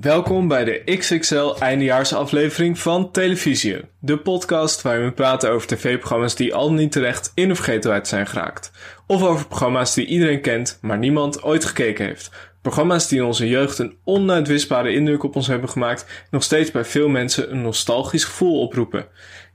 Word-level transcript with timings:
Welkom 0.00 0.48
bij 0.48 0.64
de 0.64 0.96
XXL 0.98 1.54
eindejaarsaflevering 1.58 2.78
van 2.78 3.10
Televisie, 3.10 3.80
de 4.00 4.18
podcast 4.18 4.82
waarin 4.82 5.04
we 5.04 5.12
praten 5.12 5.50
over 5.50 5.66
tv-programma's 5.66 6.34
die 6.34 6.54
al 6.54 6.72
niet 6.72 6.92
terecht 6.92 7.32
in 7.34 7.48
de 7.48 7.54
vergetelheid 7.54 8.08
zijn 8.08 8.26
geraakt. 8.26 8.70
Of 9.06 9.22
over 9.22 9.46
programma's 9.46 9.94
die 9.94 10.06
iedereen 10.06 10.40
kent, 10.40 10.78
maar 10.82 10.98
niemand 10.98 11.42
ooit 11.42 11.64
gekeken 11.64 12.06
heeft. 12.06 12.30
Programma's 12.62 13.08
die 13.08 13.18
in 13.18 13.24
onze 13.24 13.48
jeugd 13.48 13.78
een 13.78 13.96
onuitwisbare 14.04 14.92
indruk 14.92 15.22
op 15.22 15.36
ons 15.36 15.46
hebben 15.46 15.68
gemaakt, 15.68 16.26
nog 16.30 16.42
steeds 16.42 16.70
bij 16.70 16.84
veel 16.84 17.08
mensen 17.08 17.50
een 17.50 17.62
nostalgisch 17.62 18.24
gevoel 18.24 18.60
oproepen. 18.60 19.06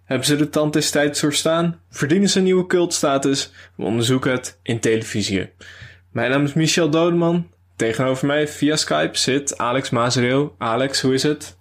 Hebben 0.03 0.27
ze 0.27 0.35
de 0.35 0.49
tand 0.49 0.73
des 0.73 0.89
tijds 0.89 1.21
doorstaan? 1.21 1.79
Verdienen 1.89 2.29
ze 2.29 2.37
een 2.37 2.43
nieuwe 2.43 2.67
cultstatus? 2.67 3.51
We 3.75 3.83
onderzoeken 3.83 4.31
het 4.31 4.59
in 4.63 4.79
televisie. 4.79 5.49
Mijn 6.11 6.31
naam 6.31 6.43
is 6.43 6.53
Michel 6.53 6.89
Dodeman. 6.89 7.49
Tegenover 7.81 8.27
mij 8.27 8.47
via 8.47 8.75
Skype 8.75 9.17
zit 9.17 9.57
Alex 9.57 9.89
Mazereel. 9.89 10.55
Alex, 10.57 11.01
hoe 11.01 11.13
is 11.13 11.23
het? 11.23 11.57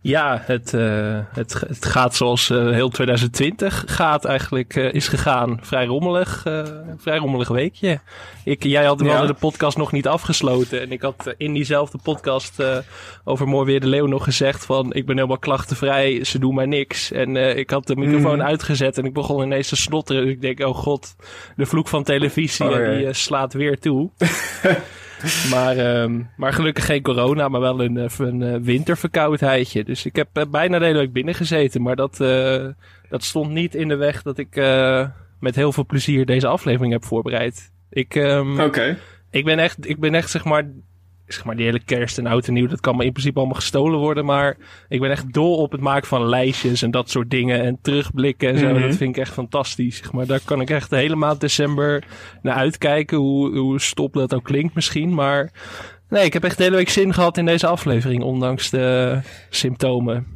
Ja, 0.00 0.42
het, 0.44 0.72
uh, 0.72 1.18
het, 1.32 1.60
het 1.68 1.84
gaat 1.84 2.14
zoals 2.14 2.50
uh, 2.50 2.70
heel 2.70 2.88
2020 2.88 3.84
gaat 3.86 4.24
eigenlijk, 4.24 4.76
uh, 4.76 4.92
is 4.92 5.08
gegaan. 5.08 5.58
Vrij 5.62 5.86
rommelig, 5.86 6.42
vrij 6.96 7.18
rommelig 7.18 7.48
weekje. 7.48 8.00
Ik, 8.44 8.62
jij 8.62 8.84
had 8.84 9.00
ja. 9.00 9.26
de 9.26 9.34
podcast 9.34 9.76
nog 9.76 9.92
niet 9.92 10.06
afgesloten. 10.06 10.80
En 10.80 10.92
ik 10.92 11.02
had 11.02 11.34
in 11.36 11.52
diezelfde 11.52 11.98
podcast 12.02 12.62
over 13.24 13.48
Mooi 13.48 13.66
Weer 13.66 13.80
de 13.80 13.86
Leeuw 13.86 14.06
nog 14.06 14.24
gezegd 14.24 14.64
van... 14.64 14.92
ik 14.92 15.06
ben 15.06 15.16
helemaal 15.16 15.38
klachtenvrij, 15.38 16.24
ze 16.24 16.38
doen 16.38 16.54
mij 16.54 16.66
niks. 16.66 17.12
En 17.12 17.36
ik 17.36 17.70
had 17.70 17.86
de 17.86 17.96
microfoon 17.96 18.38
mm. 18.38 18.42
uitgezet 18.42 18.98
en 18.98 19.04
ik 19.04 19.12
begon 19.12 19.42
ineens 19.42 19.68
te 19.68 19.76
snotteren. 19.76 20.22
Dus 20.24 20.32
ik 20.32 20.40
denk, 20.40 20.60
oh 20.60 20.74
god, 20.74 21.16
de 21.56 21.66
vloek 21.66 21.88
van 21.88 22.04
televisie 22.04 22.70
oh, 22.70 22.98
die 22.98 23.12
slaat 23.12 23.52
weer 23.52 23.78
toe. 23.78 24.10
maar, 25.54 26.00
um, 26.02 26.30
maar 26.36 26.52
gelukkig 26.52 26.84
geen 26.84 27.02
corona, 27.02 27.48
maar 27.48 27.60
wel 27.60 27.80
een, 27.84 27.96
een, 28.18 28.40
een 28.40 28.62
winterverkoudheidje. 28.62 29.84
Dus 29.84 30.06
ik 30.06 30.16
heb 30.16 30.46
bijna 30.50 30.78
de 30.78 30.84
hele 30.84 30.98
week 30.98 31.12
binnen 31.12 31.34
gezeten. 31.34 31.82
Maar 31.82 31.96
dat, 31.96 32.20
uh, 32.20 32.66
dat 33.08 33.24
stond 33.24 33.50
niet 33.50 33.74
in 33.74 33.88
de 33.88 33.96
weg 33.96 34.22
dat 34.22 34.38
ik 34.38 34.56
uh, 34.56 35.08
met 35.40 35.54
heel 35.54 35.72
veel 35.72 35.86
plezier 35.86 36.26
deze 36.26 36.46
aflevering 36.46 36.92
heb 36.92 37.04
voorbereid. 37.04 37.72
Ik, 37.90 38.14
um, 38.14 38.60
okay. 38.60 38.98
ik 39.30 39.44
ben 39.44 39.58
echt, 39.58 39.88
ik 39.88 39.98
ben 40.00 40.14
echt 40.14 40.30
zeg 40.30 40.44
maar 40.44 40.70
zeg 41.28 41.44
maar, 41.44 41.56
die 41.56 41.64
hele 41.64 41.84
kerst 41.84 42.18
en 42.18 42.26
oud 42.26 42.46
en 42.46 42.52
nieuw, 42.52 42.66
dat 42.66 42.80
kan 42.80 42.96
me 42.96 43.04
in 43.04 43.12
principe 43.12 43.38
allemaal 43.38 43.56
gestolen 43.56 43.98
worden. 43.98 44.24
Maar 44.24 44.56
ik 44.88 45.00
ben 45.00 45.10
echt 45.10 45.32
dol 45.32 45.56
op 45.56 45.72
het 45.72 45.80
maken 45.80 46.08
van 46.08 46.28
lijstjes 46.28 46.82
en 46.82 46.90
dat 46.90 47.10
soort 47.10 47.30
dingen. 47.30 47.62
En 47.62 47.78
terugblikken 47.82 48.48
en 48.48 48.58
zo. 48.58 48.66
Mm 48.66 48.72
-hmm. 48.72 48.82
Dat 48.82 48.96
vind 48.96 49.16
ik 49.16 49.22
echt 49.22 49.32
fantastisch. 49.32 49.96
Zeg 49.96 50.12
maar 50.12 50.26
daar 50.26 50.40
kan 50.44 50.60
ik 50.60 50.70
echt 50.70 50.90
de 50.90 50.96
hele 50.96 51.16
maand 51.16 51.40
december 51.40 52.04
naar 52.42 52.54
uitkijken. 52.54 53.18
Hoe, 53.18 53.56
hoe 53.58 53.80
stop 53.80 54.12
dat 54.12 54.34
ook 54.34 54.44
klinkt 54.44 54.74
misschien. 54.74 55.14
Maar 55.14 55.52
nee, 56.08 56.24
ik 56.24 56.32
heb 56.32 56.44
echt 56.44 56.56
de 56.56 56.62
hele 56.62 56.76
week 56.76 56.88
zin 56.88 57.14
gehad 57.14 57.36
in 57.36 57.46
deze 57.46 57.66
aflevering. 57.66 58.22
Ondanks 58.22 58.70
de 58.70 59.18
symptomen. 59.50 60.26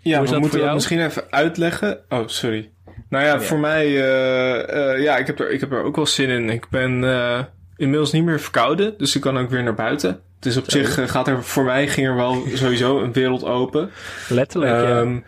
Ja, 0.00 0.22
we 0.22 0.38
moeten 0.38 0.60
dat 0.60 0.74
misschien 0.74 1.04
even 1.04 1.24
uitleggen. 1.30 1.98
Oh, 2.08 2.26
sorry. 2.26 2.70
Nou 3.08 3.24
ja, 3.24 3.34
oh, 3.34 3.40
ja. 3.40 3.46
voor 3.46 3.58
mij, 3.58 3.86
uh, 3.86 4.94
uh, 4.96 5.02
ja, 5.02 5.16
ik 5.16 5.26
heb, 5.26 5.40
er, 5.40 5.50
ik 5.50 5.60
heb 5.60 5.72
er 5.72 5.82
ook 5.82 5.96
wel 5.96 6.06
zin 6.06 6.28
in. 6.28 6.50
Ik 6.50 6.68
ben 6.68 7.02
uh, 7.02 7.40
inmiddels 7.76 8.12
niet 8.12 8.24
meer 8.24 8.40
verkouden, 8.40 8.94
dus 8.98 9.14
ik 9.14 9.20
kan 9.20 9.38
ook 9.38 9.50
weer 9.50 9.62
naar 9.62 9.74
buiten. 9.74 10.20
Dus 10.38 10.56
op 10.56 10.70
zich 10.70 10.98
uh, 10.98 11.08
gaat 11.08 11.28
er 11.28 11.44
voor 11.44 11.64
mij 11.64 11.88
ging 11.88 12.06
er 12.06 12.14
wel 12.14 12.42
sowieso 12.54 13.00
een 13.00 13.12
wereld 13.12 13.44
open. 13.44 13.90
Letterlijk, 14.28 14.88
um, 14.88 15.14
ja. 15.14 15.22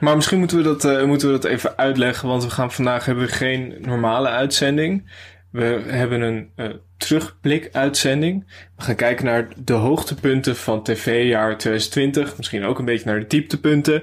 Maar 0.00 0.14
misschien 0.14 0.38
moeten 0.38 0.56
we, 0.56 0.62
dat, 0.62 0.84
uh, 0.84 1.04
moeten 1.04 1.28
we 1.28 1.38
dat 1.38 1.44
even 1.44 1.76
uitleggen, 1.76 2.28
want 2.28 2.44
we 2.44 2.50
gaan 2.50 2.72
vandaag 2.72 3.04
hebben 3.04 3.24
we 3.24 3.32
geen 3.32 3.76
normale 3.80 4.28
uitzending. 4.28 5.10
We 5.50 5.82
hebben 5.86 6.20
een 6.20 6.50
uh, 6.56 6.66
terugblik-uitzending. 6.96 8.52
We 8.76 8.82
gaan 8.82 8.94
kijken 8.94 9.24
naar 9.24 9.48
de 9.64 9.72
hoogtepunten 9.72 10.56
van 10.56 10.82
TV-jaar 10.82 11.58
2020. 11.58 12.36
Misschien 12.36 12.64
ook 12.64 12.78
een 12.78 12.84
beetje 12.84 13.06
naar 13.06 13.20
de 13.20 13.26
dieptepunten. 13.26 14.02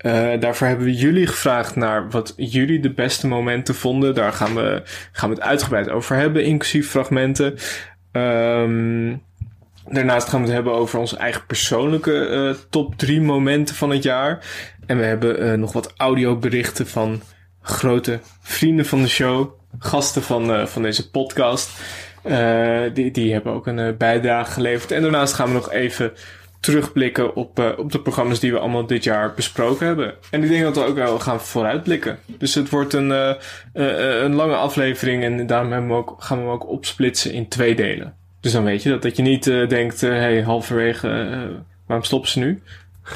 Uh, 0.00 0.40
daarvoor 0.40 0.66
hebben 0.66 0.86
we 0.86 0.94
jullie 0.94 1.26
gevraagd 1.26 1.76
naar 1.76 2.10
wat 2.10 2.34
jullie 2.36 2.80
de 2.80 2.92
beste 2.92 3.26
momenten 3.26 3.74
vonden. 3.74 4.14
Daar 4.14 4.32
gaan 4.32 4.54
we, 4.54 4.82
gaan 5.12 5.28
we 5.28 5.34
het 5.34 5.44
uitgebreid 5.44 5.90
over 5.90 6.16
hebben, 6.16 6.44
inclusief 6.44 6.90
fragmenten. 6.90 7.54
Um, 8.12 9.22
daarnaast 9.88 10.28
gaan 10.28 10.40
we 10.40 10.46
het 10.46 10.54
hebben 10.54 10.72
over 10.72 10.98
onze 10.98 11.16
eigen 11.16 11.46
persoonlijke 11.46 12.28
uh, 12.28 12.54
top 12.70 12.98
drie 12.98 13.20
momenten 13.20 13.74
van 13.74 13.90
het 13.90 14.02
jaar. 14.02 14.44
En 14.86 14.98
we 14.98 15.04
hebben 15.04 15.42
uh, 15.42 15.52
nog 15.52 15.72
wat 15.72 15.92
audioberichten 15.96 16.86
van 16.86 17.22
grote 17.62 18.20
vrienden 18.42 18.86
van 18.86 19.02
de 19.02 19.08
show, 19.08 19.50
gasten 19.78 20.22
van, 20.22 20.68
van 20.68 20.82
deze 20.82 21.10
podcast. 21.10 21.70
die, 22.92 23.10
die 23.10 23.32
hebben 23.32 23.52
ook 23.52 23.66
een 23.66 23.96
bijdrage 23.96 24.52
geleverd. 24.52 24.90
En 24.90 25.02
daarnaast 25.02 25.34
gaan 25.34 25.48
we 25.48 25.54
nog 25.54 25.72
even 25.72 26.12
terugblikken 26.66 27.34
op, 27.34 27.58
uh, 27.58 27.68
op 27.76 27.92
de 27.92 28.00
programma's 28.00 28.40
die 28.40 28.52
we 28.52 28.58
allemaal 28.58 28.86
dit 28.86 29.04
jaar 29.04 29.34
besproken 29.34 29.86
hebben. 29.86 30.14
En 30.30 30.42
ik 30.42 30.48
denk 30.48 30.62
dat 30.62 30.76
we 30.76 30.84
ook 30.84 30.94
wel 30.94 31.18
gaan 31.18 31.40
vooruitblikken. 31.40 32.18
Dus 32.26 32.54
het 32.54 32.70
wordt 32.70 32.92
een, 32.92 33.08
uh, 33.10 33.32
uh, 33.74 34.22
een 34.22 34.34
lange 34.34 34.54
aflevering 34.54 35.22
en 35.22 35.46
daarom 35.46 35.88
we 35.88 35.94
ook, 35.94 36.14
gaan 36.18 36.38
we 36.38 36.42
hem 36.42 36.52
ook 36.52 36.68
opsplitsen 36.68 37.32
in 37.32 37.48
twee 37.48 37.74
delen. 37.74 38.14
Dus 38.40 38.52
dan 38.52 38.64
weet 38.64 38.82
je 38.82 38.88
dat, 38.88 39.02
dat 39.02 39.16
je 39.16 39.22
niet 39.22 39.44
denkt, 39.44 40.00
hey, 40.00 40.42
halverwege, 40.42 41.08
waarom 41.86 42.04
stoppen 42.06 42.30
ze 42.30 42.38
nu? 42.38 42.62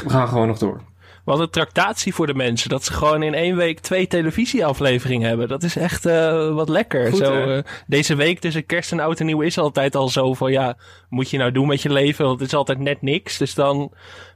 We 0.03 0.10
gaan 0.10 0.28
gewoon 0.28 0.47
nog 0.47 0.59
door. 0.59 0.81
Wat 1.30 1.41
een 1.41 1.50
tractatie 1.50 2.14
voor 2.14 2.26
de 2.26 2.34
mensen. 2.34 2.70
Dat 2.70 2.84
ze 2.84 2.92
gewoon 2.92 3.22
in 3.22 3.34
één 3.34 3.56
week 3.56 3.80
twee 3.80 4.06
televisieafleveringen 4.06 5.28
hebben. 5.28 5.48
Dat 5.48 5.62
is 5.62 5.76
echt 5.76 6.06
uh, 6.06 6.54
wat 6.54 6.68
lekker. 6.68 7.10
Goed, 7.10 7.18
zo, 7.18 7.48
uh, 7.48 7.58
deze 7.86 8.14
week 8.14 8.38
tussen 8.38 8.66
kerst 8.66 8.92
en 8.92 9.00
oud 9.00 9.20
en 9.20 9.26
nieuw 9.26 9.41
is 9.41 9.58
altijd 9.58 9.96
al 9.96 10.08
zo 10.08 10.34
van 10.34 10.52
ja, 10.52 10.76
moet 11.08 11.30
je 11.30 11.38
nou 11.38 11.52
doen 11.52 11.66
met 11.66 11.82
je 11.82 11.92
leven? 11.92 12.24
Want 12.24 12.41
het 12.41 12.48
is 12.48 12.54
altijd 12.54 12.78
net 12.78 13.02
niks. 13.02 13.38
Dus 13.38 13.54
dan 13.54 13.92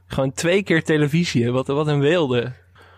gewoon 0.07 0.33
twee 0.33 0.63
keer 0.63 0.83
televisie. 0.83 1.51
Wat, 1.51 1.67
wat 1.67 1.87
een 1.87 1.99
wilde. 1.99 2.51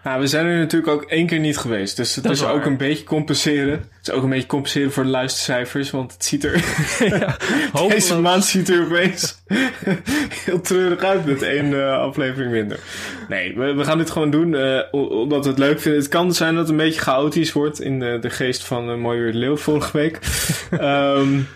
Nou, 0.03 0.19
we 0.19 0.27
zijn 0.27 0.45
er 0.45 0.57
natuurlijk 0.57 0.91
ook 0.91 1.03
één 1.03 1.27
keer 1.27 1.39
niet 1.39 1.57
geweest. 1.57 1.95
Dus 1.95 2.15
het 2.15 2.23
dat 2.23 2.33
is, 2.33 2.43
ook 2.43 2.65
een 2.65 2.77
beetje 2.77 3.03
compenseren. 3.03 3.71
Het 3.71 4.07
is 4.07 4.11
ook 4.11 4.23
een 4.23 4.29
beetje 4.29 4.47
compenseren 4.47 4.91
voor 4.91 5.03
de 5.03 5.09
luistercijfers. 5.09 5.91
Want 5.91 6.13
het 6.13 6.25
ziet 6.25 6.43
er... 6.43 6.63
ja, 7.19 7.37
Deze 7.87 8.19
maand 8.19 8.45
ziet 8.45 8.69
er 8.69 8.85
opeens 8.85 9.43
heel 10.45 10.61
treurig 10.61 11.03
uit 11.03 11.25
met 11.25 11.41
één 11.41 11.65
uh, 11.65 11.97
aflevering 11.97 12.51
minder. 12.51 12.79
Nee, 13.29 13.55
we, 13.55 13.73
we, 13.73 13.83
gaan 13.83 13.97
dit 13.97 14.09
gewoon 14.09 14.29
doen 14.29 14.53
uh, 14.53 14.79
omdat 14.91 15.43
we 15.43 15.49
het 15.49 15.59
leuk 15.59 15.79
vinden. 15.79 16.01
Het 16.01 16.09
kan 16.09 16.33
zijn 16.33 16.51
dat 16.53 16.61
het 16.61 16.71
een 16.71 16.85
beetje 16.85 17.01
chaotisch 17.01 17.53
wordt 17.53 17.81
in 17.81 17.99
de, 17.99 18.17
de 18.21 18.29
geest 18.29 18.65
van 18.65 18.89
uh, 18.89 18.97
Mooi 18.97 19.19
Weer 19.19 19.33
Leeuw 19.33 19.57
vorige 19.57 19.97
week. 19.97 20.19
um, 20.71 21.47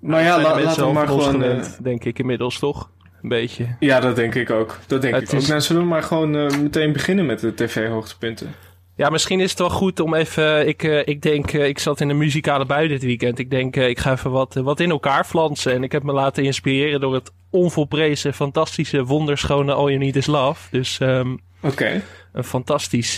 maar 0.00 0.22
ja, 0.22 0.42
la, 0.42 0.60
laten 0.60 0.86
we 0.86 0.92
maar 0.92 1.06
gewoon... 1.06 1.30
Gewend, 1.30 1.78
denk 1.82 2.04
ik 2.04 2.18
inmiddels, 2.18 2.58
toch? 2.58 2.90
Een 3.24 3.30
beetje. 3.30 3.66
Ja, 3.78 4.00
dat 4.00 4.16
denk 4.16 4.34
ik 4.34 4.50
ook. 4.50 4.78
Dat 4.86 5.02
denk 5.02 5.14
het 5.14 5.22
ik 5.22 5.32
is... 5.32 5.42
ook. 5.42 5.48
Nou, 5.48 5.60
zullen 5.60 5.82
we 5.82 5.88
maar 5.88 6.02
gewoon 6.02 6.36
uh, 6.36 6.58
meteen 6.58 6.92
beginnen 6.92 7.26
met 7.26 7.40
de 7.40 7.54
tv-hoogtepunten? 7.54 8.54
Ja, 8.96 9.10
misschien 9.10 9.40
is 9.40 9.50
het 9.50 9.58
wel 9.58 9.70
goed 9.70 10.00
om 10.00 10.14
even. 10.14 10.68
Ik, 10.68 10.82
uh, 10.82 11.06
ik 11.06 11.22
denk, 11.22 11.52
ik 11.52 11.78
zat 11.78 12.00
in 12.00 12.08
een 12.08 12.18
muzikale 12.18 12.66
bui 12.66 12.88
dit 12.88 13.02
weekend. 13.02 13.38
Ik 13.38 13.50
denk, 13.50 13.76
ik 13.76 13.98
ga 13.98 14.12
even 14.12 14.30
wat, 14.30 14.54
wat 14.54 14.80
in 14.80 14.90
elkaar 14.90 15.24
flansen. 15.24 15.72
En 15.72 15.82
ik 15.82 15.92
heb 15.92 16.02
me 16.02 16.12
laten 16.12 16.44
inspireren 16.44 17.00
door 17.00 17.14
het 17.14 17.32
onvolprezen, 17.50 18.34
fantastische, 18.34 19.04
wonderschone 19.04 19.72
All 19.72 19.86
You 19.86 19.98
Need 19.98 20.16
Is 20.16 20.26
Love. 20.26 20.68
Dus 20.70 21.00
um, 21.00 21.40
okay. 21.62 22.02
een 22.32 22.44
fantastisch, 22.44 23.14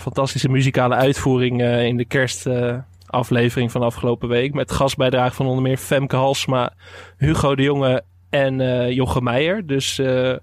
fantastische 0.00 0.48
muzikale 0.48 0.94
uitvoering 0.94 1.62
in 1.62 1.96
de 1.96 2.04
kerstaflevering 2.04 3.72
van 3.72 3.82
afgelopen 3.82 4.28
week. 4.28 4.54
Met 4.54 4.72
gastbijdrage 4.72 5.34
van 5.34 5.46
onder 5.46 5.62
meer 5.62 5.76
Femke 5.76 6.16
Halsma, 6.16 6.72
Hugo 7.16 7.54
de 7.54 7.62
Jonge 7.62 8.02
en 8.30 8.60
uh, 8.60 8.90
Jochem 8.90 9.22
Meijer. 9.22 9.66
Dus 9.66 9.98
uh, 9.98 10.06
mm 10.06 10.38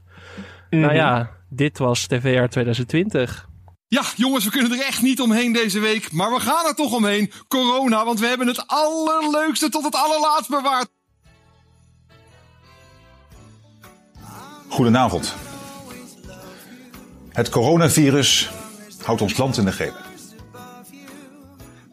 -hmm. 0.70 0.80
nou 0.80 0.94
ja, 0.94 1.30
dit 1.50 1.78
was 1.78 2.08
TVR 2.08 2.48
2020. 2.48 3.48
Ja, 3.88 4.04
jongens, 4.16 4.46
we 4.46 4.52
kunnen 4.52 4.72
er 4.72 4.86
echt 4.86 5.02
niet 5.02 5.22
omheen 5.22 5.54
deze 5.54 5.80
week. 5.80 6.12
Maar 6.12 6.32
we 6.32 6.40
gaan 6.40 6.66
er 6.66 6.76
toch 6.76 6.94
omheen. 6.94 7.32
Corona, 7.48 8.06
want 8.06 8.20
we 8.20 8.28
hebben 8.28 8.48
het 8.48 8.68
allerleukste 8.68 9.70
tot 9.70 9.84
het 9.84 9.96
allerlaatst 9.96 10.50
bewaard. 10.50 10.88
Goedenavond. 14.68 15.36
Het 17.32 17.50
coronavirus 17.50 18.50
houdt 19.04 19.22
ons 19.22 19.38
land 19.38 19.58
in 19.58 19.66
de 19.66 19.72
greep. 19.72 19.96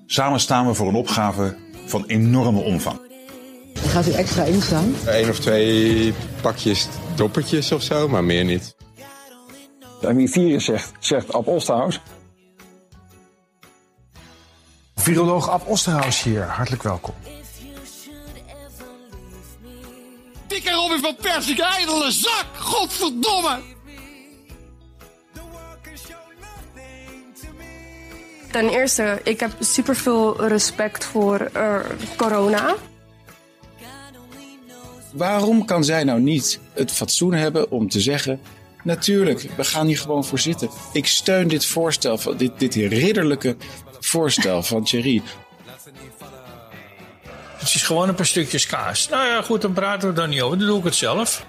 Samen 0.07 0.41
staan 0.41 0.67
we 0.67 0.75
voor 0.75 0.89
een 0.89 0.95
opgave 0.95 1.57
van 1.87 2.05
enorme 2.07 2.61
omvang. 2.61 3.01
Gaat 3.75 4.07
u 4.07 4.13
extra 4.13 4.43
instaan? 4.43 4.95
Eén 5.07 5.29
of 5.29 5.39
twee 5.39 6.15
pakjes 6.41 6.89
doppertjes 7.15 7.73
of 7.73 7.83
zo, 7.83 8.09
maar 8.09 8.25
meer 8.25 8.45
niet. 8.45 8.75
De 10.01 10.29
virus 10.29 10.65
zegt, 10.65 10.93
zegt 10.99 11.33
Ab 11.33 11.47
Osterhaus. 11.47 12.01
Viroloog 14.95 15.49
Ab 15.49 15.67
Osterhaus 15.67 16.23
hier, 16.23 16.43
hartelijk 16.43 16.83
welkom. 16.83 17.15
Dikke 20.47 20.71
Robin 20.71 21.01
van 21.01 21.17
Persik, 21.17 21.59
ijdele 21.59 22.11
zak! 22.11 22.47
Godverdomme! 22.59 23.59
Ten 28.51 28.69
eerste, 28.69 29.21
ik 29.25 29.41
heb 29.41 29.53
superveel 29.61 30.47
respect 30.47 31.05
voor 31.05 31.51
uh, 31.57 31.77
corona. 32.17 32.75
Waarom 35.15 35.65
kan 35.65 35.85
zij 35.85 36.05
nou 36.05 36.21
niet 36.21 36.61
het 36.73 36.93
fatsoen 36.93 37.33
hebben 37.33 37.71
om 37.71 37.89
te 37.89 38.01
zeggen... 38.01 38.41
Natuurlijk, 38.85 39.49
we 39.57 39.65
gaan 39.65 39.87
hier 39.87 39.99
gewoon 39.99 40.25
voor 40.25 40.39
zitten. 40.39 40.69
Ik 40.93 41.07
steun 41.07 41.49
dit 41.49 41.65
voorstel, 41.65 42.19
van 42.19 42.37
dit, 42.37 42.59
dit 42.59 42.75
ridderlijke 42.75 43.57
voorstel 44.01 44.63
van 44.63 44.85
Thierry. 44.85 45.23
Het 47.57 47.75
is 47.75 47.83
gewoon 47.83 48.09
een 48.09 48.15
paar 48.15 48.27
stukjes 48.27 48.67
kaas. 48.67 49.09
Nou 49.09 49.27
ja, 49.27 49.43
goed, 49.43 49.61
dan 49.61 49.73
praten 49.73 50.15
we 50.15 50.21
er 50.21 50.29
niet 50.29 50.43
over. 50.43 50.59
Dan 50.59 50.67
doe 50.67 50.79
ik 50.79 50.85
het 50.85 50.95
zelf. 50.95 51.47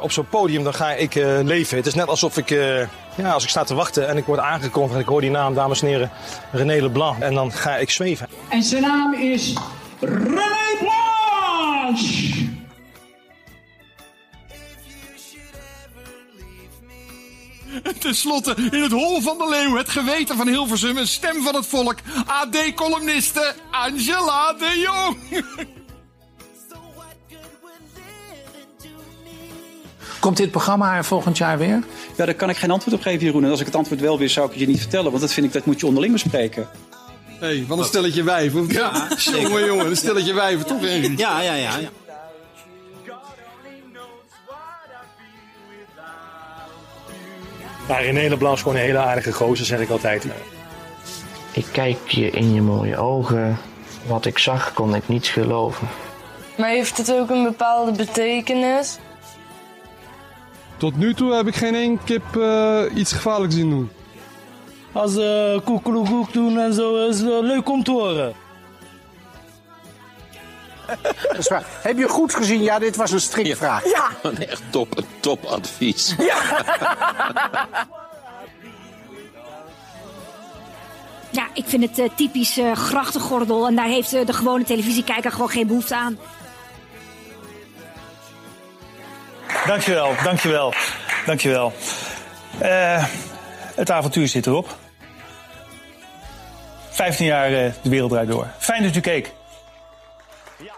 Op 0.00 0.12
zo'n 0.12 0.28
podium 0.28 0.64
dan 0.64 0.74
ga 0.74 0.92
ik 0.92 1.14
uh, 1.14 1.38
leven. 1.42 1.76
Het 1.76 1.86
is 1.86 1.94
net 1.94 2.08
alsof 2.08 2.36
ik, 2.36 2.50
uh, 2.50 2.78
ja, 3.16 3.32
als 3.32 3.42
ik 3.42 3.48
sta 3.48 3.64
te 3.64 3.74
wachten 3.74 4.08
en 4.08 4.16
ik 4.16 4.24
word 4.24 4.40
aangekondigd 4.40 4.94
en 4.94 5.00
ik 5.00 5.06
hoor 5.06 5.20
die 5.20 5.30
naam, 5.30 5.54
dames 5.54 5.82
en 5.82 5.88
heren, 5.88 6.10
René 6.52 6.80
Leblanc. 6.80 7.22
En 7.22 7.34
dan 7.34 7.52
ga 7.52 7.76
ik 7.76 7.90
zweven. 7.90 8.28
En 8.48 8.62
zijn 8.62 8.82
naam 8.82 9.14
is 9.14 9.54
René 10.00 10.76
Blanche! 10.78 12.48
Ten 17.98 18.14
slotte, 18.14 18.54
in 18.70 18.82
het 18.82 18.92
hol 18.92 19.20
van 19.20 19.38
de 19.38 19.48
leeuw, 19.48 19.76
het 19.76 19.88
geweten 19.88 20.36
van 20.36 20.48
Hilversum, 20.48 20.96
een 20.96 21.06
stem 21.06 21.42
van 21.42 21.54
het 21.54 21.66
volk, 21.66 21.98
AD-columniste 22.26 23.54
Angela 23.70 24.52
de 24.52 24.78
Jong. 24.78 25.18
Komt 30.20 30.36
dit 30.36 30.50
programma 30.50 30.96
er 30.96 31.04
volgend 31.04 31.38
jaar 31.38 31.58
weer? 31.58 31.82
Ja, 32.16 32.24
daar 32.24 32.34
kan 32.34 32.50
ik 32.50 32.56
geen 32.56 32.70
antwoord 32.70 32.96
op 32.96 33.02
geven, 33.02 33.24
Jeroen. 33.24 33.44
En 33.44 33.50
als 33.50 33.60
ik 33.60 33.66
het 33.66 33.74
antwoord 33.74 34.00
wel 34.00 34.18
wist, 34.18 34.34
zou 34.34 34.46
ik 34.46 34.52
het 34.52 34.60
je 34.60 34.66
niet 34.66 34.80
vertellen. 34.80 35.10
Want 35.10 35.20
dat 35.22 35.32
vind 35.32 35.46
ik, 35.46 35.52
dat 35.52 35.64
moet 35.64 35.80
je 35.80 35.86
onderling 35.86 36.12
bespreken. 36.12 36.68
Hé, 37.26 37.46
hey, 37.46 37.64
wat 37.68 37.78
een 37.78 37.84
stelletje 37.84 38.22
wijven. 38.22 38.68
Ja, 38.68 39.08
jongen, 39.40 39.64
jongen, 39.64 39.86
een 39.86 39.96
stelletje 39.96 40.32
wijven, 40.32 40.66
toch? 40.66 40.82
Een? 40.82 41.16
Ja, 41.16 41.40
ja, 41.40 41.54
ja. 41.54 41.76
ja. 41.78 41.88
Nou, 47.88 48.02
René 48.02 48.28
Leblanc 48.28 48.54
is 48.54 48.62
gewoon 48.62 48.76
een 48.76 48.82
hele 48.82 48.98
aardige 48.98 49.32
gozer, 49.32 49.66
zeg 49.66 49.80
ik 49.80 49.90
altijd. 49.90 50.26
Ik 51.52 51.66
kijk 51.72 52.08
je 52.08 52.30
in 52.30 52.54
je 52.54 52.62
mooie 52.62 52.96
ogen. 52.96 53.58
Wat 54.06 54.26
ik 54.26 54.38
zag, 54.38 54.72
kon 54.72 54.94
ik 54.94 55.08
niet 55.08 55.26
geloven. 55.26 55.88
Maar 56.56 56.68
heeft 56.68 56.96
het 56.96 57.12
ook 57.12 57.30
een 57.30 57.42
bepaalde 57.42 57.92
betekenis? 57.92 58.98
Tot 60.80 60.96
nu 60.96 61.14
toe 61.14 61.34
heb 61.34 61.46
ik 61.46 61.56
geen 61.56 61.74
één 61.74 62.04
kip 62.04 62.36
uh, 62.36 62.82
iets 62.94 63.12
gevaarlijks 63.12 63.54
zien 63.54 63.70
doen. 63.70 63.90
Als 64.92 65.12
ze 65.12 65.54
uh, 65.56 65.64
koekeloekoek 65.66 66.32
doen 66.32 66.58
en 66.58 66.74
zo, 66.74 67.08
is 67.08 67.20
het 67.20 67.28
leuk 67.28 67.68
om 67.68 67.84
te 67.84 67.90
horen. 67.90 68.34
Dat 71.28 71.38
is 71.38 71.48
waar. 71.48 71.64
Heb 71.82 71.98
je 71.98 72.08
goed 72.08 72.34
gezien? 72.34 72.62
Ja, 72.62 72.78
dit 72.78 72.96
was 72.96 73.12
een 73.12 73.20
strikvraag. 73.20 73.84
Ja. 73.84 74.08
ja. 74.22 74.30
Echt 74.46 74.62
top, 74.70 75.02
top 75.20 75.44
advies. 75.44 76.14
Ja. 76.18 76.64
ja, 81.30 81.46
ik 81.54 81.64
vind 81.66 81.82
het 81.82 81.98
uh, 81.98 82.08
typisch 82.16 82.58
uh, 82.58 82.72
grachtengordel. 82.72 83.66
En 83.66 83.76
daar 83.76 83.86
heeft 83.86 84.14
uh, 84.14 84.26
de 84.26 84.32
gewone 84.32 84.64
televisiekijker 84.64 85.32
gewoon 85.32 85.50
geen 85.50 85.66
behoefte 85.66 85.96
aan. 85.96 86.18
Dankjewel, 89.66 90.14
dankjewel, 90.22 90.74
dankjewel. 91.26 91.72
Uh, 92.62 93.04
het 93.74 93.90
avontuur 93.90 94.28
zit 94.28 94.46
erop. 94.46 94.76
15 96.90 97.26
jaar 97.26 97.50
uh, 97.50 97.72
de 97.82 97.88
wereld 97.88 98.10
draait 98.10 98.28
door. 98.28 98.46
Fijn 98.58 98.82
dat 98.82 98.96
u 98.96 99.00
keek. 99.00 99.32
Ja, 100.56 100.72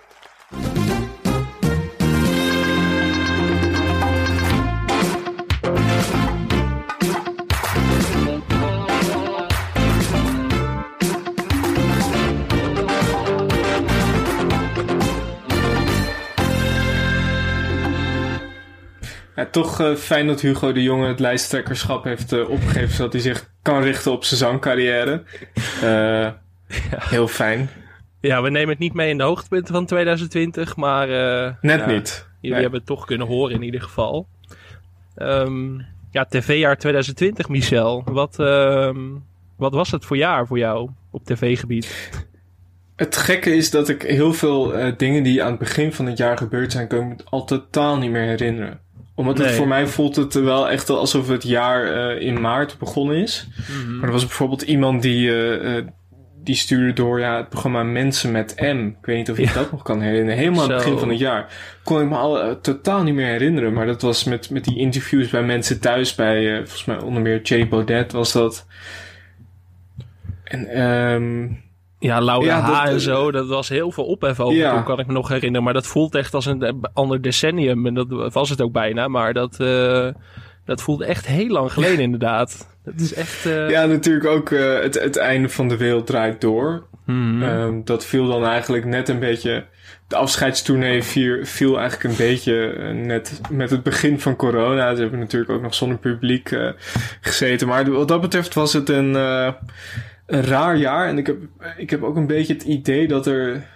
toch 19.51 19.81
uh, 19.81 19.95
fijn 19.95 20.27
dat 20.27 20.41
Hugo 20.41 20.73
de 20.73 20.83
Jonge 20.83 21.07
het 21.07 21.21
lijsttrekkerschap 21.21 22.05
heeft 22.05 22.33
uh, 22.33 22.49
opgegeven, 22.51 22.95
zodat 22.95 23.13
hij 23.13 23.23
zich 23.23 23.51
kan 23.63 23.83
richten 23.83 24.13
op 24.13 24.25
zijn 24.25 24.41
zangcarrière. 24.41 25.23
Uh, 25.83 25.83
ja. 25.83 26.41
Heel 26.99 27.29
fijn. 27.29 27.71
Ja, 28.21 28.43
we 28.43 28.51
nemen 28.51 28.69
het 28.69 28.79
niet 28.79 28.95
mee 28.95 29.11
in 29.11 29.19
de 29.19 29.25
hoogtepunten 29.25 29.75
van 29.75 29.87
2020, 29.87 30.77
maar... 30.77 31.09
Net 31.61 31.81
ja, 31.81 31.87
niet. 31.87 32.29
Jullie 32.41 32.51
nee. 32.51 32.61
hebben 32.61 32.79
het 32.79 32.89
toch 32.89 33.05
kunnen 33.05 33.27
horen 33.27 33.55
in 33.55 33.63
ieder 33.63 33.83
geval. 33.83 34.27
Um, 35.17 35.87
ja, 36.11 36.25
tv-jaar 36.25 36.77
2020, 36.79 37.49
Michel. 37.49 38.03
Wat, 38.05 38.39
um, 38.39 39.25
wat 39.57 39.73
was 39.73 39.91
het 39.91 40.05
voor 40.05 40.17
jaar 40.17 40.47
voor 40.47 40.59
jou 40.59 40.91
op 41.11 41.25
tv-gebied? 41.25 42.11
Het 42.97 43.17
gekke 43.17 43.55
is 43.55 43.71
dat 43.71 43.89
ik 43.89 44.03
heel 44.03 44.33
veel 44.33 44.75
dingen 44.97 45.23
die 45.23 45.43
aan 45.43 45.51
het 45.51 45.59
begin 45.59 45.93
van 45.93 46.07
het 46.07 46.19
jaar 46.19 46.37
gebeurd 46.37 46.73
zijn, 46.73 46.89
kan 46.89 46.99
ik 46.99 47.09
me 47.09 47.25
al 47.25 47.45
totaal 47.45 47.99
niet 47.99 48.11
meer 48.11 48.27
herinneren 48.27 48.81
omdat 49.23 49.39
nee. 49.39 49.47
het 49.47 49.57
voor 49.57 49.69
mij 49.69 49.87
voelt 49.87 50.17
het 50.17 50.35
wel 50.35 50.71
echt 50.71 50.91
alsof 50.91 51.29
het 51.29 51.43
jaar 51.43 52.15
uh, 52.17 52.27
in 52.27 52.41
maart 52.41 52.79
begonnen 52.79 53.17
is. 53.17 53.49
Mm-hmm. 53.57 53.97
Maar 53.97 54.07
er 54.07 54.13
was 54.13 54.27
bijvoorbeeld 54.27 54.63
iemand 54.63 55.03
die, 55.03 55.29
uh, 55.29 55.77
uh, 55.77 55.85
die 56.43 56.55
stuurde 56.55 56.93
door 56.93 57.21
ja, 57.21 57.37
het 57.37 57.49
programma 57.49 57.83
Mensen 57.83 58.31
met 58.31 58.55
M. 58.61 58.87
Ik 58.87 59.07
weet 59.07 59.17
niet 59.17 59.31
of 59.31 59.37
je 59.37 59.43
ja. 59.43 59.53
dat 59.53 59.73
nog 59.73 59.83
kan 59.83 60.01
herinneren. 60.01 60.39
Helemaal 60.39 60.63
aan 60.63 60.71
het 60.71 60.79
begin 60.79 60.99
van 60.99 61.09
het 61.09 61.19
jaar. 61.19 61.47
Kon 61.85 62.01
ik 62.01 62.09
me 62.09 62.17
al 62.17 62.61
totaal 62.61 63.03
niet 63.03 63.15
meer 63.15 63.31
herinneren. 63.31 63.73
Maar 63.73 63.87
dat 63.87 64.03
was 64.03 64.25
met, 64.25 64.51
met 64.51 64.65
die 64.65 64.79
interviews 64.79 65.29
bij 65.29 65.43
mensen 65.43 65.81
thuis. 65.81 66.15
Bij 66.15 66.57
volgens 66.57 66.85
mij 66.85 66.99
onder 66.99 67.23
meer 67.23 67.43
Jay 67.43 67.69
Baudet 67.69 68.13
was 68.13 68.33
dat. 68.33 68.67
En 70.45 70.83
um, 70.83 71.63
ja, 72.03 72.21
Laura 72.21 72.47
ja, 72.47 72.61
H. 72.61 72.89
en 72.89 73.01
zo, 73.01 73.31
dat 73.31 73.47
was 73.47 73.69
heel 73.69 73.91
veel 73.91 74.05
ophef 74.05 74.41
over 74.41 74.59
ja. 74.59 74.75
toen, 74.75 74.85
kan 74.85 74.99
ik 74.99 75.07
me 75.07 75.13
nog 75.13 75.29
herinneren. 75.29 75.63
Maar 75.63 75.73
dat 75.73 75.87
voelt 75.87 76.15
echt 76.15 76.35
als 76.35 76.47
een 76.47 76.89
ander 76.93 77.23
decennium. 77.23 77.87
En 77.87 77.95
dat 77.95 78.33
was 78.33 78.51
het 78.51 78.61
ook 78.61 78.73
bijna. 78.73 79.09
Maar 79.09 79.33
dat, 79.33 79.57
uh, 79.61 80.09
dat 80.65 80.83
voelde 80.83 81.05
echt 81.05 81.27
heel 81.27 81.49
lang 81.49 81.73
geleden 81.73 82.01
inderdaad. 82.01 82.77
Dat 82.85 83.01
is 83.01 83.15
echt... 83.15 83.47
Uh... 83.47 83.71
Ja, 83.71 83.85
natuurlijk 83.85 84.27
ook 84.27 84.51
uh, 84.51 84.81
het, 84.81 85.01
het 85.01 85.17
einde 85.17 85.49
van 85.49 85.69
de 85.69 85.77
wereld 85.77 86.07
draait 86.07 86.41
door. 86.41 86.87
Mm-hmm. 87.07 87.43
Um, 87.43 87.85
dat 87.85 88.05
viel 88.05 88.27
dan 88.27 88.45
eigenlijk 88.45 88.85
net 88.85 89.09
een 89.09 89.19
beetje... 89.19 89.65
De 90.09 90.17
afscheidstournee 90.17 91.03
viel, 91.03 91.45
viel 91.45 91.79
eigenlijk 91.79 92.11
een 92.11 92.27
beetje 92.27 92.73
net 92.95 93.41
met 93.51 93.71
het 93.71 93.83
begin 93.83 94.21
van 94.21 94.37
corona. 94.37 94.95
Ze 94.95 95.01
hebben 95.01 95.19
natuurlijk 95.19 95.51
ook 95.51 95.63
nog 95.63 95.75
zonder 95.75 95.99
publiek 95.99 96.57
gezeten. 97.21 97.69
Maar 97.69 97.91
wat 97.91 98.09
dat 98.09 98.21
betreft 98.21 98.55
was 98.55 98.73
het 98.73 98.89
een 98.89 99.17
een 100.33 100.45
raar 100.45 100.77
jaar. 100.77 101.09
En 101.09 101.19
ik 101.19 101.27
heb, 101.27 101.37
ik 101.77 101.91
heb 101.91 102.03
ook 102.03 102.17
een 102.17 102.27
beetje 102.27 102.53
het 102.53 102.63
idee 102.63 103.09
dat 103.09 103.27
er. 103.27 103.71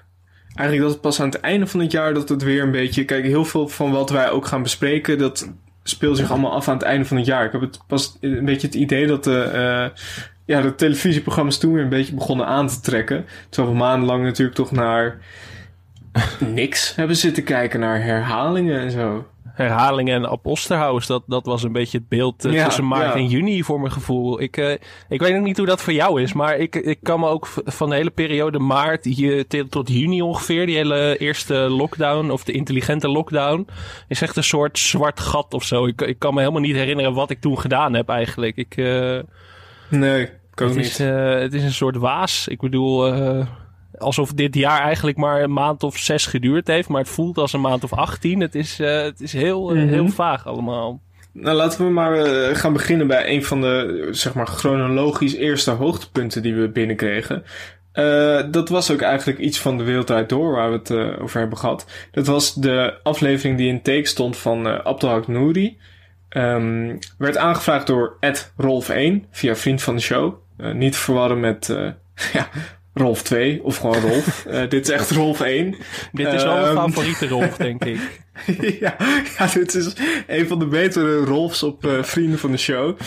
Eigenlijk 0.55 0.81
dat 0.81 0.93
het 0.93 1.01
pas 1.01 1.21
aan 1.21 1.29
het 1.29 1.41
einde 1.41 1.67
van 1.67 1.81
het 1.81 1.91
jaar 1.93 2.15
dat 2.15 2.29
het 2.29 2.43
weer 2.43 2.63
een 2.63 2.71
beetje. 2.71 3.05
Kijk, 3.05 3.25
heel 3.25 3.45
veel 3.45 3.69
van 3.69 3.91
wat 3.91 4.11
wij 4.11 4.31
ook 4.31 4.47
gaan 4.47 4.63
bespreken, 4.63 5.19
dat 5.19 5.53
speelt 5.83 6.17
zich 6.17 6.31
allemaal 6.31 6.53
af 6.53 6.69
aan 6.69 6.77
het 6.77 6.83
einde 6.83 7.05
van 7.05 7.17
het 7.17 7.27
jaar. 7.27 7.45
Ik 7.45 7.53
heb 7.53 7.61
het 7.61 7.81
pas 7.87 8.17
een 8.21 8.45
beetje 8.45 8.67
het 8.67 8.77
idee 8.77 9.07
dat 9.07 9.25
de. 9.25 9.51
Uh, 9.55 10.03
ja, 10.45 10.61
de 10.61 10.75
televisieprogramma's 10.75 11.59
toen 11.59 11.73
weer 11.73 11.83
een 11.83 11.89
beetje 11.89 12.15
begonnen 12.15 12.47
aan 12.47 12.69
te 12.69 12.81
trekken. 12.81 13.27
Terwijl 13.49 13.73
we 13.73 13.81
maandenlang 13.81 14.25
natuurlijk 14.25 14.57
toch 14.57 14.71
naar 14.71 15.19
niks 16.39 16.95
hebben 16.95 17.17
zitten 17.17 17.45
kijken, 17.45 17.81
naar 17.81 18.03
herhalingen 18.03 18.81
en 18.81 18.91
zo 18.91 19.27
herhalingen 19.57 20.15
en 20.15 20.31
op 20.31 20.47
Osterhaus. 20.47 21.07
Dat, 21.07 21.23
dat 21.27 21.47
was 21.47 21.63
een 21.63 21.73
beetje 21.73 21.99
het 21.99 22.09
beeld 22.09 22.45
uh, 22.45 22.53
ja, 22.53 22.65
tussen 22.65 22.87
maart 22.87 23.15
ja. 23.15 23.15
en 23.15 23.27
juni 23.27 23.63
voor 23.63 23.81
mijn 23.81 23.93
gevoel. 23.93 24.41
Ik, 24.41 24.57
uh, 24.57 24.71
ik 25.09 25.21
weet 25.21 25.37
ook 25.37 25.43
niet 25.43 25.57
hoe 25.57 25.67
dat 25.67 25.83
voor 25.83 25.93
jou 25.93 26.23
is, 26.23 26.33
maar 26.33 26.57
ik, 26.57 26.75
ik 26.77 26.99
kan 27.03 27.21
me 27.21 27.29
ook 27.29 27.49
van 27.65 27.89
de 27.89 27.95
hele 27.95 28.11
periode 28.11 28.59
maart 28.59 29.05
hier, 29.05 29.47
tot 29.69 29.89
juni 29.89 30.23
ongeveer, 30.23 30.67
die 30.67 30.77
hele 30.77 31.17
eerste 31.19 31.55
lockdown 31.55 32.31
of 32.31 32.45
de 32.45 32.53
intelligente 32.53 33.09
lockdown, 33.09 33.67
is 34.09 34.23
echt 34.23 34.37
een 34.37 34.45
soort 34.45 34.79
zwart 34.79 35.21
gat 35.21 35.55
of 35.55 35.65
zo. 35.65 35.87
Ik, 35.87 36.01
ik 36.01 36.19
kan 36.19 36.35
me 36.35 36.41
helemaal 36.41 36.61
niet 36.61 36.77
herinneren 36.77 37.15
wat 37.15 37.31
ik 37.31 37.41
toen 37.41 37.59
gedaan 37.59 37.95
heb 37.95 38.09
eigenlijk. 38.09 38.57
Ik, 38.57 38.77
uh, 38.77 39.19
nee, 39.89 40.29
ook 40.51 40.69
het 40.69 40.77
niet. 40.77 40.87
Is, 40.87 40.99
het 40.99 41.55
is 41.55 41.63
een 41.63 41.73
soort 41.73 41.97
waas. 41.97 42.49
Ik 42.49 42.61
bedoel 42.61 43.15
alsof 43.99 44.33
dit 44.33 44.55
jaar 44.55 44.81
eigenlijk 44.81 45.17
maar 45.17 45.43
een 45.43 45.53
maand 45.53 45.83
of 45.83 45.97
zes 45.99 46.27
geduurd 46.27 46.67
heeft. 46.67 46.89
Maar 46.89 47.01
het 47.01 47.11
voelt 47.11 47.39
als 47.39 47.53
een 47.53 47.61
maand 47.61 47.85
of 47.85 47.93
achttien. 47.93 48.41
Het 48.41 48.55
is, 48.55 48.81
uh, 48.81 49.03
het 49.03 49.21
is 49.21 49.33
heel, 49.33 49.71
uh, 49.71 49.77
mm-hmm. 49.77 49.93
heel 49.93 50.09
vaag 50.09 50.47
allemaal. 50.47 51.01
Nou, 51.33 51.57
laten 51.57 51.85
we 51.85 51.93
maar 51.93 52.27
uh, 52.27 52.55
gaan 52.57 52.73
beginnen 52.73 53.07
bij 53.07 53.31
een 53.31 53.45
van 53.45 53.61
de, 53.61 54.09
zeg 54.11 54.35
maar, 54.35 54.47
chronologisch 54.47 55.35
eerste 55.35 55.71
hoogtepunten 55.71 56.43
die 56.43 56.55
we 56.55 56.69
binnenkregen. 56.69 57.45
dat 58.51 58.69
was 58.69 58.91
ook 58.91 59.01
eigenlijk 59.01 59.39
iets 59.39 59.61
van 59.61 59.79
de 59.79 59.85
wereld 59.85 60.11
uit 60.11 60.29
door 60.29 60.53
waar 60.53 60.71
we 60.71 60.77
het 60.77 61.21
over 61.21 61.41
hebben 61.41 61.59
gehad. 61.59 61.87
Dat 62.11 62.27
was 62.27 62.55
de 62.55 62.95
aflevering 63.03 63.59
die 63.59 63.69
in 63.69 63.83
teken 63.83 64.09
stond 64.09 64.37
van 64.37 64.67
uh, 64.67 64.79
Abdelhak 64.79 65.29
Nouri. 65.29 65.79
Um, 66.37 66.99
werd 67.19 67.37
aangevraagd 67.37 67.87
door 67.87 68.17
Ed 68.21 68.53
Rolf1 68.63 69.29
via 69.31 69.57
vriend 69.57 69.83
van 69.83 69.95
de 69.95 70.03
show. 70.03 70.35
niet 70.57 70.93
te 70.93 70.99
verwarren 70.99 71.41
met 71.41 71.67
ja, 72.33 72.49
Rolf 72.99 73.23
2 73.23 73.61
of 73.63 73.77
gewoon 73.77 74.01
Rolf. 74.01 74.45
Uh, 74.49 74.61
dit 74.69 74.89
is 74.89 74.95
echt 74.95 75.11
Rolf 75.11 75.41
1. 75.41 75.75
dit 76.13 76.33
is 76.33 76.43
wel 76.43 76.57
een 76.57 76.69
um, 76.69 76.77
favoriete 76.77 77.29
Rolf, 77.29 77.57
denk 77.57 77.85
ik. 77.85 78.25
ja, 78.81 78.97
ja, 79.39 79.47
dit 79.55 79.75
is 79.75 79.97
een 80.27 80.49
van 80.49 80.59
de 80.59 80.67
betere 80.67 81.17
Rolfs 81.17 81.63
op 81.63 81.85
uh, 81.85 82.03
Vrienden 82.03 82.39
van 82.39 82.51
de 82.51 82.57
Show. 82.57 82.99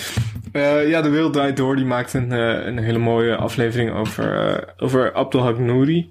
Uh, 0.53 0.89
ja, 0.89 1.01
De 1.01 1.09
Wereld 1.09 1.33
Draait 1.33 1.57
Door, 1.57 1.75
die 1.75 1.85
maakt 1.85 2.13
een, 2.13 2.31
een 2.67 2.77
hele 2.77 2.97
mooie 2.97 3.35
aflevering 3.35 3.93
over, 3.93 4.63
over 4.77 5.13
Abdelhak 5.13 5.59
Nouri. 5.59 6.09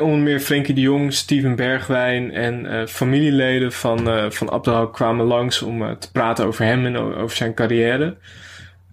Onder 0.00 0.18
meer 0.18 0.40
Frenkie 0.40 0.74
de 0.74 0.80
Jong, 0.80 1.12
Steven 1.12 1.56
Bergwijn 1.56 2.32
en 2.32 2.88
familieleden 2.88 3.72
van, 3.72 4.32
van 4.32 4.50
Abdelhak 4.50 4.92
kwamen 4.92 5.26
langs 5.26 5.62
om 5.62 5.98
te 5.98 6.10
praten 6.10 6.46
over 6.46 6.64
hem 6.64 6.86
en 6.86 6.96
over 6.96 7.36
zijn 7.36 7.54
carrière. 7.54 8.16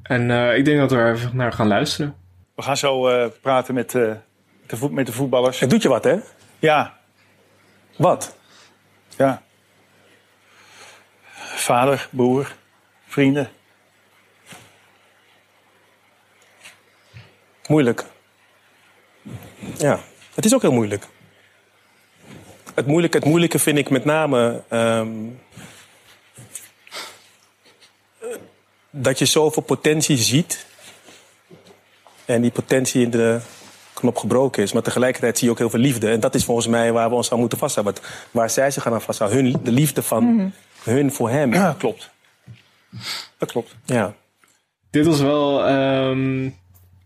En 0.04 0.56
ik 0.56 0.66
denk 0.66 0.80
dat 0.80 0.92
we 0.92 0.98
er 0.98 1.14
even 1.14 1.32
naar 1.34 1.54
gaan 1.54 1.68
luisteren. 1.68 2.23
We 2.56 2.62
gaan 2.62 2.78
zo 2.78 3.10
uh, 3.10 3.28
praten 3.42 3.74
met, 3.74 3.94
uh, 3.94 4.14
de 4.66 4.78
voet, 4.78 4.92
met 4.92 5.06
de 5.06 5.12
voetballers. 5.12 5.60
Het 5.60 5.70
doet 5.70 5.82
je 5.82 5.90
wat, 5.90 6.04
hè? 6.04 6.16
Ja. 6.60 6.98
Wat? 7.96 8.36
Ja. 9.18 9.44
Vader, 11.56 12.08
broer, 12.12 12.56
vrienden. 13.08 13.50
Moeilijk. 17.68 18.06
Ja, 19.78 20.00
het 20.34 20.46
is 20.46 20.54
ook 20.54 20.62
heel 20.62 20.72
moeilijk. 20.72 21.08
Het 22.74 22.86
moeilijke, 22.86 23.18
het 23.18 23.26
moeilijke 23.26 23.60
vind 23.60 23.78
ik 23.78 23.90
met 23.90 24.06
name 24.06 24.64
um, 24.70 25.42
dat 28.90 29.20
je 29.20 29.26
zoveel 29.26 29.64
potentie 29.64 30.18
ziet 30.18 30.66
en 32.26 32.42
die 32.42 32.52
potentie 32.52 33.02
in 33.02 33.10
de 33.10 33.40
knop 33.94 34.18
gebroken 34.18 34.64
is. 34.64 34.74
Maar 34.74 34.82
tegelijkertijd 34.82 35.38
zie 35.38 35.48
je 35.48 35.54
ook 35.54 35.60
heel 35.60 35.70
veel 35.70 35.80
liefde. 35.80 36.10
En 36.10 36.20
dat 36.20 36.36
is 36.36 36.46
volgens 36.46 36.68
mij 36.68 36.92
waar 36.92 37.10
we 37.10 37.16
ons 37.16 37.32
aan 37.32 37.40
moeten 37.40 37.58
vasthouden. 37.58 37.96
Waar 38.32 38.50
zij 38.50 38.72
zich 38.72 38.88
aan 38.88 39.02
vasthouden. 39.02 39.44
Hun, 39.44 39.56
de 39.64 39.72
liefde 39.72 40.02
van 40.02 40.24
mm 40.24 40.38
-hmm. 40.40 40.54
hun 40.84 41.12
voor 41.12 41.30
hem. 41.30 41.54
Ja, 41.54 41.76
klopt. 41.78 42.12
Dat 43.38 43.52
klopt. 43.52 43.76
Ja. 43.86 44.14
Dit 44.90 45.06
was 45.06 45.22
wel 45.22 45.70
um, 45.70 46.44
een 46.44 46.56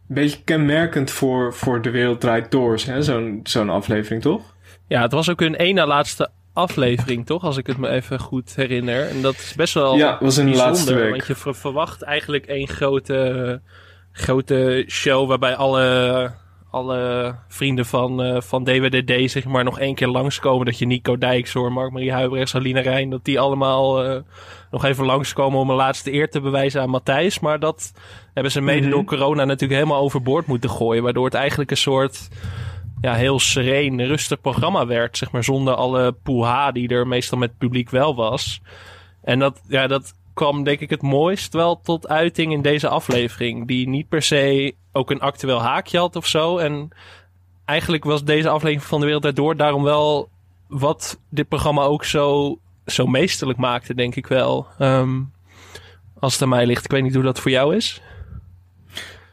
beetje 0.08 0.44
kenmerkend 0.44 1.12
voor, 1.12 1.54
voor 1.54 1.82
De 1.82 1.90
Wereld 1.90 2.20
Draait 2.20 2.52
Door. 2.52 2.80
Zo'n 2.80 3.40
zo'n 3.44 3.70
aflevering, 3.70 4.22
toch? 4.22 4.42
Ja, 4.88 5.02
het 5.02 5.12
was 5.12 5.30
ook 5.30 5.40
hun 5.40 5.56
ene 5.56 5.86
laatste 5.86 6.30
aflevering, 6.54 7.26
toch? 7.26 7.44
Als 7.44 7.58
ik 7.58 7.68
het 7.68 7.78
me 7.78 7.90
even 7.90 8.20
goed 8.20 8.56
herinner. 8.56 9.08
En 9.08 9.22
dat 9.22 9.34
is 9.34 9.54
best 9.56 9.74
wel 9.74 9.98
Ja, 9.98 10.18
was 10.20 10.38
in 10.38 10.52
de 10.52 10.58
laatste 10.58 10.94
week. 10.94 11.10
Want 11.10 11.28
je 11.28 11.54
verwacht 11.54 12.02
eigenlijk 12.02 12.46
één 12.46 12.68
grote 12.68 13.62
grote 14.18 14.84
show 14.88 15.28
waarbij 15.28 15.56
alle, 15.56 16.32
alle 16.70 17.36
vrienden 17.48 17.86
van, 17.86 18.26
uh, 18.26 18.42
van 18.42 18.64
DWDD 18.64 19.32
zeg 19.32 19.46
maar 19.46 19.64
nog 19.64 19.80
één 19.80 19.96
keer 19.96 20.08
langskomen. 20.08 20.66
Dat 20.66 20.80
je 20.80 20.86
Nico 20.86 21.18
Dijkshoor, 21.18 21.72
Mark-Marie 21.72 22.12
Huibrechts, 22.12 22.56
Alina 22.56 22.82
Rijn, 22.82 23.10
dat 23.10 23.26
die 23.26 23.40
allemaal 23.40 24.06
uh, 24.06 24.20
nog 24.72 24.86
even 24.86 25.06
langskomen 25.06 25.60
om 25.60 25.70
een 25.70 25.76
laatste 25.76 26.14
eer 26.14 26.30
te 26.30 26.42
bewijzen 26.42 26.82
aan 26.82 26.90
Matthijs. 26.90 27.40
Maar 27.40 27.60
dat 27.60 27.94
hebben 28.34 28.52
ze 28.52 28.62
mede 28.62 28.78
mm 28.78 28.84
-hmm. 28.84 28.92
door 28.92 29.04
corona 29.04 29.46
natuurlijk 29.46 29.80
helemaal 29.80 30.02
overboord 30.02 30.46
moeten 30.46 30.70
gooien. 30.70 31.04
Waardoor 31.04 31.26
het 31.26 31.34
eigenlijk 31.34 31.72
een 31.72 31.78
soort 31.78 32.30
ja, 33.02 33.14
heel 33.14 33.40
sereen, 33.40 34.06
rustig 34.06 34.42
programma 34.42 34.86
werd. 34.86 35.18
Zeg 35.18 35.32
maar 35.32 35.44
zonder 35.44 35.74
alle 35.74 36.12
poeha 36.12 36.72
die 36.72 36.90
er 36.90 37.08
meestal 37.08 37.38
met 37.38 37.50
het 37.50 37.58
publiek 37.58 37.90
wel 37.90 38.16
was. 38.16 38.62
En 39.24 39.40
dat, 39.40 39.62
ja, 39.68 39.88
dat 39.88 40.14
kwam 40.38 40.64
denk 40.64 40.80
ik 40.80 40.90
het 40.90 41.02
mooist 41.02 41.54
wel 41.54 41.82
tot 41.82 42.08
uiting 42.08 42.52
in 42.52 42.62
deze 42.62 42.88
aflevering. 42.88 43.68
Die 43.68 43.88
niet 43.90 44.10
per 44.10 44.22
se 44.22 44.76
ook 44.92 45.12
een 45.12 45.20
actueel 45.20 45.62
haakje 45.62 45.98
had 45.98 46.16
of 46.16 46.28
zo. 46.28 46.58
En 46.58 46.90
eigenlijk 47.66 48.04
was 48.04 48.24
deze 48.24 48.50
aflevering 48.50 48.84
van 48.84 49.00
De 49.00 49.06
Wereld 49.06 49.24
Daardoor 49.24 49.56
daarom 49.56 49.84
wel 49.84 50.30
wat 50.68 51.20
dit 51.30 51.48
programma 51.48 51.82
ook 51.82 52.06
zo, 52.06 52.58
zo 52.86 53.06
meesterlijk 53.06 53.60
maakte, 53.60 53.94
denk 53.94 54.16
ik 54.16 54.28
wel. 54.28 54.68
Um, 54.80 55.32
als 56.20 56.34
het 56.34 56.42
aan 56.42 56.50
mij 56.50 56.66
ligt. 56.66 56.86
Ik 56.86 56.92
weet 56.92 57.04
niet 57.04 57.14
hoe 57.14 57.24
dat 57.24 57.40
voor 57.40 57.52
jou 57.52 57.76
is. 57.76 58.02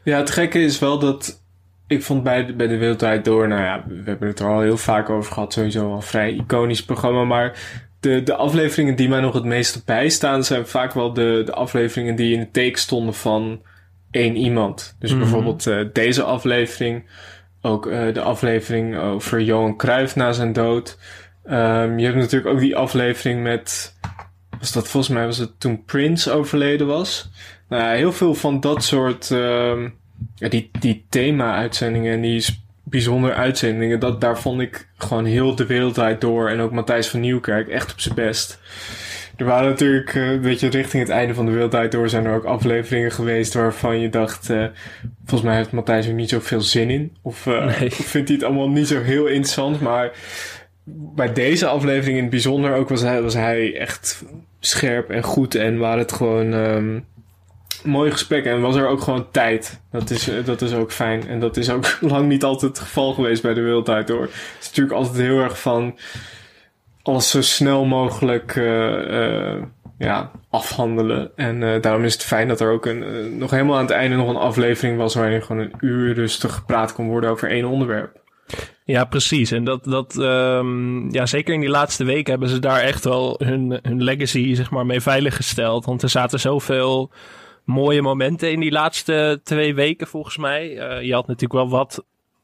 Ja, 0.03 0.17
het 0.17 0.31
gekke 0.31 0.59
is 0.59 0.79
wel 0.79 0.99
dat 0.99 1.43
ik 1.87 2.03
vond 2.03 2.23
bij 2.23 2.45
de, 2.45 2.53
bij 2.53 2.67
de 2.67 2.77
Wereld 2.77 3.25
Door, 3.25 3.47
nou 3.47 3.61
ja, 3.61 3.83
we 3.87 4.01
hebben 4.05 4.27
het 4.27 4.39
er 4.39 4.47
al 4.47 4.61
heel 4.61 4.77
vaak 4.77 5.09
over 5.09 5.33
gehad, 5.33 5.53
sowieso 5.53 5.93
een 5.93 6.01
vrij 6.01 6.31
iconisch 6.33 6.85
programma, 6.85 7.23
maar 7.23 7.59
de, 8.05 8.23
de 8.23 8.35
afleveringen 8.35 8.95
die 8.95 9.09
mij 9.09 9.19
nog 9.19 9.33
het 9.33 9.43
meeste 9.43 9.81
bijstaan 9.85 10.43
zijn 10.43 10.67
vaak 10.67 10.93
wel 10.93 11.13
de, 11.13 11.41
de 11.45 11.53
afleveringen 11.53 12.15
die 12.15 12.33
in 12.33 12.39
de 12.39 12.51
teken 12.51 12.79
stonden 12.79 13.13
van 13.13 13.61
één 14.11 14.35
iemand. 14.35 14.95
Dus 14.99 15.09
mm 15.09 15.15
-hmm. 15.15 15.25
bijvoorbeeld 15.25 15.65
uh, 15.65 15.87
deze 15.93 16.23
aflevering, 16.23 17.05
ook 17.61 17.85
uh, 17.85 18.13
de 18.13 18.21
aflevering 18.21 18.97
over 18.97 19.41
Johan 19.41 19.77
Cruijff 19.77 20.15
na 20.15 20.31
zijn 20.31 20.53
dood. 20.53 20.97
Um, 21.45 21.99
je 21.99 22.05
hebt 22.05 22.17
natuurlijk 22.17 22.53
ook 22.53 22.59
die 22.59 22.75
aflevering 22.75 23.43
met, 23.43 23.95
was 24.59 24.71
dat 24.71 24.87
volgens 24.87 25.13
mij 25.13 25.25
was 25.25 25.37
het 25.37 25.59
toen 25.59 25.83
Prince 25.83 26.31
overleden 26.31 26.87
was. 26.87 27.29
Nou 27.69 27.83
ja, 27.83 27.91
heel 27.91 28.11
veel 28.11 28.33
van 28.33 28.59
dat 28.59 28.83
soort, 28.83 29.29
um, 29.29 29.93
ja, 30.35 30.49
die, 30.49 30.69
die 30.79 31.05
thema-uitzendingen 31.09 32.13
en 32.13 32.21
die 32.21 32.45
bijzondere 32.95 33.33
uitzendingen. 33.33 33.99
Dat, 33.99 34.21
daar 34.21 34.39
vond 34.39 34.61
ik 34.61 34.87
gewoon 34.97 35.25
heel 35.25 35.55
de 35.55 35.65
wereld 35.65 36.21
door. 36.21 36.49
En 36.49 36.59
ook 36.59 36.71
Matthijs 36.71 37.07
van 37.07 37.19
Nieuwkerk 37.19 37.67
echt 37.67 37.91
op 37.91 37.99
zijn 37.99 38.15
best. 38.15 38.59
Er 39.37 39.45
waren 39.45 39.69
natuurlijk, 39.69 40.13
uh, 40.13 40.39
weet 40.39 40.59
je, 40.59 40.69
richting 40.69 41.03
het 41.03 41.11
einde 41.11 41.33
van 41.33 41.45
de 41.45 41.51
wereld 41.51 41.91
door 41.91 42.09
zijn 42.09 42.25
er 42.25 42.35
ook 42.35 42.43
afleveringen 42.43 43.11
geweest 43.11 43.53
waarvan 43.53 43.99
je 43.99 44.09
dacht, 44.09 44.49
uh, 44.49 44.65
volgens 45.25 45.49
mij 45.49 45.55
heeft 45.55 45.71
Matthijs 45.71 46.07
er 46.07 46.13
niet 46.13 46.29
zoveel 46.29 46.61
zin 46.61 46.89
in. 46.89 47.15
Of, 47.21 47.45
uh, 47.45 47.65
nee. 47.65 47.89
of 47.99 48.05
vindt 48.05 48.27
hij 48.27 48.37
het 48.37 48.45
allemaal 48.45 48.69
niet 48.69 48.87
zo 48.87 49.01
heel 49.01 49.25
interessant. 49.25 49.81
Maar 49.81 50.11
bij 51.15 51.33
deze 51.33 51.67
aflevering 51.67 52.15
in 52.15 52.21
het 52.21 52.31
bijzonder 52.31 52.73
ook 52.73 52.89
was 52.89 53.01
hij, 53.01 53.21
was 53.21 53.33
hij 53.33 53.77
echt 53.77 54.23
scherp 54.59 55.09
en 55.09 55.23
goed. 55.23 55.55
En 55.55 55.77
waar 55.77 55.97
het 55.97 56.11
gewoon, 56.11 56.53
um, 56.53 57.05
mooi 57.85 58.11
gesprek 58.11 58.45
en 58.45 58.61
was 58.61 58.75
er 58.75 58.87
ook 58.87 59.01
gewoon 59.01 59.31
tijd. 59.31 59.81
Dat 59.91 60.09
is, 60.09 60.29
dat 60.45 60.61
is 60.61 60.73
ook 60.73 60.91
fijn. 60.91 61.27
En 61.27 61.39
dat 61.39 61.57
is 61.57 61.69
ook 61.69 61.97
lang 62.13 62.27
niet 62.27 62.43
altijd 62.43 62.71
het 62.71 62.79
geval 62.79 63.13
geweest 63.13 63.41
bij 63.41 63.53
de 63.53 63.61
Wereldtijd 63.61 64.07
door. 64.07 64.21
Het 64.21 64.57
is 64.59 64.67
natuurlijk 64.67 64.95
altijd 64.95 65.17
heel 65.17 65.39
erg 65.39 65.61
van 65.61 65.97
alles 67.01 67.29
zo 67.29 67.41
snel 67.41 67.85
mogelijk 67.85 68.55
uh, 68.55 69.09
uh, 69.09 69.63
ja, 69.97 70.31
afhandelen. 70.49 71.31
En 71.35 71.81
daarom 71.81 72.03
is 72.03 72.13
het 72.13 72.23
fijn 72.23 72.47
dat 72.47 72.59
er 72.59 72.71
ook 72.71 72.85
een, 72.85 73.37
nog 73.37 73.51
helemaal 73.51 73.75
aan 73.75 73.81
het 73.81 73.91
einde 73.91 74.15
nog 74.15 74.29
een 74.29 74.35
aflevering 74.35 74.97
was 74.97 75.15
waarin 75.15 75.41
gewoon 75.41 75.61
een 75.61 75.73
uur 75.79 76.13
rustig 76.13 76.53
gepraat 76.53 76.93
kon 76.93 77.07
worden 77.07 77.29
over 77.29 77.49
één 77.49 77.65
onderwerp. 77.65 78.23
Ja, 78.85 79.05
precies. 79.05 79.51
En 79.51 79.63
dat, 79.63 79.83
dat 79.83 80.15
um, 80.15 81.13
ja, 81.13 81.25
zeker 81.25 81.53
in 81.53 81.59
die 81.59 81.69
laatste 81.69 82.03
weken 82.03 82.31
hebben 82.31 82.49
ze 82.49 82.59
daar 82.59 82.79
echt 82.79 83.03
wel 83.03 83.41
hun, 83.43 83.79
hun 83.81 84.03
legacy, 84.03 84.53
zeg 84.53 84.71
maar, 84.71 84.85
mee 84.85 85.01
veiliggesteld. 85.01 85.85
Want 85.85 86.01
er 86.01 86.09
zaten 86.09 86.39
zoveel 86.39 87.11
mooie 87.65 88.01
momenten 88.01 88.51
in 88.51 88.59
die 88.59 88.71
laatste 88.71 89.39
twee 89.43 89.75
weken 89.75 90.07
volgens 90.07 90.37
mij. 90.37 90.71
Uh, 90.97 91.01
je 91.05 91.13
had 91.13 91.27
natuurlijk 91.27 91.53
wel 91.53 91.69
wat 91.69 92.03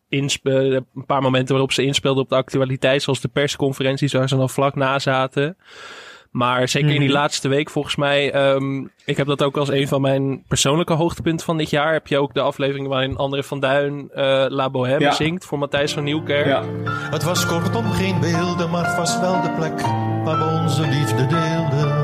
een 0.09 0.85
paar 1.05 1.21
momenten 1.21 1.51
waarop 1.51 1.71
ze 1.71 1.83
inspeelden 1.83 2.23
op 2.23 2.29
de 2.29 2.35
actualiteit, 2.35 3.01
zoals 3.01 3.21
de 3.21 3.27
persconferenties 3.27 4.13
waar 4.13 4.29
ze 4.29 4.35
dan 4.37 4.49
vlak 4.49 4.75
na 4.75 4.99
zaten. 4.99 5.57
Maar 6.31 6.67
zeker 6.67 6.89
in 6.89 6.99
die 6.99 7.09
Mhm. 7.09 7.17
laatste 7.17 7.47
week 7.47 7.69
volgens 7.69 7.95
mij, 7.95 8.51
um, 8.53 8.91
ik 9.05 9.17
heb 9.17 9.27
dat 9.27 9.43
ook 9.43 9.57
als 9.57 9.69
een 9.69 9.87
van 9.87 10.01
mijn 10.01 10.43
persoonlijke 10.47 10.93
hoogtepunten 10.93 11.45
van 11.45 11.57
dit 11.57 11.69
jaar. 11.69 11.93
Heb 11.93 12.07
je 12.07 12.17
ook 12.17 12.33
de 12.33 12.41
aflevering 12.41 12.87
waarin 12.87 13.15
André 13.17 13.43
van 13.43 13.59
Duin 13.59 13.93
uh, 14.15 14.45
La 14.47 14.69
Bohème 14.69 14.99
Ja. 15.03 15.11
zingt 15.11 15.45
voor 15.45 15.57
Matthijs 15.59 15.93
van 15.93 16.03
Nieuwkerk. 16.03 16.45
Ja. 16.45 16.63
Het 17.11 17.23
was 17.23 17.45
kortom 17.45 17.91
geen 17.91 18.19
beelden, 18.19 18.69
maar 18.69 18.85
het 18.87 18.97
was 18.97 19.19
wel 19.19 19.41
de 19.41 19.51
plek 19.51 19.81
waar 20.23 20.37
we 20.37 20.59
onze 20.63 20.81
liefde 20.81 21.27
deelden. 21.27 22.00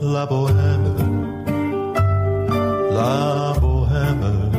La 0.00 0.26
Bohème, 0.26 0.94
La 2.92 3.54
Bohème. 3.60 4.50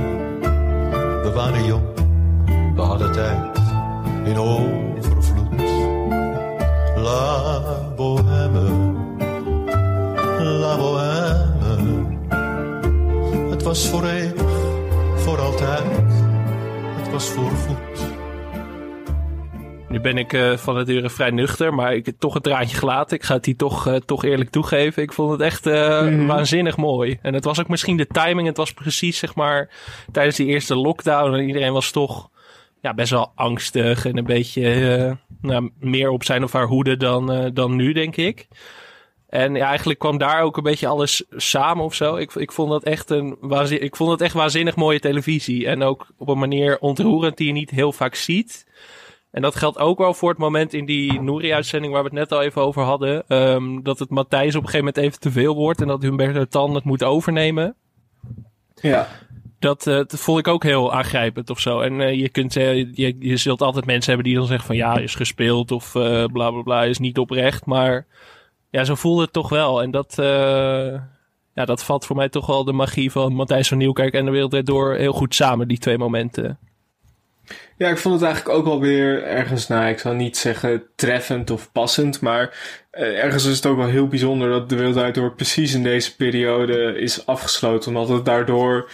We 1.23 1.31
waren 1.33 1.65
jong, 1.65 1.83
we 2.75 2.81
hadden 2.81 3.11
tijd 3.11 3.57
in 4.25 4.37
overvloed. 4.37 5.61
La 6.95 7.63
Bohème, 7.95 8.95
La 10.59 10.77
Bohème. 10.77 12.17
Het 13.49 13.63
was 13.63 13.87
voor 13.87 14.03
eeuwig, 14.03 14.51
voor 15.15 15.39
altijd, 15.39 15.83
het 17.01 17.11
was 17.11 17.25
voor 17.25 17.51
goed. 17.67 17.88
Nu 19.89 19.99
ben 19.99 20.17
ik 20.17 20.33
uh, 20.33 20.57
van 20.57 20.75
nature 20.75 21.09
vrij 21.09 21.29
nuchter, 21.29 21.73
maar 21.73 21.93
ik 21.93 22.05
heb 22.05 22.15
toch 22.19 22.35
een 22.35 22.41
traantje 22.41 22.77
gelaten. 22.77 23.17
Ik 23.17 23.23
ga 23.23 23.33
het 23.35 23.45
hier 23.45 23.55
toch, 23.55 23.87
uh, 23.87 23.95
toch 23.95 24.23
eerlijk 24.23 24.49
toegeven. 24.49 25.03
Ik 25.03 25.13
vond 25.13 25.31
het 25.31 25.41
echt 25.41 25.67
uh, 25.67 26.01
Mhm. 26.01 26.25
waanzinnig 26.25 26.77
mooi. 26.77 27.19
En 27.21 27.33
het 27.33 27.43
was 27.43 27.59
ook 27.59 27.67
misschien 27.67 27.97
de 27.97 28.07
timing. 28.07 28.47
Het 28.47 28.57
was 28.57 28.73
precies, 28.73 29.17
zeg 29.17 29.35
maar, 29.35 29.69
tijdens 30.11 30.35
die 30.35 30.47
eerste 30.47 30.75
lockdown. 30.75 31.33
En 31.33 31.47
iedereen 31.47 31.73
was 31.73 31.91
toch 31.91 32.29
ja, 32.81 32.93
best 32.93 33.09
wel 33.11 33.31
angstig 33.35 34.05
en 34.05 34.17
een 34.17 34.23
beetje 34.23 35.17
nou, 35.41 35.71
meer 35.79 36.09
op 36.09 36.23
zijn 36.23 36.43
of 36.43 36.51
haar 36.53 36.67
hoede 36.67 36.97
dan, 36.97 37.51
dan 37.53 37.75
nu, 37.75 37.93
denk 37.93 38.15
ik. 38.15 38.47
En 39.29 39.55
ja, 39.55 39.67
eigenlijk 39.67 39.99
kwam 39.99 40.17
daar 40.17 40.41
ook 40.41 40.57
een 40.57 40.63
beetje 40.63 40.87
alles 40.87 41.23
samen 41.29 41.85
of 41.85 41.93
zo. 41.93 42.15
Ik, 42.15 42.33
ik, 42.33 42.51
vond 42.51 42.69
dat 42.69 42.83
echt 42.83 43.09
een 43.09 43.37
ik 43.69 43.95
vond 43.95 44.09
dat 44.09 44.21
echt 44.21 44.33
waanzinnig 44.33 44.75
mooie 44.75 44.99
televisie. 44.99 45.67
En 45.67 45.83
ook 45.83 46.07
op 46.17 46.27
een 46.27 46.39
manier 46.39 46.77
ontroerend 46.79 47.37
die 47.37 47.47
je 47.47 47.53
niet 47.53 47.69
heel 47.69 47.91
vaak 47.91 48.15
ziet. 48.15 48.65
En 49.31 49.41
dat 49.41 49.55
geldt 49.55 49.77
ook 49.77 49.97
wel 49.97 50.13
voor 50.13 50.29
het 50.29 50.37
moment 50.37 50.73
in 50.73 50.85
die 50.85 51.21
Nouri-uitzending 51.21 51.93
waar 51.93 52.03
we 52.03 52.09
het 52.09 52.17
net 52.17 52.31
al 52.31 52.41
even 52.41 52.61
over 52.61 52.83
hadden. 52.83 53.23
Um, 53.27 53.83
dat 53.83 53.99
het 53.99 54.09
Matthijs 54.09 54.55
op 54.55 54.63
een 54.63 54.69
gegeven 54.69 54.85
moment 54.85 54.97
even 54.97 55.19
te 55.19 55.31
veel 55.31 55.55
wordt 55.55 55.81
en 55.81 55.87
dat 55.87 56.01
Humberto 56.01 56.45
Tan 56.45 56.75
het 56.75 56.83
moet 56.83 57.03
overnemen. 57.03 57.75
Ja. 58.75 59.07
Dat, 59.59 59.87
uh, 59.87 59.95
dat 59.95 60.19
vond 60.19 60.39
ik 60.39 60.47
ook 60.47 60.63
heel 60.63 60.93
aangrijpend 60.93 61.49
of 61.49 61.59
zo. 61.59 61.79
En 61.79 61.99
uh, 61.99 62.13
je, 62.13 62.29
kunt, 62.29 62.55
uh, 62.55 62.93
je, 62.93 63.15
je 63.19 63.37
zult 63.37 63.61
altijd 63.61 63.85
mensen 63.85 64.13
hebben 64.13 64.29
die 64.29 64.37
dan 64.37 64.47
zeggen 64.47 64.65
van 64.67 64.75
ja, 64.75 64.97
is 64.97 65.15
gespeeld 65.15 65.71
of 65.71 65.91
bla 65.91 66.27
bla 66.27 66.61
bla, 66.61 66.83
is 66.83 66.99
niet 66.99 67.17
oprecht. 67.17 67.65
Maar 67.65 68.05
ja, 68.69 68.83
zo 68.83 68.95
voelde 68.95 69.21
het 69.21 69.33
toch 69.33 69.49
wel. 69.49 69.81
En 69.81 69.91
dat, 69.91 70.13
ja, 71.53 71.65
dat 71.65 71.83
valt 71.83 72.05
voor 72.05 72.15
mij 72.15 72.29
toch 72.29 72.45
wel 72.45 72.63
de 72.63 72.73
magie 72.73 73.11
van 73.11 73.33
Matthijs 73.33 73.67
van 73.67 73.77
Nieuwkerk 73.77 74.13
en 74.13 74.25
de 74.25 74.31
Wereld 74.31 74.65
Door 74.65 74.95
heel 74.95 75.13
goed 75.13 75.35
samen, 75.35 75.67
die 75.67 75.77
twee 75.77 75.97
momenten. 75.97 76.59
Ja, 77.79 77.89
ik 77.89 77.97
vond 77.97 78.15
het 78.15 78.23
eigenlijk 78.23 78.57
ook 78.57 78.65
wel 78.65 78.79
weer 78.79 79.23
ergens, 79.23 79.67
nou, 79.67 79.89
ik 79.89 79.99
zal 79.99 80.13
niet 80.13 80.37
zeggen 80.37 80.83
treffend 80.95 81.51
of 81.51 81.71
passend, 81.71 82.21
maar 82.21 82.57
uh, 82.93 83.23
ergens 83.23 83.45
is 83.45 83.55
het 83.55 83.65
ook 83.65 83.77
wel 83.77 83.87
heel 83.87 84.07
bijzonder 84.07 84.49
dat 84.49 84.69
de 84.69 84.75
Wereld 84.75 85.15
Door 85.15 85.35
precies 85.35 85.73
in 85.73 85.83
deze 85.83 86.15
periode 86.15 86.99
is 86.99 87.25
afgesloten, 87.25 87.95
omdat 87.95 88.15
het 88.15 88.25
daardoor, 88.25 88.89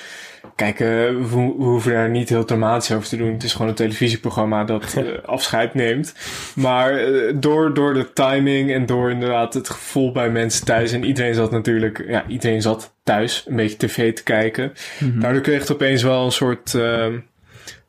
kijk, 0.56 0.80
uh, 0.80 0.88
we, 0.88 1.54
hoeven 1.58 1.92
daar 1.92 2.10
niet 2.10 2.30
heel 2.30 2.46
dramatisch 2.46 2.92
over 2.92 3.08
te 3.08 3.18
doen. 3.18 3.34
Het 3.34 3.44
is 3.44 3.52
gewoon 3.52 3.68
een 3.68 3.76
televisieprogramma 3.76 4.64
dat 4.64 4.96
uh, 4.98 5.18
afscheid 5.26 5.74
neemt. 5.74 6.16
Maar 6.56 7.00
door, 7.36 7.74
door 7.74 7.94
de 7.94 8.14
timing 8.14 8.72
en 8.72 8.86
door 8.86 9.12
inderdaad 9.12 9.54
het 9.54 9.70
gevoel 9.70 10.12
bij 10.12 10.30
mensen 10.30 10.66
thuis, 10.66 10.92
en 10.92 11.04
iedereen 11.04 11.36
zat 11.36 11.52
natuurlijk, 11.52 12.06
ja, 12.08 12.24
iedereen 12.28 12.62
zat 12.62 12.96
thuis 13.04 13.46
een 13.48 13.56
beetje 13.56 13.78
tv 13.78 14.14
te 14.14 14.24
kijken. 14.24 14.74
Mm 15.00 15.12
-hmm. 15.12 15.20
Daardoor 15.20 15.42
kreeg 15.42 15.60
het 15.60 15.72
opeens 15.72 16.04
wel 16.04 16.26
een 16.26 16.32
soort 16.32 16.74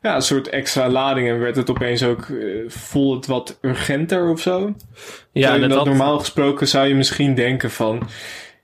ja, 0.03 0.15
een 0.15 0.23
soort 0.23 0.49
extra 0.49 0.89
lading 0.89 1.29
en 1.29 1.39
werd 1.39 1.57
het 1.57 1.71
opeens 1.71 2.03
ook, 2.03 2.27
uh, 2.29 2.71
voelde 2.71 3.17
het 3.17 3.27
wat 3.27 3.59
urgenter 3.61 4.31
of 4.31 4.41
zo. 4.41 4.75
Ja, 5.33 5.59
dat, 5.59 5.71
dat 5.71 5.85
normaal 5.85 6.19
gesproken 6.19 6.69
zou 6.69 6.87
je 6.87 6.95
misschien 6.95 7.35
denken 7.35 7.71
van, 7.71 8.09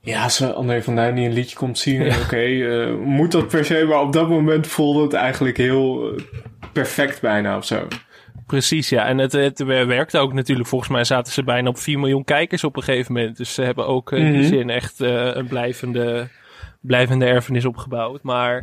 ja, 0.01 0.23
als 0.23 0.43
André 0.43 0.83
van 0.83 0.97
Duin 0.97 1.15
die 1.15 1.27
een 1.27 1.33
liedje 1.33 1.57
komt 1.57 1.79
zien, 1.79 2.05
ja. 2.05 2.15
oké, 2.15 2.25
okay, 2.25 2.53
uh, 2.53 2.95
moet 2.99 3.33
dat 3.33 3.49
per 3.49 3.65
se, 3.65 3.85
maar 3.89 4.01
op 4.01 4.12
dat 4.12 4.29
moment 4.29 4.67
voelde 4.67 5.03
het 5.03 5.12
eigenlijk 5.12 5.57
heel 5.57 6.15
perfect 6.73 7.21
bijna 7.21 7.57
of 7.57 7.65
zo. 7.65 7.89
Precies, 8.47 8.89
ja. 8.89 9.07
En 9.07 9.19
het, 9.19 9.33
het 9.33 9.59
werkte 9.65 10.19
ook 10.19 10.33
natuurlijk. 10.33 10.69
Volgens 10.69 10.91
mij 10.91 11.05
zaten 11.05 11.33
ze 11.33 11.45
bijna 11.45 11.69
op 11.69 11.79
4 11.79 11.99
miljoen 11.99 12.25
kijkers 12.25 12.65
op 12.65 12.77
een 12.77 12.83
gegeven 12.83 13.12
moment. 13.12 13.37
Dus 13.37 13.55
ze 13.55 13.62
hebben 13.62 13.87
ook 13.87 14.12
in 14.12 14.19
mm 14.19 14.31
-hmm. 14.31 14.41
die 14.41 14.47
zin 14.47 14.71
echt 14.71 15.01
uh, 15.01 15.35
een 15.35 15.47
blijvende, 15.47 16.29
blijvende 16.81 17.25
erfenis 17.25 17.65
opgebouwd. 17.65 18.23
Maar 18.23 18.62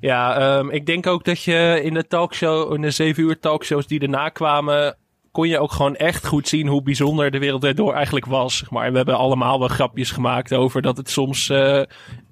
ja, 0.00 0.56
um, 0.58 0.70
ik 0.70 0.86
denk 0.86 1.06
ook 1.06 1.24
dat 1.24 1.42
je 1.42 1.80
in 1.82 1.94
de 1.94 2.06
talkshow, 2.06 2.74
in 2.74 2.80
de 2.80 2.90
7 2.90 3.22
uur 3.22 3.38
talkshows 3.38 3.86
die 3.86 4.00
erna 4.00 4.28
kwamen, 4.28 4.96
kon 5.32 5.48
je 5.48 5.58
ook 5.58 5.72
gewoon 5.72 5.96
echt 5.96 6.26
goed 6.26 6.48
zien 6.48 6.66
hoe 6.66 6.82
bijzonder 6.82 7.30
de 7.30 7.38
wereld 7.38 7.64
erdoor 7.64 7.94
eigenlijk 7.94 8.26
was. 8.26 8.56
Zeg 8.56 8.70
maar. 8.70 8.90
We 8.90 8.96
hebben 8.96 9.16
allemaal 9.16 9.58
wel 9.58 9.68
grapjes 9.68 10.10
gemaakt 10.10 10.54
over 10.54 10.82
dat 10.82 10.96
het 10.96 11.10
soms 11.10 11.48
uh, 11.48 11.82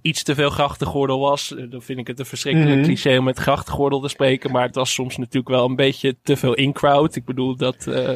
iets 0.02 0.22
te 0.22 0.34
veel 0.34 0.50
grachtengordel 0.50 1.18
was. 1.18 1.54
Dan 1.70 1.82
vind 1.82 1.98
ik 1.98 2.06
het 2.06 2.18
een 2.18 2.26
verschrikkelijk 2.26 2.70
mm 2.70 2.76
-hmm. 2.76 2.84
cliché 2.84 3.18
om 3.18 3.24
met 3.24 3.38
grachtengordel 3.38 4.00
te 4.00 4.08
spreken. 4.08 4.50
Maar 4.50 4.66
het 4.66 4.74
was 4.74 4.92
soms 4.92 5.16
natuurlijk 5.16 5.48
wel 5.48 5.64
een 5.64 5.76
beetje 5.76 6.16
te 6.22 6.36
veel 6.36 6.54
in-crowd. 6.54 7.16
Ik 7.16 7.24
bedoel, 7.24 7.56
dat, 7.56 7.86
uh, 7.88 8.10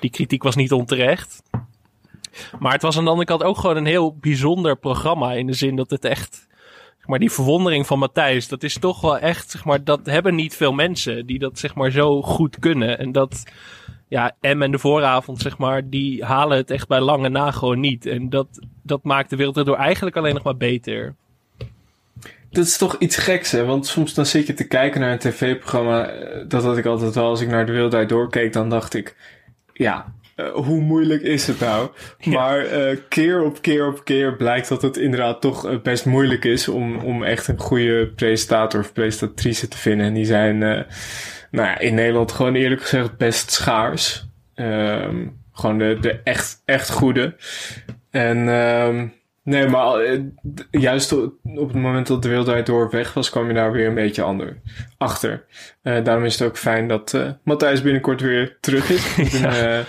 die 0.00 0.10
kritiek 0.10 0.42
was 0.42 0.56
niet 0.56 0.72
onterecht. 0.72 1.42
Maar 2.58 2.72
het 2.72 2.82
was 2.82 2.98
aan 2.98 3.04
de 3.04 3.10
andere 3.10 3.28
kant 3.28 3.42
ook 3.42 3.58
gewoon 3.58 3.76
een 3.76 3.86
heel 3.86 4.16
bijzonder 4.16 4.76
programma. 4.76 5.32
In 5.32 5.46
de 5.46 5.52
zin 5.52 5.76
dat 5.76 5.90
het 5.90 6.04
echt 6.04 6.47
maar 7.08 7.18
die 7.18 7.32
verwondering 7.32 7.86
van 7.86 7.98
Matthijs, 7.98 8.48
dat 8.48 8.62
is 8.62 8.78
toch 8.78 9.00
wel 9.00 9.18
echt, 9.18 9.50
zeg 9.50 9.64
maar, 9.64 9.84
dat 9.84 10.00
hebben 10.06 10.34
niet 10.34 10.56
veel 10.56 10.72
mensen 10.72 11.26
die 11.26 11.38
dat 11.38 11.58
zeg 11.58 11.74
maar 11.74 11.90
zo 11.90 12.22
goed 12.22 12.58
kunnen. 12.58 12.98
En 12.98 13.12
dat, 13.12 13.42
ja, 14.08 14.36
M 14.40 14.62
en 14.62 14.70
de 14.70 14.78
vooravond, 14.78 15.40
zeg 15.40 15.58
maar, 15.58 15.88
die 15.88 16.24
halen 16.24 16.56
het 16.56 16.70
echt 16.70 16.88
bij 16.88 17.00
lange 17.00 17.28
na 17.28 17.50
gewoon 17.50 17.80
niet. 17.80 18.06
En 18.06 18.28
dat, 18.28 18.46
dat 18.82 19.02
maakt 19.02 19.30
de 19.30 19.36
wereld 19.36 19.56
erdoor 19.56 19.76
eigenlijk 19.76 20.16
alleen 20.16 20.34
nog 20.34 20.42
maar 20.42 20.56
beter. 20.56 21.14
Dat 22.50 22.64
is 22.64 22.76
toch 22.76 22.96
iets 22.98 23.16
geks, 23.16 23.50
hè? 23.50 23.64
Want 23.64 23.86
soms 23.86 24.14
dan 24.14 24.26
zit 24.26 24.46
je 24.46 24.54
te 24.54 24.66
kijken 24.66 25.00
naar 25.00 25.12
een 25.12 25.18
tv-programma. 25.18 26.10
Dat 26.48 26.62
had 26.62 26.78
ik 26.78 26.86
altijd 26.86 27.14
wel. 27.14 27.28
Als 27.28 27.40
ik 27.40 27.48
naar 27.48 27.66
de 27.66 27.72
wereld 27.72 28.08
doorkeek, 28.08 28.52
dan 28.52 28.68
dacht 28.68 28.94
ik... 28.94 29.16
Ja, 29.72 30.12
uh, 30.38 30.50
hoe 30.50 30.80
moeilijk 30.80 31.22
is 31.22 31.46
het 31.46 31.60
nou? 31.60 31.88
Ja. 32.18 32.32
Maar 32.32 32.72
uh, 32.72 32.96
keer 33.08 33.42
op 33.42 33.62
keer 33.62 33.86
op 33.86 34.04
keer 34.04 34.36
blijkt 34.36 34.68
dat 34.68 34.82
het 34.82 34.96
inderdaad 34.96 35.40
toch 35.40 35.66
uh, 35.66 35.80
best 35.80 36.06
moeilijk 36.06 36.44
is 36.44 36.68
om, 36.68 36.96
om 36.96 37.24
echt 37.24 37.48
een 37.48 37.58
goede 37.58 38.06
presentator 38.06 38.80
of 38.80 38.92
presentatrice 38.92 39.68
te 39.68 39.76
vinden. 39.76 40.06
En 40.06 40.14
die 40.14 40.24
zijn 40.24 40.58
nou 41.50 41.68
ja, 41.68 41.78
in 41.78 41.94
Nederland 41.94 42.32
gewoon 42.32 42.54
eerlijk 42.54 42.82
gezegd 42.82 43.16
best 43.16 43.50
schaars. 43.50 44.26
Um, 44.54 45.40
gewoon 45.52 45.78
de, 45.78 45.98
de 46.00 46.20
echt, 46.24 46.62
echt 46.64 46.90
goede. 46.90 47.34
En 48.10 48.48
um, 48.48 49.14
nee, 49.42 49.68
maar 49.68 50.18
juist 50.70 51.12
op 51.12 51.68
het 51.68 51.72
moment 51.72 52.06
dat 52.06 52.22
de 52.22 52.28
wereld 52.28 52.66
door 52.66 52.90
weg 52.90 53.14
was, 53.14 53.30
kwam 53.30 53.48
je 53.48 53.54
daar 53.54 53.72
weer 53.72 53.86
een 53.86 53.94
beetje 53.94 54.22
ander, 54.22 54.60
achter. 54.98 55.44
daarom 55.82 56.24
is 56.24 56.38
het 56.38 56.48
ook 56.48 56.58
fijn 56.58 56.88
dat 56.88 57.36
Matthijs 57.42 57.82
binnenkort 57.82 58.20
weer 58.20 58.56
terug 58.60 58.90
is. 58.90 59.16
ja. 59.40 59.84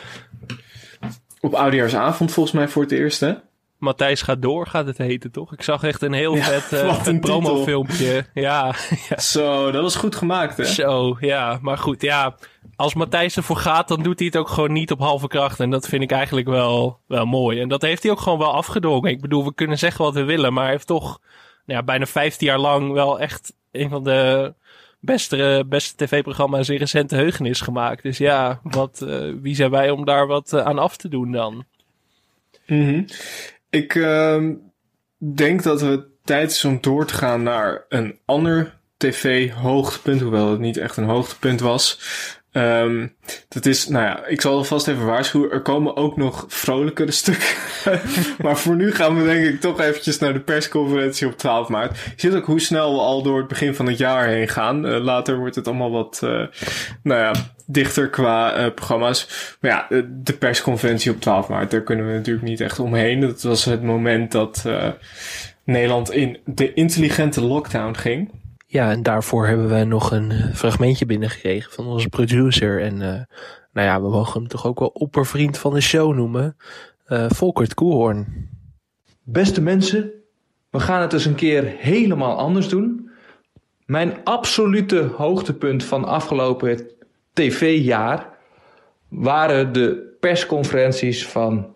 Op 1.41 1.53
oudejaarsavond 1.53 2.31
volgens 2.31 2.55
mij 2.55 2.67
voor 2.67 2.81
het 2.81 2.91
eerst, 2.91 3.19
hè? 3.19 3.33
Matthijs 3.77 4.21
gaat 4.21 4.41
door, 4.41 4.67
gaat 4.67 4.85
het 4.85 4.97
heten, 4.97 5.31
toch? 5.31 5.53
Ik 5.53 5.61
zag 5.61 5.83
echt 5.83 6.01
een 6.01 6.13
heel 6.13 6.35
ja, 6.35 6.43
vet, 6.43 6.83
uh, 6.83 7.01
vet 7.01 7.19
promofilmpje. 7.19 8.25
Ja, 8.33 8.75
ja. 9.09 9.19
Zo, 9.19 9.71
dat 9.71 9.81
was 9.81 9.95
goed 9.95 10.15
gemaakt, 10.15 10.57
hè? 10.57 10.65
Zo, 10.65 11.17
ja. 11.19 11.59
Maar 11.61 11.77
goed, 11.77 12.01
ja. 12.01 12.35
Als 12.75 12.93
Matthijs 12.93 13.37
ervoor 13.37 13.55
gaat, 13.55 13.87
dan 13.87 14.03
doet 14.03 14.19
hij 14.19 14.27
het 14.27 14.37
ook 14.37 14.49
gewoon 14.49 14.71
niet 14.71 14.91
op 14.91 14.99
halve 14.99 15.27
kracht. 15.27 15.59
En 15.59 15.69
dat 15.69 15.87
vind 15.87 16.03
ik 16.03 16.11
eigenlijk 16.11 16.47
wel, 16.47 16.99
wel 17.07 17.25
mooi. 17.25 17.59
En 17.59 17.69
dat 17.69 17.81
heeft 17.81 18.03
hij 18.03 18.11
ook 18.11 18.19
gewoon 18.19 18.39
wel 18.39 18.53
afgedwongen. 18.53 19.11
Ik 19.11 19.21
bedoel, 19.21 19.45
we 19.45 19.53
kunnen 19.53 19.77
zeggen 19.77 20.05
wat 20.05 20.13
we 20.13 20.23
willen, 20.23 20.53
maar 20.53 20.63
hij 20.63 20.73
heeft 20.73 20.87
toch 20.87 21.19
nou 21.65 21.79
ja, 21.79 21.83
bijna 21.83 22.05
15 22.05 22.47
jaar 22.47 22.59
lang 22.59 22.91
wel 22.91 23.19
echt 23.19 23.53
een 23.71 23.89
van 23.89 24.03
de 24.03 24.53
beste, 24.99 25.65
beste 25.67 26.05
tv-programma's 26.05 26.69
in 26.69 26.77
recente 26.77 27.15
heugenis 27.15 27.61
gemaakt. 27.61 28.03
Dus 28.03 28.17
ja, 28.17 28.59
wat, 28.63 29.01
uh, 29.03 29.33
wie 29.41 29.55
zijn 29.55 29.71
wij 29.71 29.89
om 29.89 30.05
daar 30.05 30.27
wat 30.27 30.53
uh, 30.53 30.61
aan 30.61 30.79
af 30.79 30.97
te 30.97 31.09
doen 31.09 31.31
dan? 31.31 31.65
-hmm. 32.65 33.05
Ik 33.69 33.95
uh, 33.95 34.43
denk 35.17 35.63
dat 35.63 35.81
het 35.81 36.05
tijd 36.23 36.51
is 36.51 36.65
om 36.65 36.77
door 36.81 37.05
te 37.05 37.13
gaan 37.13 37.43
naar 37.43 37.85
een 37.89 38.19
ander 38.25 38.77
tv-hoogtepunt, 38.97 40.21
hoewel 40.21 40.51
het 40.51 40.59
niet 40.59 40.77
echt 40.77 40.97
een 40.97 41.03
hoogtepunt 41.03 41.59
was. 41.59 41.99
Um, 42.51 43.15
dat 43.47 43.65
is, 43.65 43.87
nou 43.87 44.05
ja, 44.05 44.25
ik 44.25 44.41
zal 44.41 44.53
alvast 44.53 44.87
even 44.87 45.05
waarschuwen. 45.05 45.51
Er 45.51 45.61
komen 45.61 45.95
ook 45.95 46.17
nog 46.17 46.45
vrolijkere 46.47 47.11
stukken. 47.11 47.47
maar 48.43 48.57
voor 48.57 48.75
nu 48.75 48.91
gaan 48.91 49.17
we 49.17 49.23
denk 49.23 49.45
ik 49.45 49.59
toch 49.59 49.79
eventjes 49.81 50.19
naar 50.19 50.33
de 50.33 50.39
persconferentie 50.39 51.27
op 51.27 51.37
12 51.37 51.69
maart. 51.69 51.97
Je 51.97 52.11
ziet 52.15 52.33
ook 52.33 52.45
hoe 52.45 52.59
snel 52.59 52.93
we 52.93 52.99
al 52.99 53.21
door 53.21 53.37
het 53.37 53.47
begin 53.47 53.75
van 53.75 53.87
het 53.87 53.97
jaar 53.97 54.27
heen 54.27 54.47
gaan. 54.47 54.85
Uh, 54.85 55.03
later 55.03 55.37
wordt 55.37 55.55
het 55.55 55.67
allemaal 55.67 55.91
wat, 55.91 56.21
uh, 56.23 56.29
nou 57.03 57.21
ja, 57.21 57.31
dichter 57.65 58.09
qua 58.09 58.57
uh, 58.57 58.73
programma's. 58.73 59.57
Maar 59.61 59.71
ja, 59.71 60.03
de 60.07 60.33
persconferentie 60.33 61.11
op 61.11 61.21
12 61.21 61.47
maart, 61.47 61.71
daar 61.71 61.83
kunnen 61.83 62.07
we 62.07 62.13
natuurlijk 62.13 62.47
niet 62.47 62.61
echt 62.61 62.79
omheen. 62.79 63.19
Dat 63.19 63.41
was 63.41 63.65
het 63.65 63.83
moment 63.83 64.31
dat 64.31 64.65
Nederland 65.63 66.11
in 66.11 66.37
de 66.45 66.73
intelligente 66.73 67.41
lockdown 67.41 67.95
ging. 67.95 68.31
Ja, 68.71 68.91
en 68.91 69.03
daarvoor 69.03 69.47
hebben 69.47 69.69
we 69.69 69.83
nog 69.83 70.11
een 70.11 70.31
fragmentje 70.53 71.05
binnengekregen 71.05 71.71
van 71.71 71.87
onze 71.87 72.09
producer. 72.09 72.81
En 72.81 72.93
uh, 72.93 73.21
nou 73.71 73.87
ja, 73.87 74.01
we 74.01 74.09
mogen 74.09 74.39
hem 74.39 74.49
toch 74.49 74.65
ook 74.65 74.79
wel 74.79 74.87
oppervriend 74.87 75.57
van 75.57 75.73
de 75.73 75.81
show 75.81 76.15
noemen. 76.15 76.57
Uh, 77.07 77.25
Volkert 77.29 77.73
Koelhoorn. 77.73 78.49
Beste 79.23 79.61
mensen, 79.61 80.11
we 80.69 80.79
gaan 80.79 81.01
het 81.01 81.13
eens 81.13 81.25
een 81.25 81.35
keer 81.35 81.63
helemaal 81.63 82.37
anders 82.37 82.69
doen. 82.69 83.09
Mijn 83.85 84.23
absolute 84.23 85.01
hoogtepunt 85.15 85.83
van 85.83 86.05
afgelopen 86.05 86.89
tv-jaar 87.33 88.37
waren 89.07 89.73
de 89.73 90.17
persconferenties 90.19 91.27
van 91.27 91.75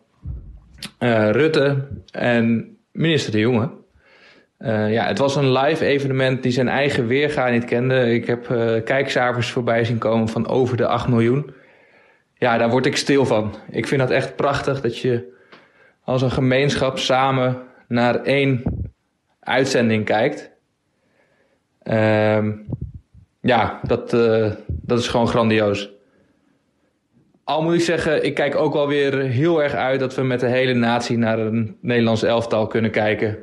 Rutte 1.31 1.87
en 2.11 2.77
minister 2.91 3.31
De 3.31 3.39
Jonge. 3.39 3.82
Uh, 4.63 4.91
ja, 4.91 5.07
het 5.07 5.17
was 5.17 5.35
een 5.35 5.51
live 5.51 5.85
evenement 5.85 6.43
die 6.43 6.51
zijn 6.51 6.67
eigen 6.67 7.07
weerga 7.07 7.49
niet 7.49 7.65
kende. 7.65 8.13
Ik 8.13 8.25
heb 8.25 8.49
uh, 8.49 8.83
kijkcijfers 8.83 9.51
voorbij 9.51 9.83
zien 9.83 9.97
komen 9.97 10.27
van 10.27 10.47
over 10.47 10.77
de 10.77 10.87
8 10.87 11.07
miljoen. 11.07 11.53
Ja, 12.37 12.57
daar 12.57 12.69
word 12.69 12.85
ik 12.85 12.97
stil 12.97 13.25
van. 13.25 13.55
Ik 13.69 13.87
vind 13.87 14.01
dat 14.01 14.09
echt 14.09 14.35
prachtig 14.35 14.81
dat 14.81 14.97
je 14.97 15.33
als 16.03 16.21
een 16.21 16.31
gemeenschap 16.31 16.99
samen 16.99 17.61
naar 17.87 18.15
één 18.15 18.63
uitzending 19.39 20.05
kijkt. 20.05 20.51
Uh, 21.83 22.47
ja, 23.41 23.79
dat, 23.81 24.13
uh, 24.13 24.51
dat 24.67 24.99
is 24.99 25.07
gewoon 25.07 25.27
grandioos. 25.27 25.89
Al 27.43 27.63
moet 27.63 27.73
ik 27.73 27.81
zeggen, 27.81 28.25
ik 28.25 28.33
kijk 28.33 28.55
ook 28.55 28.73
wel 28.73 28.87
weer 28.87 29.19
heel 29.19 29.63
erg 29.63 29.73
uit 29.73 29.99
dat 29.99 30.15
we 30.15 30.21
met 30.21 30.39
de 30.39 30.47
hele 30.47 30.73
natie 30.73 31.17
naar 31.17 31.39
een 31.39 31.77
Nederlands 31.81 32.23
elftal 32.23 32.67
kunnen 32.67 32.91
kijken. 32.91 33.37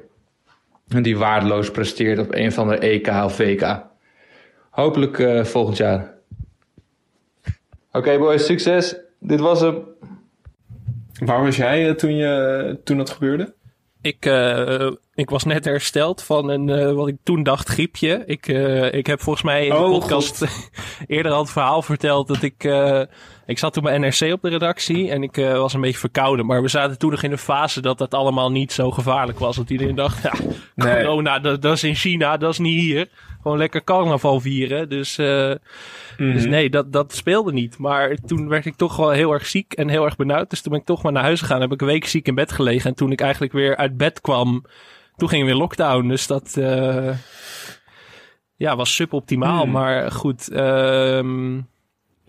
En 0.95 1.03
die 1.03 1.19
waardeloos 1.19 1.71
presteert 1.71 2.19
op 2.19 2.35
een 2.35 2.53
van 2.53 2.69
de 2.69 2.79
EK 2.79 3.07
of 3.09 3.35
VK. 3.35 3.83
Hopelijk 4.71 5.19
uh, 5.19 5.45
volgend 5.45 5.77
jaar. 5.77 6.15
Oké 7.89 7.99
okay, 7.99 8.19
boys, 8.19 8.47
succes. 8.47 8.97
Dit 9.19 9.41
was 9.41 9.61
hem. 9.61 9.85
Waar 11.25 11.43
was 11.43 11.57
jij 11.57 11.89
uh, 11.89 11.95
toen, 11.95 12.17
je, 12.17 12.81
toen 12.85 12.97
dat 12.97 13.11
gebeurde? 13.11 13.55
Ik, 14.03 14.27
uh, 14.27 14.91
ik 15.15 15.31
was 15.31 15.45
net 15.45 15.65
hersteld 15.65 16.23
van 16.23 16.49
een, 16.49 16.69
uh, 16.69 16.93
wat 16.93 17.09
ik 17.09 17.17
toen 17.23 17.43
dacht, 17.43 17.69
griepje. 17.69 18.23
Ik, 18.27 18.49
uh, 18.49 18.93
ik 18.93 19.07
heb 19.07 19.21
volgens 19.21 19.45
mij 19.45 19.65
in 19.65 19.71
de 19.71 19.77
oh, 19.77 19.91
podcast 19.91 20.45
eerder 21.07 21.33
al 21.33 21.41
het 21.41 21.51
verhaal 21.51 21.83
verteld 21.83 22.29
dat 22.29 22.43
ik... 22.43 22.65
ik 23.47 23.59
zat 23.59 23.73
toen 23.73 23.83
bij 23.83 23.99
NRC 23.99 24.33
op 24.33 24.43
de 24.43 24.49
redactie 24.49 25.11
en 25.11 25.23
ik 25.23 25.37
was 25.37 25.75
een 25.75 25.81
beetje 25.81 25.99
verkouden. 25.99 26.47
Maar 26.47 26.63
we 26.63 26.69
zaten 26.69 26.99
toen 26.99 27.11
nog 27.11 27.23
in 27.23 27.33
een 27.33 27.39
fase 27.39 27.81
dat 27.81 27.99
dat 27.99 28.15
allemaal 28.15 28.51
niet 28.51 28.73
zo 28.73 28.91
gevaarlijk 28.91 29.39
was. 29.39 29.57
Dat 29.57 29.71
iedereen 29.71 29.95
dacht, 29.95 30.23
ja, 30.23 30.33
nee. 30.75 31.05
corona, 31.05 31.39
dat, 31.39 31.63
dat 31.63 31.73
is 31.73 31.85
in 31.85 31.95
China, 31.95 32.37
dat 32.37 32.53
is 32.53 32.59
niet 32.59 32.81
hier 32.81 33.09
gewoon 33.43 33.59
lekker 33.59 33.85
carnaval 33.85 34.41
vieren. 34.41 34.89
Dus, 34.89 35.19
uh, 35.19 35.55
dus 36.17 36.45
nee, 36.45 36.71
dat, 36.71 36.93
dat 36.93 37.15
speelde 37.15 37.53
niet. 37.53 37.79
Maar 37.79 38.15
toen 38.27 38.49
werd 38.49 38.67
ik 38.67 38.75
toch 38.77 38.97
wel 38.97 39.11
heel 39.11 39.33
erg 39.33 39.47
ziek 39.47 39.73
en 39.73 39.89
heel 39.89 40.05
erg 40.05 40.17
benauwd. 40.17 40.51
Dus 40.51 40.61
toen 40.61 40.73
ben 40.73 40.81
ik 40.81 40.87
toch 40.87 41.03
maar 41.03 41.13
naar 41.13 41.23
huis 41.23 41.41
gegaan. 41.41 41.61
Heb 41.61 41.73
ik 41.73 41.81
een 41.81 41.87
week 41.87 42.07
ziek 42.07 42.27
in 42.27 42.35
bed 42.35 42.53
gelegen. 42.53 42.91
En 42.91 42.97
toen 42.97 43.13
ik 43.13 43.21
eigenlijk 43.21 43.53
weer 43.53 43.77
uit 43.77 43.97
bed 43.97 44.21
kwam, 44.21 44.65
toen 45.17 45.29
ging 45.29 45.45
weer 45.45 45.55
lockdown. 45.55 46.09
Dus 46.09 46.27
dat 46.27 46.55
uh, 46.59 47.15
ja, 48.57 48.77
was 48.77 48.95
suboptimaal. 48.95 49.67
Mm. 49.67 49.73
Maar 49.73 50.13
goed, 50.13 50.53
um, 50.53 51.69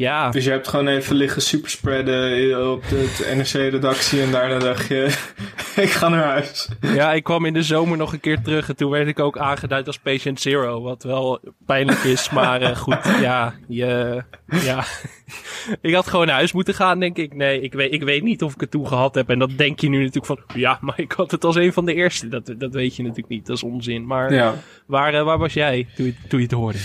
ja. 0.02 0.30
Dus 0.30 0.44
je 0.44 0.50
hebt 0.50 0.68
gewoon 0.68 0.88
even 0.88 1.16
liggen 1.16 1.42
superspreaden 1.42 2.72
op 2.72 2.84
de, 2.90 3.34
NRC-redactie 3.36 4.22
en 4.22 4.32
daarna 4.32 4.60
dacht 4.60 4.88
je, 4.88 5.18
ik 5.86 5.90
ga 5.90 6.10
naar 6.10 6.24
huis. 6.24 6.70
Ja, 6.82 7.14
ik 7.14 7.24
kwam 7.24 7.46
in 7.46 7.54
de 7.54 7.64
zomer 7.64 7.98
nog 7.98 8.14
een 8.14 8.20
keer 8.20 8.42
terug 8.42 8.70
en 8.70 8.76
toen 8.76 8.92
werd 8.92 9.08
ik 9.08 9.20
ook 9.20 9.38
aangeduid 9.38 9.88
als 9.88 9.98
patient 9.98 10.42
zero, 10.42 10.82
wat 10.82 11.04
wel 11.04 11.40
pijnlijk 11.66 12.04
is, 12.04 12.30
maar 12.30 12.62
uh, 12.62 12.76
goed, 12.76 12.98
ja, 13.22 13.54
je, 13.68 14.24
ja. 14.46 14.84
ik 15.82 15.94
had 15.94 16.08
gewoon 16.08 16.26
naar 16.26 16.36
huis 16.36 16.52
moeten 16.52 16.74
gaan, 16.74 17.00
denk 17.00 17.18
ik. 17.18 17.34
Nee, 17.34 17.62
ik 17.62 17.74
weet, 17.74 17.94
ik 17.94 18.04
weet 18.04 18.24
niet 18.24 18.44
of 18.44 18.54
ik 18.54 18.62
het 18.62 18.72
toen 18.72 18.88
gehad 18.88 19.16
heb 19.16 19.30
en 19.30 19.40
dat 19.40 19.58
denk 19.58 19.80
je 19.80 19.90
nu 19.90 19.98
natuurlijk 19.98 20.26
van, 20.26 20.40
ja, 20.56 20.78
maar 20.82 21.00
ik 21.00 21.12
had 21.12 21.32
het 21.32 21.44
als 21.44 21.56
een 21.56 21.74
van 21.74 21.86
de 21.86 21.94
eerste. 21.94 22.28
Dat, 22.28 22.54
dat 22.58 22.74
weet 22.74 22.96
je 22.96 23.02
natuurlijk 23.02 23.30
niet, 23.30 23.46
dat 23.46 23.56
is 23.56 23.64
onzin. 23.64 24.06
Maar 24.06 24.34
ja. 24.34 24.56
waar, 24.86 25.14
uh, 25.14 25.24
waar 25.24 25.38
was 25.38 25.54
jij 25.54 25.88
toen 25.96 26.06
je, 26.06 26.14
toen 26.28 26.40
je 26.40 26.46
het 26.46 26.56
hoorde? 26.56 26.80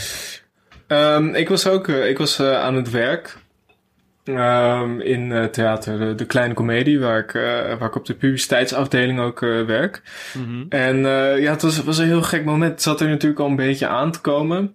Um, 0.88 1.34
ik 1.34 1.48
was 1.48 1.66
ook 1.66 1.88
uh, 1.88 2.08
ik 2.08 2.18
was, 2.18 2.40
uh, 2.40 2.60
aan 2.60 2.74
het 2.74 2.90
werk 2.90 3.36
um, 4.24 5.00
in 5.00 5.30
uh, 5.30 5.44
theater 5.44 5.98
de, 5.98 6.14
de, 6.14 6.24
Kleine 6.24 6.54
Comedie, 6.54 7.00
waar 7.00 7.18
ik, 7.18 7.32
waar 7.78 7.88
ik 7.88 7.96
op 7.96 8.06
de 8.06 8.14
publiciteitsafdeling 8.14 9.20
ook 9.20 9.40
werk. 9.40 10.02
Mm 10.34 10.44
-hmm. 10.44 10.66
En 10.68 10.98
ja, 11.40 11.50
het 11.50 11.62
was, 11.62 11.84
was 11.84 11.98
een 11.98 12.06
heel 12.06 12.22
gek 12.22 12.44
moment. 12.44 12.72
Het 12.72 12.82
zat 12.82 13.00
er 13.00 13.08
natuurlijk 13.08 13.40
al 13.40 13.48
een 13.48 13.56
beetje 13.56 13.86
aan 13.86 14.10
te 14.10 14.20
komen 14.20 14.74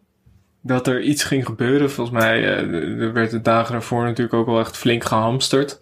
dat 0.62 0.88
er 0.88 1.02
iets 1.02 1.24
ging 1.24 1.46
gebeuren. 1.46 1.92
Volgens 1.92 2.24
mij 2.24 2.44
er 2.44 3.14
werd 3.14 3.32
de 3.32 3.42
dagen 3.42 3.72
daarvoor 3.72 4.04
natuurlijk 4.04 4.34
ook 4.34 4.46
wel 4.46 4.60
echt 4.60 4.78
flink 4.78 5.04
gehamsterd. 5.04 5.80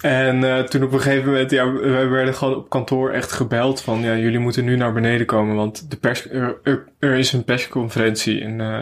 En 0.00 0.42
uh, 0.42 0.58
toen 0.58 0.82
op 0.82 0.92
een 0.92 1.00
gegeven 1.00 1.26
moment, 1.26 1.50
ja, 1.50 1.72
we 1.72 2.06
werden 2.08 2.34
gewoon 2.34 2.56
op 2.56 2.68
kantoor 2.68 3.10
echt 3.10 3.32
gebeld 3.32 3.80
van, 3.80 4.00
ja, 4.00 4.16
jullie 4.16 4.38
moeten 4.38 4.64
nu 4.64 4.76
naar 4.76 4.92
beneden 4.92 5.26
komen, 5.26 5.56
want 5.56 5.90
de 5.90 5.96
pers, 5.96 6.30
er, 6.30 6.58
er, 6.62 6.84
er 6.98 7.14
is 7.14 7.32
een 7.32 7.44
persconferentie. 7.44 8.40
En 8.40 8.58
uh, 8.58 8.78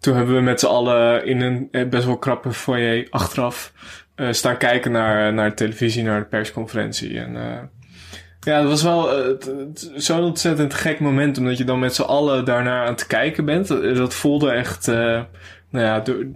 toen 0.00 0.16
hebben 0.16 0.34
we 0.34 0.40
met 0.40 0.60
z'n 0.60 0.66
allen 0.66 1.26
in 1.26 1.40
een 1.40 1.68
eh, 1.70 1.88
best 1.88 2.04
wel 2.04 2.18
krappe 2.18 2.52
foyer 2.52 3.06
achteraf 3.10 3.72
uh, 4.16 4.32
staan 4.32 4.56
kijken 4.56 4.92
naar, 4.92 5.32
naar 5.32 5.48
de 5.48 5.54
televisie, 5.54 6.02
naar 6.02 6.20
de 6.20 6.26
persconferentie. 6.26 7.18
En 7.18 7.32
ja, 8.40 8.60
dat 8.60 8.70
was 8.70 8.82
wel 8.82 9.36
zo'n 9.94 10.24
ontzettend 10.24 10.74
gek 10.74 11.00
moment, 11.00 11.38
omdat 11.38 11.58
je 11.58 11.64
dan 11.64 11.78
met 11.78 11.94
z'n 11.94 12.02
allen 12.02 12.44
daarnaar 12.44 12.84
aan 12.84 12.92
het 12.92 13.06
kijken 13.06 13.44
bent. 13.44 13.68
Dat, 13.68 13.96
dat 13.96 14.14
voelde 14.14 14.50
echt, 14.50 14.86
nou 14.86 15.26
ja, 15.70 16.00
door, 16.00 16.26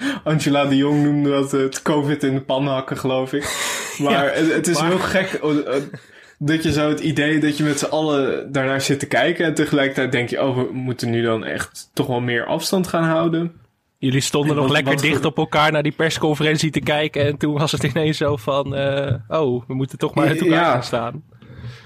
Angela 0.24 0.64
de 0.64 0.76
Jong 0.76 1.02
noemde 1.02 1.30
dat 1.30 1.52
het 1.52 1.82
COVID 1.82 2.22
in 2.22 2.34
de 2.34 2.40
pan 2.40 2.66
hakken, 2.66 2.96
geloof 2.96 3.32
ik. 3.32 3.44
Maar 3.98 4.34
het, 4.34 4.52
het, 4.52 4.66
is 4.66 4.80
heel 4.80 4.98
gek 4.98 5.40
dat 6.38 6.62
je 6.62 6.72
zo 6.72 6.88
het 6.88 7.00
idee 7.00 7.40
dat 7.40 7.56
je 7.56 7.64
met 7.64 7.78
z'n 7.78 7.84
allen 7.84 8.52
daarnaar 8.52 8.80
zit 8.80 8.98
te 8.98 9.06
kijken. 9.06 9.44
En 9.44 9.54
tegelijkertijd 9.54 10.12
denk 10.12 10.28
je, 10.28 10.42
oh, 10.42 10.56
we 10.56 10.68
moeten 10.72 11.10
nu 11.10 11.22
dan 11.22 11.44
echt 11.44 11.90
toch 11.92 12.06
wel 12.06 12.20
meer 12.20 12.46
afstand 12.46 12.86
gaan 12.86 13.04
houden. 13.04 13.52
Jullie 13.98 14.20
stonden 14.20 14.56
nog 14.56 14.70
lekker 14.70 15.00
dicht 15.00 15.24
op 15.24 15.36
elkaar 15.36 15.72
naar 15.72 15.82
die 15.82 15.92
persconferentie 15.92 16.70
te 16.70 16.80
kijken. 16.80 17.24
En 17.24 17.36
toen 17.36 17.54
was 17.54 17.72
het 17.72 17.82
ineens 17.82 18.16
zo 18.16 18.36
van, 18.36 18.78
uh, 18.78 19.14
oh, 19.28 19.62
we 19.66 19.74
moeten 19.74 19.98
toch 19.98 20.14
maar 20.14 20.26
uit 20.26 20.40
elkaar 20.40 20.64
gaan 20.64 20.82
staan. 20.82 21.22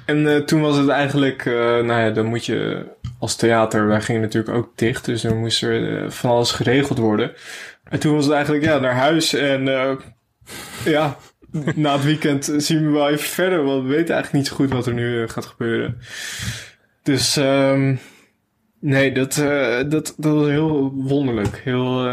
En 0.07 0.19
uh, 0.19 0.37
toen 0.37 0.61
was 0.61 0.77
het 0.77 0.89
eigenlijk, 0.89 1.45
uh, 1.45 1.55
nou 1.55 2.01
ja, 2.01 2.11
dan 2.11 2.27
moet 2.27 2.47
je 2.47 2.87
als 3.19 3.37
theater, 3.37 3.87
wij 3.87 4.01
gingen 4.01 4.21
natuurlijk 4.21 4.57
ook 4.57 4.71
dicht. 4.75 5.05
Dus 5.05 5.25
er 5.25 5.35
moest 5.35 5.63
er 5.63 6.13
van 6.13 6.31
alles 6.31 6.53
geregeld 6.53 6.99
worden. 6.99 7.33
En 7.85 7.99
toen 7.99 8.15
was 8.15 8.25
het 8.25 8.35
eigenlijk 8.35 8.65
ja, 8.65 8.79
naar 8.79 8.95
huis 8.95 9.35
en 9.35 9.67
uh, 9.67 9.93
ja, 10.85 11.17
na 11.75 11.93
het 11.93 12.05
weekend 12.05 12.53
zien 12.57 12.85
we 12.85 12.91
wel 12.91 13.09
even 13.09 13.29
verder, 13.29 13.65
want 13.65 13.83
we 13.83 13.89
weten 13.89 14.15
eigenlijk 14.15 14.33
niet 14.33 14.47
zo 14.47 14.55
goed 14.55 14.73
wat 14.73 14.87
er 14.87 14.95
nu 14.95 15.21
uh, 15.21 15.29
gaat 15.29 15.47
gebeuren. 15.47 15.99
Dus 17.03 17.37
um, 17.37 17.99
nee, 18.81 19.13
dat, 19.13 19.37
uh, 19.37 19.77
dat, 19.89 20.15
dat 20.17 20.35
was 20.35 20.47
heel 20.47 20.93
wonderlijk, 20.95 21.61
heel 21.65 22.07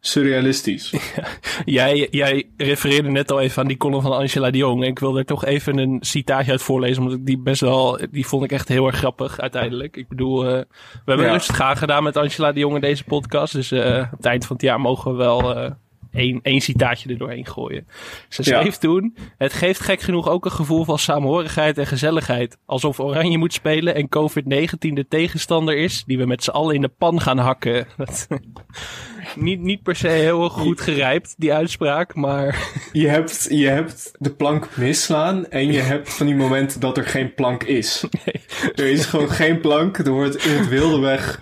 surrealistisch. 0.00 0.94
jij, 1.64 2.08
jij 2.10 2.48
refereerde 2.56 3.10
net 3.10 3.30
al 3.30 3.40
even 3.40 3.62
aan 3.62 3.68
die 3.68 3.76
column 3.76 4.02
van 4.02 4.12
Angela 4.12 4.50
de 4.50 4.58
Jong. 4.58 4.82
En 4.82 4.88
ik 4.88 4.98
wil 4.98 5.18
er 5.18 5.24
toch 5.24 5.44
even 5.44 5.78
een 5.78 5.98
citaatje 6.00 6.50
uit 6.50 6.62
voorlezen. 6.62 7.02
Omdat 7.02 7.18
ik 7.18 7.26
die 7.26 7.38
best 7.38 7.60
wel, 7.60 8.00
die 8.10 8.26
vond 8.26 8.44
ik 8.44 8.52
echt 8.52 8.68
heel 8.68 8.86
erg 8.86 8.96
grappig 8.96 9.40
uiteindelijk. 9.40 9.96
Ik 9.96 10.08
bedoel, 10.08 10.44
uh, 10.44 10.50
we 10.50 10.66
hebben 11.04 11.26
ja. 11.26 11.32
rustig 11.32 11.54
graag 11.54 11.78
gedaan 11.78 12.02
met 12.02 12.16
Angela 12.16 12.52
de 12.52 12.60
Jong 12.60 12.74
in 12.74 12.80
deze 12.80 13.04
podcast. 13.04 13.52
Dus 13.52 13.72
uh, 13.72 13.80
op 13.80 14.16
het 14.16 14.26
eind 14.26 14.46
van 14.46 14.56
het 14.56 14.64
jaar 14.64 14.80
mogen 14.80 15.10
we 15.10 15.16
wel 15.16 15.56
uh, 15.56 15.70
één, 16.12 16.40
één 16.42 16.60
citaatje 16.60 17.08
er 17.08 17.18
doorheen 17.18 17.46
gooien. 17.46 17.86
Ze 18.28 18.42
schreef 18.42 18.74
ja. 18.74 18.80
toen, 18.80 19.16
het 19.38 19.52
geeft 19.52 19.80
gek 19.80 20.00
genoeg 20.00 20.28
ook 20.28 20.44
een 20.44 20.50
gevoel 20.50 20.84
van 20.84 20.98
samenhorigheid 20.98 21.78
en 21.78 21.86
gezelligheid. 21.86 22.58
Alsof 22.66 23.00
Oranje 23.00 23.38
moet 23.38 23.52
spelen 23.52 23.94
en 23.94 24.08
COVID-19 24.08 24.92
de 24.92 25.06
tegenstander 25.08 25.76
is 25.76 26.04
die 26.06 26.18
we 26.18 26.26
met 26.26 26.44
z'n 26.44 26.50
allen 26.50 26.74
in 26.74 26.80
de 26.80 26.88
pan 26.88 27.20
gaan 27.20 27.38
hakken. 27.38 27.86
niet, 29.34 29.60
niet 29.60 29.82
per 29.82 29.96
se 29.96 30.08
heel 30.08 30.48
goed 30.48 30.80
gerijpt, 30.80 31.34
die 31.38 31.54
uitspraak, 31.54 32.14
maar... 32.14 32.68
Je 32.92 33.08
hebt, 33.08 33.46
je 33.50 33.68
hebt 33.68 34.12
de 34.18 34.30
plank 34.30 34.76
misslaan 34.76 35.46
en 35.46 35.72
je 35.72 35.80
hebt 35.80 36.14
van 36.14 36.26
die 36.26 36.34
momenten 36.34 36.80
dat 36.80 36.96
er 36.96 37.06
geen 37.06 37.34
plank 37.34 37.62
is. 37.62 38.04
Nee. 38.24 38.44
Er 38.74 38.92
is 38.92 39.06
gewoon 39.06 39.30
geen 39.30 39.60
plank, 39.60 39.98
er 39.98 40.10
wordt 40.10 40.44
in 40.44 40.56
het 40.56 40.68
wilde 40.68 41.00
weg 41.00 41.40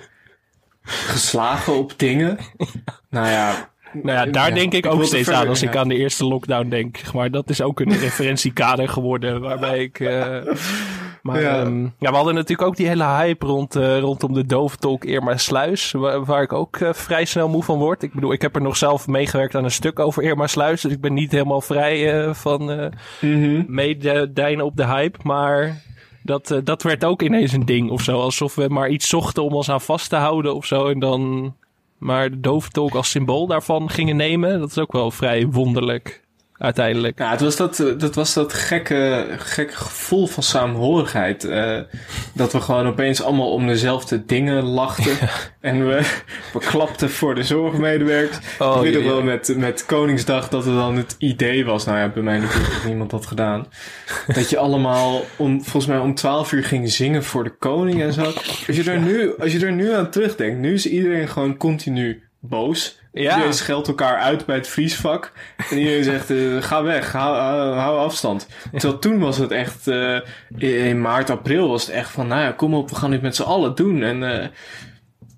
geslagen 0.89 1.77
op 1.77 1.93
dingen. 1.97 2.39
Nou 3.11 3.27
ja, 3.27 3.71
nou 4.03 4.19
ja, 4.19 4.33
daar 4.33 4.49
ja, 4.49 4.55
denk 4.55 4.73
ik, 4.73 4.85
ik 4.85 4.93
ook 4.93 5.05
steeds 5.05 5.25
verder, 5.25 5.43
aan 5.43 5.49
als 5.49 5.61
ja. 5.61 5.69
ik 5.69 5.77
aan 5.77 5.89
de 5.89 5.97
eerste 5.97 6.25
lockdown 6.25 6.69
denk. 6.69 7.13
Maar 7.13 7.31
dat 7.31 7.51
is 7.51 7.63
ook 7.63 7.81
een 7.81 7.99
referentiekader 8.09 8.89
geworden 8.89 9.41
waarbij 9.41 9.83
ik... 9.83 10.01
Uh, 10.01 10.37
maar 11.23 11.41
ja. 11.41 11.61
Um, 11.61 11.95
ja. 11.99 12.11
we 12.11 12.17
hadden 12.17 12.35
natuurlijk 12.35 12.69
ook 12.69 12.77
die 12.77 12.87
hele 12.87 13.05
hype 13.05 13.47
rond, 13.47 13.77
uh, 13.77 13.99
rondom 13.99 14.35
de 14.35 14.47
dooftalk 14.47 15.05
Irma 15.05 15.37
Sluis. 15.37 15.93
Waar, 15.93 16.25
waar 16.25 16.43
ik 16.43 16.53
ook 16.53 16.77
uh, 16.77 16.93
vrij 16.93 17.25
snel 17.25 17.49
moe 17.49 17.63
van 17.63 17.79
word. 17.79 18.03
Ik 18.03 18.13
bedoel, 18.13 18.33
ik 18.33 18.43
heb 18.43 18.55
er 18.55 18.63
nog 18.63 18.77
zelf 18.77 19.07
meegewerkt 19.07 19.55
aan 19.55 19.65
een 19.65 19.71
stuk 19.71 19.99
over 19.99 20.23
Irma 20.23 20.47
Sluis. 20.47 20.81
Dus 20.81 20.93
ik 20.93 21.01
ben 21.01 21.15
niet 21.15 21.33
helemaal 21.33 21.61
vrij 21.61 22.35
van 22.35 22.63
mm 22.63 22.91
-hmm. 23.21 23.65
meedijnen 23.69 24.65
op 24.65 24.77
de 24.77 24.87
hype. 24.87 25.19
Maar 25.23 25.83
dat, 26.23 26.61
dat 26.65 26.83
werd 26.83 27.05
ook 27.05 27.23
ineens 27.23 27.53
een 27.53 27.67
ding 27.67 27.91
of 27.91 28.03
zo. 28.03 28.21
Alsof 28.21 28.55
we 28.55 28.69
maar 28.69 28.89
iets 28.89 29.09
zochten 29.09 29.43
om 29.43 29.55
ons 29.55 29.71
aan 29.71 29.81
vast 29.81 30.09
te 30.09 30.17
houden 30.17 30.55
of 30.55 30.67
zo. 30.67 30.87
En 30.87 30.99
dan 30.99 31.55
maar 31.99 32.31
de 32.31 32.41
doventolk 32.41 32.95
als 32.95 33.11
symbool 33.11 33.47
daarvan 33.47 33.91
gingen 33.91 34.17
nemen. 34.17 34.59
Dat 34.59 34.71
is 34.71 34.79
ook 34.79 34.93
wel 34.93 35.11
vrij 35.11 35.47
wonderlijk 35.47 36.27
uiteindelijk. 36.59 37.19
Ja, 37.19 37.31
het 37.31 37.41
was 37.41 37.57
dat, 37.57 37.85
dat, 37.99 38.15
was 38.15 38.35
dat 38.35 38.53
gekke, 38.53 39.27
gekke 39.39 39.77
gevoel 39.77 40.27
van 40.27 40.43
saamhorigheid. 40.43 41.45
Uh, 41.45 41.81
dat 42.35 42.53
we 42.53 42.61
gewoon 42.61 42.87
opeens 42.87 43.23
allemaal 43.23 43.53
om 43.53 43.67
dezelfde 43.67 44.25
dingen 44.25 44.65
lachten. 44.65 45.17
Ja. 45.21 45.29
En 45.61 45.87
we, 45.87 46.01
we 46.53 46.59
klapten 46.59 47.11
voor 47.11 47.35
de 47.35 47.43
zorgmedewerkers. 47.43 48.39
Oh, 48.59 48.85
ik 48.85 48.95
weet 48.95 49.05
wel 49.05 49.23
met, 49.23 49.55
met 49.57 49.87
Koningsdag 49.87 50.49
dat 50.49 50.65
het 50.65 50.75
dan 50.75 50.97
het 50.97 51.15
idee 51.19 51.65
was. 51.65 51.85
Nou 51.85 51.99
ja, 51.99 52.09
bij 52.09 52.23
mij 52.23 52.39
natuurlijk 52.39 52.73
dat 52.73 52.85
niemand 52.85 53.11
had 53.11 53.27
gedaan. 53.27 53.67
Dat 54.27 54.51
je 54.51 54.59
allemaal 54.59 55.25
om, 55.37 55.63
volgens 55.63 55.87
mij 55.87 55.99
om 55.99 56.15
12 56.15 56.53
uur 56.53 56.65
ging 56.65 56.91
zingen 56.91 57.25
voor 57.25 57.45
de 57.45 57.57
koning 57.59 58.03
en 58.03 58.13
zo. 58.13 58.25
Als 58.67 58.77
je 58.77 58.91
er 58.91 59.01
nu, 59.01 59.37
als 59.39 59.53
je 59.53 59.67
er 59.67 59.73
nu 59.73 59.93
aan 59.93 60.11
terugdenkt, 60.11 60.59
nu 60.59 60.75
is 60.75 60.87
iedereen 60.87 61.29
gewoon 61.29 61.57
continu 61.57 62.23
boos. 62.41 62.99
Ja. 63.23 63.31
Iedereen 63.31 63.55
scheldt 63.55 63.89
elkaar 63.89 64.19
uit 64.19 64.47
bij 64.47 64.57
het 64.57 64.69
vriesvak. 64.69 65.33
En 65.71 65.79
iedereen 65.79 66.05
zegt, 66.05 66.31
uh, 66.31 66.63
ga 66.63 66.83
weg, 66.83 67.13
hou, 67.13 67.99
afstand. 67.99 68.47
Terwijl 68.73 68.99
toen 68.99 69.19
was 69.19 69.39
het 69.39 69.51
echt, 69.51 69.87
uh, 69.87 70.21
in 70.59 71.01
maart, 71.01 71.31
april 71.31 71.69
was 71.69 71.87
het 71.87 71.95
echt 71.95 72.11
van, 72.11 72.27
nou 72.27 72.43
ja, 72.43 72.53
kom 72.53 72.75
op, 72.75 72.91
we 72.91 72.97
gaan 72.97 73.11
dit 73.11 73.23
met 73.23 73.37
z'n 73.37 73.43
allen 73.43 73.75
doen. 73.75 74.03
En 74.03 74.23
uh, 74.23 74.47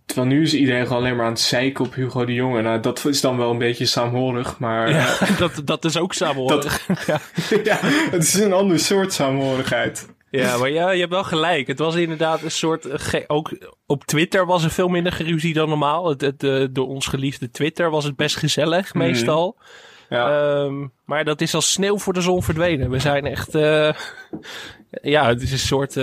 terwijl 0.06 0.28
nu 0.28 0.42
is 0.42 0.54
iedereen 0.54 0.86
gewoon 0.86 1.02
alleen 1.02 1.16
maar 1.16 1.26
aan 1.26 1.32
het 1.32 1.40
zeiken 1.40 1.84
op 1.84 1.94
Hugo 1.94 2.24
de 2.24 2.34
Jonge. 2.34 2.62
Nou, 2.62 2.80
dat 2.80 3.04
is 3.04 3.20
dan 3.20 3.36
wel 3.36 3.50
een 3.50 3.58
beetje 3.58 3.86
saamhorig, 3.86 4.58
maar... 4.58 4.90
Ja, 4.90 5.18
eh, 5.20 5.38
dat, 5.44 5.62
dat 5.64 5.84
is 5.84 5.96
ook 5.96 6.12
saamhorig. 6.12 6.86
ja. 7.06 7.20
ja, 7.64 7.78
het 8.10 8.22
is 8.22 8.34
een 8.34 8.52
ander 8.52 8.78
soort 8.78 9.12
saamhorigheid. 9.12 10.08
Ja, 10.30 10.56
maar 10.58 10.70
ja, 10.70 10.90
je 10.90 10.98
hebt 11.00 11.12
wel 11.12 11.24
gelijk. 11.24 11.66
Het 11.66 11.78
was 11.78 11.94
inderdaad 11.94 12.42
een 12.42 12.50
soort. 12.50 12.84
eh, 12.86 13.20
Ook 13.26 13.50
op 13.86 14.04
Twitter 14.04 14.46
was 14.46 14.64
er 14.64 14.70
veel 14.70 14.88
minder 14.88 15.12
geruzie 15.12 15.54
dan 15.54 15.68
normaal. 15.68 16.08
Het, 16.08 16.20
het, 16.20 16.42
eh, 16.44 16.64
door 16.70 16.86
ons 16.88 17.06
geliefde 17.06 17.50
Twitter 17.50 17.90
was 17.90 18.04
het 18.04 18.16
best 18.16 18.36
gezellig, 18.36 18.94
Mhm. 18.94 18.98
meestal. 19.06 19.56
Ja. 20.08 20.52
Ehm, 20.62 20.86
maar 21.04 21.24
dat 21.24 21.40
is 21.40 21.54
als 21.54 21.70
sneeuw 21.72 21.98
voor 21.98 22.12
de 22.12 22.20
zon 22.20 22.42
verdwenen. 22.42 22.90
We 22.90 22.98
zijn 22.98 23.26
echt. 23.26 23.54
eh, 23.54 23.92
ja, 25.14 25.26
het 25.28 25.42
is 25.42 25.52
een 25.52 25.58
soort 25.58 25.96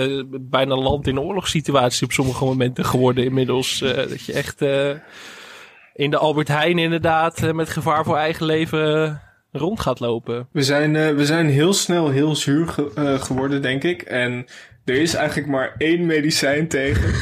bijna 0.50 0.76
land 0.76 1.06
in 1.06 1.20
oorlogssituatie 1.20 2.06
op 2.06 2.12
sommige 2.12 2.44
momenten 2.44 2.84
geworden 2.84 3.24
inmiddels. 3.24 3.78
Dat 3.78 4.24
je 4.24 4.32
echt 4.32 4.62
in 5.94 6.10
de 6.10 6.18
Albert 6.18 6.48
Heijn 6.48 6.78
inderdaad 6.78 7.52
met 7.52 7.68
gevaar 7.68 8.04
voor 8.04 8.16
eigen 8.16 8.46
leven 8.46 9.20
rond 9.52 9.80
gaat 9.80 10.00
lopen. 10.00 10.48
We 10.52 10.62
zijn, 10.62 10.96
eh, 10.96 11.14
we 11.14 11.26
zijn 11.26 11.48
heel 11.48 11.72
snel 11.72 12.08
heel 12.10 12.36
zuur 12.36 12.68
ge- 12.68 12.90
eh, 12.94 13.20
geworden, 13.22 13.62
denk 13.62 13.84
ik. 13.84 14.02
En 14.02 14.46
er 14.84 14.94
is 14.94 15.14
eigenlijk 15.14 15.48
maar 15.48 15.74
één 15.78 16.06
medicijn 16.06 16.68
tegen. 16.68 17.14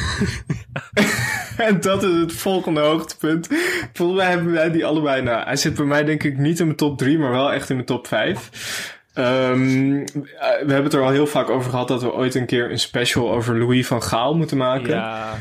en 1.67 1.81
dat 1.81 2.03
is 2.03 2.13
het 2.19 2.33
volgende 2.33 2.81
hoogtepunt. 2.81 3.47
Volgens 3.93 4.19
mij 4.19 4.29
hebben 4.29 4.51
wij 4.53 4.71
die 4.71 4.85
allebei. 4.85 5.21
Nou, 5.21 5.43
hij 5.45 5.55
zit 5.55 5.73
bij 5.75 5.85
mij 5.85 6.03
denk 6.03 6.23
ik 6.23 6.37
niet 6.37 6.59
in 6.59 6.65
mijn 6.65 6.77
top 6.77 6.97
3, 6.97 7.17
maar 7.17 7.31
wel 7.31 7.53
echt 7.53 7.69
in 7.69 7.75
mijn 7.75 7.87
top 7.87 8.07
5. 8.07 8.49
Ehm, 9.13 9.95
eh, 9.95 10.05
we 10.39 10.55
hebben 10.57 10.83
het 10.83 10.93
er 10.93 11.01
al 11.01 11.09
heel 11.09 11.27
vaak 11.27 11.49
over 11.49 11.69
gehad 11.71 11.87
dat 11.87 12.01
we 12.01 12.13
ooit 12.13 12.35
een 12.35 12.45
keer 12.45 12.71
een 12.71 12.79
special 12.79 13.31
over 13.31 13.57
Louis 13.59 13.87
van 13.87 14.03
Gaal 14.03 14.35
moeten 14.35 14.57
maken. 14.57 14.89
Ja. 14.89 15.33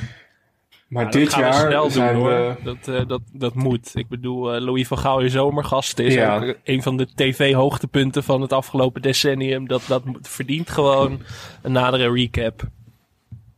Maar 0.88 1.10
dit 1.10 1.34
jaar 1.34 1.54
snel 1.54 1.82
doen 1.82 1.90
zijn 1.90 2.14
hoor. 2.16 2.28
we... 2.28 2.54
Dat, 2.64 2.88
eh, 2.88 3.06
dat, 3.08 3.20
dat 3.32 3.54
moet. 3.54 3.90
Ik 3.94 4.08
bedoel, 4.08 4.54
eh, 4.54 4.60
Louis 4.62 4.86
van 4.86 4.98
Gaal, 4.98 5.22
je 5.22 5.28
zomergast, 5.28 5.98
is 5.98 6.14
Ja. 6.14 6.54
een 6.64 6.82
van 6.82 6.96
de 6.96 7.08
tv-hoogtepunten 7.14 8.24
van 8.24 8.40
het 8.40 8.52
afgelopen 8.52 9.02
decennium. 9.02 9.68
Dat, 9.68 9.82
dat 9.88 10.02
verdient 10.22 10.70
gewoon 10.70 11.20
een 11.62 11.72
nadere 11.72 12.12
recap. 12.12 12.62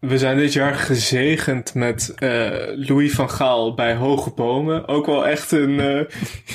We 0.01 0.19
zijn 0.19 0.37
dit 0.37 0.53
jaar 0.53 0.75
gezegend 0.75 1.75
met 1.75 2.13
eh, 2.17 2.51
Louis 2.75 3.13
van 3.13 3.31
Gaal 3.31 3.75
bij 3.75 3.95
Hoge 3.95 4.31
Bomen. 4.31 4.89
Ook 4.89 5.07
wel 5.07 5.27
echt 5.27 5.53
een, 5.53 5.81
eh, 5.81 6.05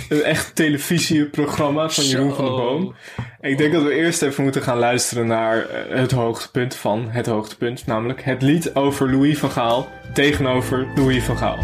een 0.10 0.23
echt 0.23 0.56
televisieprogramma 0.56 1.89
van 1.89 2.03
Jeroen 2.03 2.36
van 2.36 2.45
der 2.45 2.53
Boom. 2.53 2.95
Ik 3.41 3.58
denk 3.58 3.73
dat 3.73 3.84
we 3.84 3.93
eerst 3.93 4.21
even 4.21 4.43
moeten 4.43 4.62
gaan 4.62 4.77
luisteren 4.77 5.27
naar 5.27 5.69
eh, 5.69 5.99
het 5.99 6.12
hoogtepunt 6.12 6.75
van 6.75 7.10
het 7.10 7.25
hoogtepunt. 7.25 7.86
Namelijk 7.86 8.23
het 8.23 8.41
lied 8.41 8.75
over 8.75 9.12
Louis 9.12 9.38
van 9.38 9.51
Gaal 9.51 9.88
tegenover 10.13 10.88
Louis 10.95 11.23
van 11.23 11.38
Gaal. 11.38 11.58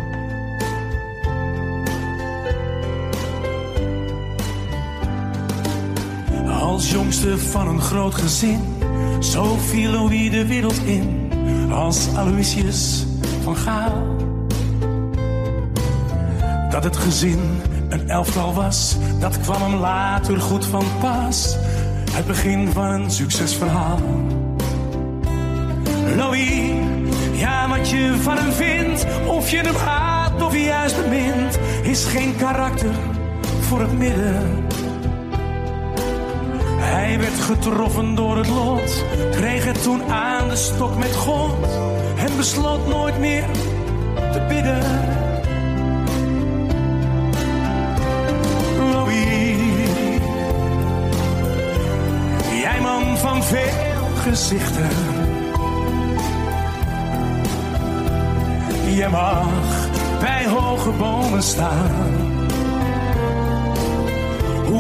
Als 6.47 6.91
jongste 6.91 7.37
van 7.37 7.67
een 7.67 7.81
groot 7.81 8.15
gezin, 8.15 8.77
zo 9.19 9.55
viel 9.55 9.91
Louis 9.91 10.31
de 10.31 10.47
wereld 10.47 10.77
in. 10.85 11.28
Als 11.71 12.07
Aloysius 12.15 13.05
van 13.43 13.55
Gaal. 13.55 14.17
Dat 16.69 16.83
het 16.83 16.97
gezin 16.97 17.39
een 17.89 18.09
elftal 18.09 18.53
was, 18.53 18.97
dat 19.19 19.39
kwam 19.39 19.61
hem 19.61 19.79
later 19.79 20.41
goed 20.41 20.65
van 20.65 20.85
pas. 20.99 21.57
Het 22.11 22.27
begin 22.27 22.71
van 22.71 22.85
een 22.85 23.11
succesverhaal. 23.11 23.99
Louis, 26.15 26.71
ja 27.33 27.69
wat 27.69 27.89
je 27.89 28.15
van 28.21 28.37
hem 28.37 28.51
vindt, 28.51 29.05
of 29.27 29.51
je 29.51 29.57
hem 29.57 29.75
haat 29.75 30.41
of 30.41 30.57
juist 30.57 31.03
bemint, 31.03 31.59
is 31.81 32.05
geen 32.05 32.35
karakter 32.35 32.93
voor 33.59 33.79
het 33.79 33.97
midden. 33.97 34.67
Hij 36.81 37.19
werd 37.19 37.39
getroffen 37.39 38.15
door 38.15 38.37
het 38.37 38.47
lot, 38.47 39.05
kreeg 39.31 39.65
het 39.65 39.83
toen 39.83 40.03
aan 40.03 40.49
de 40.49 40.55
stok 40.55 40.97
met 40.97 41.15
God 41.15 41.67
en 42.17 42.37
besloot 42.37 42.87
nooit 42.87 43.19
meer 43.19 43.45
te 44.31 44.45
bidden. 44.47 44.81
Louis, 48.91 49.57
jij 52.61 52.81
man 52.81 53.17
van 53.17 53.43
veel 53.43 54.07
gezichten. 54.23 54.89
Je 58.95 59.07
mag 59.11 59.47
bij 60.19 60.47
hoge 60.47 60.89
bomen 60.89 61.43
staan. 61.43 62.28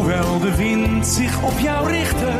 Hoewel 0.09 0.39
de 0.39 0.55
wind 0.55 1.07
zich 1.07 1.43
op 1.43 1.59
jou 1.59 1.87
richtte, 1.91 2.31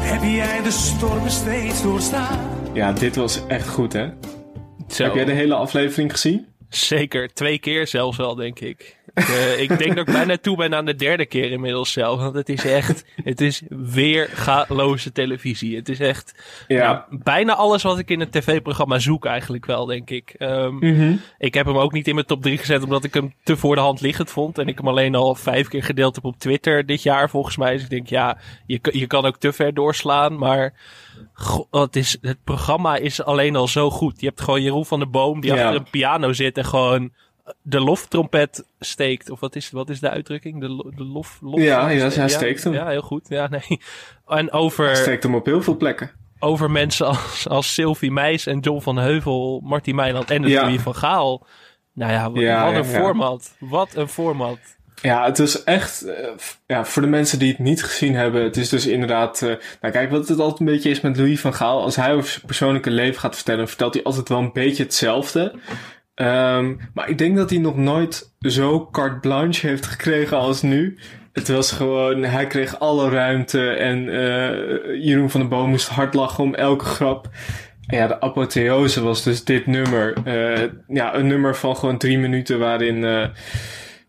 heb 0.00 0.22
jij 0.22 0.62
de 0.62 0.70
stormen 0.70 1.30
steeds 1.30 1.82
doorstaan. 1.82 2.38
Ja, 2.72 2.92
dit 2.92 3.16
was 3.16 3.46
echt 3.46 3.68
goed 3.68 3.92
hè? 3.92 4.08
Zo. 4.88 5.04
Heb 5.04 5.14
jij 5.14 5.24
de 5.24 5.32
hele 5.32 5.54
aflevering 5.54 6.12
gezien? 6.12 6.46
Zeker, 6.76 7.32
twee 7.34 7.58
keer 7.58 7.86
zelfs 7.86 8.16
wel, 8.16 8.34
denk 8.34 8.60
ik. 8.60 8.96
Ik, 9.14 9.28
eh, 9.28 9.60
ik 9.60 9.78
denk 9.78 9.96
dat 9.96 10.08
ik 10.08 10.14
bijna 10.14 10.36
toe 10.38 10.56
ben 10.56 10.74
aan 10.74 10.84
de 10.84 10.94
derde 10.94 11.26
keer 11.26 11.50
inmiddels 11.50 11.92
zelf. 11.92 12.20
Want 12.20 12.34
het 12.34 12.48
is 12.48 12.64
echt, 12.64 13.04
het 13.24 13.40
is 13.40 13.62
weergaloze 13.68 15.12
televisie. 15.12 15.76
Het 15.76 15.88
is 15.88 16.00
echt 16.00 16.34
Ja. 16.68 16.92
nou, 17.08 17.22
bijna 17.22 17.54
alles 17.54 17.82
wat 17.82 17.98
ik 17.98 18.10
in 18.10 18.20
een 18.20 18.30
tv-programma 18.30 18.98
zoek 18.98 19.24
eigenlijk 19.26 19.66
wel, 19.66 19.86
denk 19.86 20.10
ik. 20.10 20.34
Ehm, 20.38 20.74
Mhm. 20.74 21.16
Ik 21.38 21.54
heb 21.54 21.66
hem 21.66 21.76
ook 21.78 21.92
niet 21.92 22.08
in 22.08 22.14
mijn 22.14 22.26
top 22.26 22.42
3 22.42 22.58
gezet 22.58 22.82
omdat 22.82 23.04
ik 23.04 23.14
hem 23.14 23.34
te 23.42 23.56
voor 23.56 23.74
de 23.74 23.80
hand 23.80 24.00
liggend 24.00 24.30
vond. 24.30 24.58
En 24.58 24.68
ik 24.68 24.78
hem 24.78 24.88
alleen 24.88 25.14
al 25.14 25.34
vijf 25.34 25.68
keer 25.68 25.82
gedeeld 25.82 26.14
heb 26.14 26.24
op 26.24 26.38
Twitter 26.38 26.86
dit 26.86 27.02
jaar 27.02 27.30
volgens 27.30 27.56
mij. 27.56 27.72
Dus 27.72 27.82
ik 27.82 27.90
denk, 27.90 28.06
ja, 28.08 28.38
je, 28.66 28.78
kan- 28.78 28.98
je 28.98 29.06
kan 29.06 29.24
ook 29.26 29.38
te 29.38 29.52
ver 29.52 29.74
doorslaan. 29.74 30.38
Maar 30.38 30.72
het, 31.70 31.96
is, 31.96 32.16
het 32.20 32.38
programma 32.44 32.96
is 32.96 33.22
alleen 33.22 33.56
al 33.56 33.68
zo 33.68 33.90
goed. 33.90 34.20
Je 34.20 34.26
hebt 34.26 34.40
gewoon 34.40 34.62
Jeroen 34.62 34.86
van 34.86 34.98
der 34.98 35.10
Boom 35.10 35.40
die 35.40 35.54
Ja. 35.54 35.62
achter 35.64 35.80
een 35.80 35.90
piano 35.90 36.32
zit 36.32 36.58
en 36.58 36.64
gewoon 36.64 37.12
de 37.62 37.80
loftrompet 37.80 38.66
steekt. 38.80 39.30
Of 39.30 39.40
wat 39.40 39.56
is, 39.56 39.70
wat 39.70 39.90
is 39.90 40.00
de 40.00 40.10
uitdrukking? 40.10 40.60
De, 40.60 40.68
lo- 40.68 40.90
de 40.96 41.04
lof, 41.04 41.38
lof 41.42 41.60
Ja, 41.60 41.88
ja, 41.88 42.08
hij 42.10 42.28
steekt 42.28 42.64
hem. 42.64 42.72
Ja, 42.72 42.88
heel 42.88 43.02
goed. 43.02 43.28
Ja, 43.28 43.48
nee. 43.48 43.80
En 44.26 44.52
over 44.52 44.84
Hij 44.84 44.94
steekt 44.96 45.22
hem 45.22 45.34
op 45.34 45.46
heel 45.46 45.62
veel 45.62 45.76
plekken. 45.76 46.10
over 46.38 46.70
mensen 46.70 47.06
als, 47.06 47.48
als 47.48 47.74
Sylvie 47.74 48.10
Meis 48.10 48.46
en 48.46 48.58
John 48.60 48.80
van 48.80 48.96
Heuvel, 48.96 49.60
Martin 49.64 49.94
Meiland 49.94 50.30
en 50.30 50.42
de 50.42 50.48
Ja. 50.48 50.78
Van 50.78 50.94
Gaal. 50.94 51.46
Nou 51.92 52.12
ja, 52.12 52.30
wat, 52.30 52.42
Ja, 52.42 52.64
wat 52.64 52.74
een 52.74 52.84
format. 52.84 53.56
Wat 53.58 53.94
een 53.94 54.08
format. 54.08 54.58
Ja, 55.02 55.24
het 55.24 55.38
is 55.38 55.64
echt, 55.64 56.02
eh, 56.02 56.28
ja, 56.66 56.84
voor 56.84 57.02
de 57.02 57.08
mensen 57.08 57.38
die 57.38 57.48
het 57.48 57.58
niet 57.58 57.82
gezien 57.82 58.14
hebben, 58.14 58.42
het 58.42 58.56
is 58.56 58.68
dus 58.68 58.86
inderdaad, 58.86 59.42
eh, 59.42 59.48
nou 59.80 59.92
kijk, 59.92 60.10
wat 60.10 60.28
het 60.28 60.38
altijd 60.38 60.60
een 60.60 60.66
beetje 60.66 60.90
is 60.90 61.00
met 61.00 61.16
Louis 61.16 61.40
van 61.40 61.54
Gaal, 61.54 61.82
als 61.82 61.96
hij 61.96 62.14
over 62.14 62.30
zijn 62.30 62.46
persoonlijke 62.46 62.90
leven 62.90 63.20
gaat 63.20 63.34
vertellen, 63.34 63.68
vertelt 63.68 63.94
hij 63.94 64.02
altijd 64.02 64.28
wel 64.28 64.38
een 64.38 64.52
beetje 64.52 64.82
hetzelfde. 64.82 65.54
Ehm, 66.14 66.74
maar 66.94 67.08
ik 67.08 67.18
denk 67.18 67.36
dat 67.36 67.50
hij 67.50 67.58
nog 67.58 67.76
nooit 67.76 68.32
zo 68.40 68.88
carte 68.90 69.18
blanche 69.18 69.66
heeft 69.66 69.86
gekregen 69.86 70.36
als 70.36 70.62
nu. 70.62 70.98
Het 71.32 71.48
was 71.48 71.72
gewoon, 71.72 72.22
hij 72.22 72.46
kreeg 72.46 72.78
alle 72.78 73.10
ruimte 73.10 73.68
en 73.68 74.08
eh, 74.08 75.04
Jeroen 75.04 75.30
van 75.30 75.40
der 75.40 75.48
Boom 75.48 75.70
moest 75.70 75.88
hard 75.88 76.14
lachen 76.14 76.44
om 76.44 76.54
elke 76.54 76.84
grap. 76.84 77.28
En 77.86 77.96
ja, 77.96 78.06
de 78.06 78.20
apotheose 78.20 79.02
was 79.02 79.22
dus 79.22 79.44
dit 79.44 79.66
nummer. 79.66 80.14
Ja, 80.88 81.14
een 81.14 81.26
nummer 81.26 81.56
van 81.56 81.76
gewoon 81.76 81.98
drie 81.98 82.18
minuten 82.18 82.58
waarin 82.58 83.30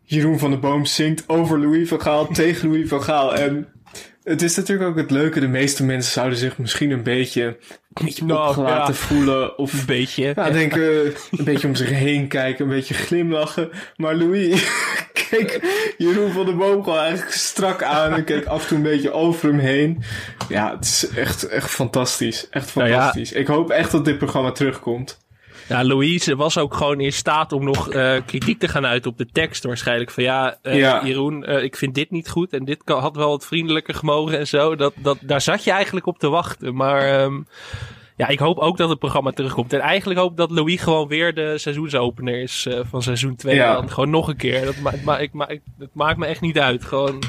Jeroen 0.10 0.40
van 0.40 0.50
der 0.50 0.60
Boom 0.60 0.86
zingt 0.86 1.24
over 1.28 1.60
Louis 1.60 1.88
van 1.90 2.02
Gaal 2.02 2.28
tegen 2.34 2.68
Louis 2.70 2.90
van 2.90 3.04
Gaal. 3.04 3.36
En 3.36 3.68
het 4.24 4.42
is 4.42 4.56
natuurlijk 4.56 4.90
ook 4.90 4.98
het 4.98 5.12
leuke. 5.12 5.40
De 5.40 5.48
meeste 5.48 5.84
mensen 5.84 6.12
zouden 6.12 6.38
zich 6.38 6.58
misschien 6.58 6.92
een 6.92 7.04
beetje, 7.04 7.44
een 7.94 8.06
beetje 8.06 8.26
Nou, 8.26 8.48
opgelaten 8.48 8.94
ja. 8.94 9.00
voelen. 9.00 9.58
Of 9.58 9.74
Een 9.74 9.86
beetje. 9.86 10.34
ja, 10.36 10.50
denken, 10.50 11.06
een 11.32 11.44
beetje 11.44 11.68
om 11.68 11.76
zich 11.76 11.90
heen 11.90 12.28
kijken, 12.28 12.64
een 12.66 12.72
beetje 12.72 12.94
glimlachen. 12.94 13.70
Maar 13.96 14.16
Louis 14.16 14.68
keek 15.30 15.60
Jeroen 15.98 16.32
van 16.32 16.46
der 16.46 16.56
Boom 16.56 16.84
gewoon 16.84 17.00
eigenlijk 17.00 17.32
strak 17.32 17.84
aan 17.84 18.14
en 18.14 18.24
keek 18.24 18.46
af 18.46 18.62
en 18.62 18.68
toe 18.68 18.78
een 18.78 18.84
beetje 18.84 19.12
over 19.12 19.50
hem 19.50 19.60
heen. 19.60 20.04
Ja, 20.50 20.76
het 20.76 20.86
is 20.86 21.08
echt, 21.16 21.48
echt 21.48 21.70
fantastisch. 21.70 22.48
Echt 22.50 22.76
Nou 22.76 22.88
ja. 22.88 22.94
fantastisch. 22.94 23.32
Ik 23.32 23.48
hoop 23.48 23.70
echt 23.70 23.92
dat 23.92 24.06
dit 24.06 24.18
programma 24.18 24.52
terugkomt. 24.52 25.18
Ja, 25.70 25.84
Louise 25.84 26.36
was 26.36 26.58
ook 26.58 26.74
gewoon 26.74 27.00
in 27.00 27.14
staat 27.14 27.52
om 27.52 27.64
nog 27.64 27.90
eh, 27.90 28.16
kritiek 28.26 28.60
te 28.60 28.68
gaan 28.68 28.86
uiten 28.86 29.12
op 29.12 29.18
de 29.18 29.26
tekst 29.32 29.64
waarschijnlijk. 29.64 30.12
Van 30.12 30.24
ja, 30.24 30.58
Ja. 30.64 31.06
Jeroen, 31.06 31.44
eh, 31.46 31.64
ik 31.64 31.76
vind 31.76 31.96
dit 31.96 32.12
niet 32.12 32.30
goed 32.30 32.54
en 32.54 32.66
dit 32.66 32.82
had 32.86 33.16
wel 33.16 33.30
wat 33.30 33.46
vriendelijker 33.46 33.94
gemogen 33.94 34.38
en 34.40 34.48
zo. 34.48 34.76
Dat, 34.76 34.94
dat, 34.98 35.18
daar 35.22 35.42
zat 35.42 35.64
je 35.64 35.72
eigenlijk 35.72 36.06
op 36.06 36.20
te 36.20 36.30
wachten. 36.30 36.76
Maar 36.76 37.02
ehm, 37.02 37.42
ja, 38.18 38.28
ik 38.28 38.40
hoop 38.40 38.58
ook 38.58 38.78
dat 38.78 38.90
het 38.90 39.00
programma 39.00 39.32
terugkomt. 39.32 39.74
En 39.74 39.80
eigenlijk 39.80 40.20
hoop 40.20 40.32
ik 40.32 40.38
dat 40.38 40.52
Louis 40.52 40.82
gewoon 40.82 41.08
weer 41.08 41.34
de 41.34 41.58
seizoensopener 41.58 42.42
is 42.42 42.68
van 42.90 43.02
seizoen 43.02 43.36
2. 43.36 43.56
Ja. 43.56 43.74
Dan 43.74 43.90
gewoon 43.92 44.10
nog 44.10 44.28
een 44.28 44.38
keer. 44.38 44.66
Dat, 44.66 44.78
ma 44.78 44.92
ma 45.04 45.18
ik, 45.18 45.34
ma 45.34 45.48
ik- 45.48 45.62
dat 45.78 45.90
maakt 45.94 46.18
me 46.18 46.26
echt 46.26 46.42
niet 46.42 46.60
uit. 46.60 46.84
Gewoon 46.86 47.24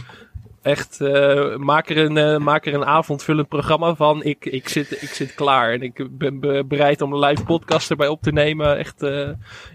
Echt, 0.63 1.01
eh, 1.01 1.57
maak, 1.57 1.89
er 1.91 1.97
een, 1.99 2.17
eh, 2.17 2.39
maak 2.39 2.67
er 2.67 2.75
een 2.75 2.85
avondvullend 2.85 3.49
programma 3.49 3.95
van. 3.95 4.23
Ik, 4.23 4.45
ik, 4.45 4.69
zit, 4.69 5.03
ik 5.03 5.09
zit 5.09 5.35
klaar 5.35 5.73
en 5.73 5.83
ik 5.83 6.19
ben 6.19 6.41
be- 6.41 6.65
bereid 6.69 7.01
om 7.03 7.13
een 7.13 7.19
live 7.19 7.45
podcast 7.45 7.91
erbij 7.91 8.09
op 8.09 8.23
te 8.23 8.33
nemen. 8.33 8.77
Echt, 8.79 9.03
eh, 9.03 9.29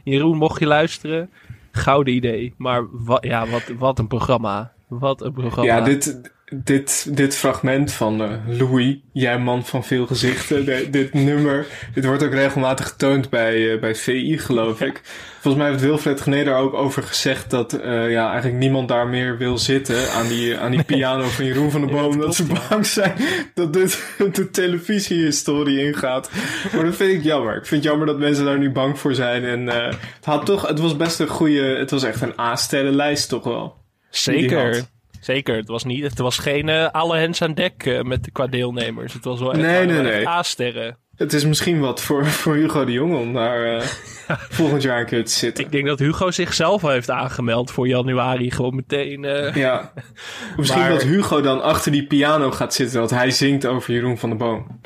Jeroen, 0.04 0.38
mocht 0.38 0.60
je 0.60 0.66
luisteren, 0.68 1.30
gouden 1.72 2.14
idee. 2.14 2.54
Maar 2.58 2.88
wa 2.92 3.18
ja, 3.22 3.48
wat, 3.48 3.64
wat 3.78 4.00
een 4.00 4.08
programma. 4.08 4.72
Wat 4.88 5.22
een 5.22 5.34
programma. 5.34 5.76
Ja, 5.78 5.82
dit, 5.84 6.32
dit, 6.54 7.08
dit 7.18 7.36
fragment 7.36 7.92
van 7.94 8.22
eh, 8.24 8.30
Louis, 8.48 8.96
jij 9.14 9.40
man 9.40 9.66
van 9.66 9.84
veel 9.84 10.06
gezichten, 10.06 10.66
de- 10.66 10.88
dit 10.90 11.14
nummer, 11.14 11.66
dit 11.94 12.06
wordt 12.06 12.24
ook 12.24 12.34
regelmatig 12.34 12.88
getoond 12.88 13.30
bij, 13.30 13.74
eh, 13.74 13.80
bij 13.80 13.96
VI, 13.96 14.38
geloof 14.38 14.82
ik. 14.82 15.02
Volgens 15.40 15.64
mij 15.64 15.72
heeft 15.72 15.84
Wilfred 15.84 16.22
Gené 16.22 16.44
daar 16.44 16.58
ook 16.60 16.74
over 16.74 17.04
gezegd 17.04 17.50
dat 17.50 17.74
eh, 17.74 18.12
ja, 18.12 18.28
eigenlijk 18.32 18.60
niemand 18.60 18.88
daar 18.88 19.08
meer 19.08 19.38
wil 19.38 19.58
zitten 19.58 20.12
aan 20.12 20.28
die, 20.28 20.58
aan 20.58 20.72
die 20.72 20.84
piano 20.84 21.24
van 21.28 21.46
Jeroen 21.46 21.72
van 21.72 21.82
der 21.82 21.90
Boom. 21.90 22.20
dat 22.20 22.36
ze 22.36 22.44
bang 22.70 22.86
zijn 22.86 23.14
dat 23.54 23.74
dit 23.74 24.04
de 24.36 24.50
televisiehistorie 24.52 25.86
ingaat. 25.86 26.30
Maar 26.74 26.86
dat 26.86 26.96
vind 26.96 27.12
ik 27.14 27.24
jammer. 27.24 27.56
Ik 27.56 27.66
vind 27.66 27.82
het 27.84 27.90
jammer 27.92 28.08
dat 28.08 28.20
mensen 28.20 28.46
daar 28.46 28.60
nu 28.60 28.72
bang 28.72 29.00
voor 29.00 29.16
zijn. 29.16 29.44
En 29.44 29.68
het, 29.68 29.96
had 30.26 30.46
toch, 30.46 30.68
het 30.68 30.80
was 30.80 30.98
best 30.98 31.20
een 31.20 31.28
goede, 31.28 31.62
het 31.78 31.92
was 31.92 32.04
echt 32.04 32.22
een 32.22 32.40
A-sterrenlijst 32.40 33.30
toch 33.30 33.44
wel. 33.44 33.76
Zeker. 34.10 34.82
Zeker. 35.24 35.56
Het 35.56 35.68
was, 35.68 35.84
niet, 35.84 36.04
het 36.04 36.18
was 36.20 36.38
geen 36.38 36.70
eh, 36.70 36.88
alle 36.92 37.18
hens 37.18 37.42
aan 37.42 37.54
dek 37.54 37.86
eh, 37.86 38.02
met, 38.02 38.30
qua 38.32 38.48
deelnemers. 38.48 39.14
Het 39.14 39.24
was 39.24 39.40
wel 39.40 39.52
echt, 39.54 39.62
Nee, 39.62 39.72
nee, 39.78 39.88
waren 39.88 40.04
nee. 40.04 40.14
echt 40.14 40.28
A-sterren. 40.28 40.98
Het 41.16 41.34
is 41.34 41.46
misschien 41.46 41.80
wat 41.80 42.02
voor, 42.02 42.26
voor 42.42 42.56
Hugo 42.56 42.86
de 42.86 42.92
Jong 42.92 43.16
om 43.16 43.34
daar 43.34 43.76
eh, 43.76 43.82
volgend 44.60 44.82
jaar 44.82 45.00
een 45.00 45.06
keer 45.06 45.26
te 45.26 45.32
zitten. 45.32 45.64
Ik 45.64 45.72
denk 45.72 45.86
dat 45.86 46.00
Hugo 46.00 46.32
zichzelf 46.32 46.82
heeft 46.82 47.10
aangemeld 47.10 47.72
voor 47.72 47.88
januari. 47.88 48.52
Gewoon 48.52 48.76
meteen. 48.76 49.26
eh, 49.26 49.56
Ja. 49.56 49.94
Misschien 50.58 50.82
Maar- 50.82 50.90
dat 50.90 51.04
Hugo 51.04 51.42
dan 51.42 51.62
achter 51.62 51.92
die 51.92 52.08
piano 52.08 52.52
gaat 52.52 52.74
zitten, 52.74 53.00
dat 53.00 53.10
hij 53.10 53.32
zingt 53.32 53.66
over 53.66 53.94
Jeroen 53.94 54.18
van 54.18 54.30
der 54.30 54.38
Boom. 54.38 54.80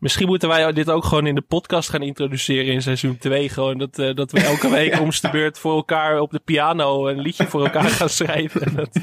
Misschien 0.00 0.26
moeten 0.26 0.48
wij 0.48 0.72
dit 0.72 0.90
ook 0.90 1.04
gewoon 1.04 1.26
in 1.26 1.34
de 1.34 1.40
podcast 1.40 1.88
gaan 1.90 2.02
introduceren 2.02 2.72
in 2.72 2.82
seizoen 2.82 3.18
2. 3.18 3.48
Gewoon 3.48 3.78
dat, 3.78 3.98
eh, 3.98 4.14
dat 4.14 4.32
we 4.32 4.40
elke 4.40 4.70
week 4.70 5.00
om 5.00 5.10
de 5.10 5.28
beurt 5.32 5.58
voor 5.58 5.74
elkaar 5.74 6.20
op 6.20 6.30
de 6.30 6.40
piano 6.44 7.08
een 7.08 7.20
liedje 7.20 7.46
voor 7.46 7.64
elkaar 7.64 7.90
gaan 7.90 8.08
schrijven. 8.08 8.62
En 8.62 8.74
dat- 8.74 9.00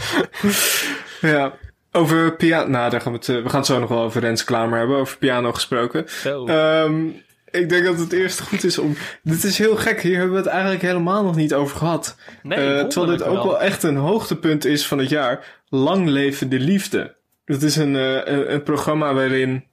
Ja. 1.20 1.52
Over 1.92 2.36
piano. 2.36 2.68
Nou, 2.68 2.90
daar 2.90 3.00
gaan 3.00 3.12
we, 3.12 3.18
het, 3.18 3.28
eh, 3.28 3.42
we 3.42 3.48
gaan 3.48 3.58
het 3.58 3.66
zo 3.66 3.78
nog 3.78 3.88
wel 3.88 4.02
over 4.02 4.20
Rens 4.20 4.44
Klamer 4.44 4.78
hebben, 4.78 4.96
over 4.96 5.18
piano 5.18 5.52
gesproken. 5.52 6.06
Ehm, 6.48 7.06
ik 7.50 7.68
denk 7.68 7.84
dat 7.84 7.98
het 7.98 8.12
eerst 8.12 8.40
goed 8.40 8.64
is 8.64 8.78
om. 8.78 8.96
Dit 9.22 9.44
is 9.44 9.58
heel 9.58 9.76
gek, 9.76 10.00
hier 10.00 10.14
hebben 10.16 10.32
we 10.34 10.38
het 10.42 10.48
eigenlijk 10.50 10.82
helemaal 10.82 11.24
nog 11.24 11.36
niet 11.36 11.54
over 11.54 11.76
gehad. 11.76 12.16
Nee, 12.42 12.58
Eh, 12.58 12.84
terwijl 12.84 13.16
dit 13.16 13.26
ook 13.26 13.34
wel. 13.34 13.46
wel 13.46 13.60
echt 13.60 13.82
een 13.82 13.96
hoogtepunt 13.96 14.64
is 14.64 14.86
van 14.86 14.98
het 14.98 15.08
jaar. 15.08 15.44
Lang 15.68 16.08
leven 16.08 16.48
de 16.48 16.58
liefde. 16.60 17.14
Dat 17.44 17.62
is 17.62 17.76
een, 17.76 17.96
eh, 17.96 18.12
een, 18.24 18.52
een 18.52 18.62
programma 18.62 19.14
waarin 19.14 19.64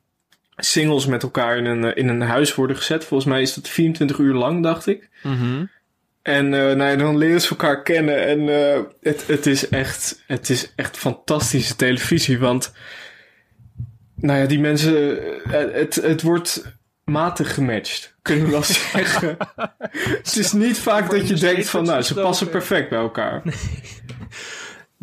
singles 0.55 1.05
met 1.05 1.23
elkaar 1.23 1.57
in 1.57 1.65
een, 1.65 1.95
in 1.95 2.07
een 2.07 2.21
huis 2.21 2.55
worden 2.55 2.75
gezet. 2.75 3.05
Volgens 3.05 3.29
mij 3.29 3.41
is 3.41 3.53
dat 3.53 3.67
24 3.69 4.17
uur 4.17 4.33
lang, 4.33 4.63
dacht 4.63 4.87
ik. 4.87 5.09
Mhm. 5.23 5.65
En 6.23 6.53
eh, 6.53 6.59
nou 6.59 6.83
ja, 6.89 6.95
dan 6.95 7.17
leren 7.17 7.41
ze 7.41 7.49
elkaar 7.49 7.81
kennen. 7.81 8.25
En 8.27 8.49
eh, 8.49 8.81
het, 9.01 9.27
het, 9.27 9.45
is 9.45 9.69
echt, 9.69 10.23
het 10.27 10.49
is 10.49 10.73
echt 10.75 10.97
fantastische 10.97 11.75
televisie. 11.75 12.39
Want 12.39 12.73
nou 14.15 14.39
ja, 14.39 14.45
die 14.45 14.59
mensen... 14.59 15.17
eh, 15.43 15.73
het, 15.73 15.95
het 15.95 16.21
wordt 16.21 16.77
matig 17.03 17.53
gematcht. 17.53 18.15
Kunnen 18.21 18.45
we 18.45 18.51
wel 18.51 18.63
zeggen. 18.93 19.37
het 19.95 20.35
is 20.35 20.51
niet 20.51 20.77
vaak 20.77 21.09
dat 21.09 21.27
je 21.27 21.35
denkt 21.35 21.69
van... 21.69 21.83
Nou, 21.83 22.01
ze 22.01 22.13
passen 22.13 22.49
perfect 22.49 22.89
bij 22.89 22.99
elkaar. 22.99 23.41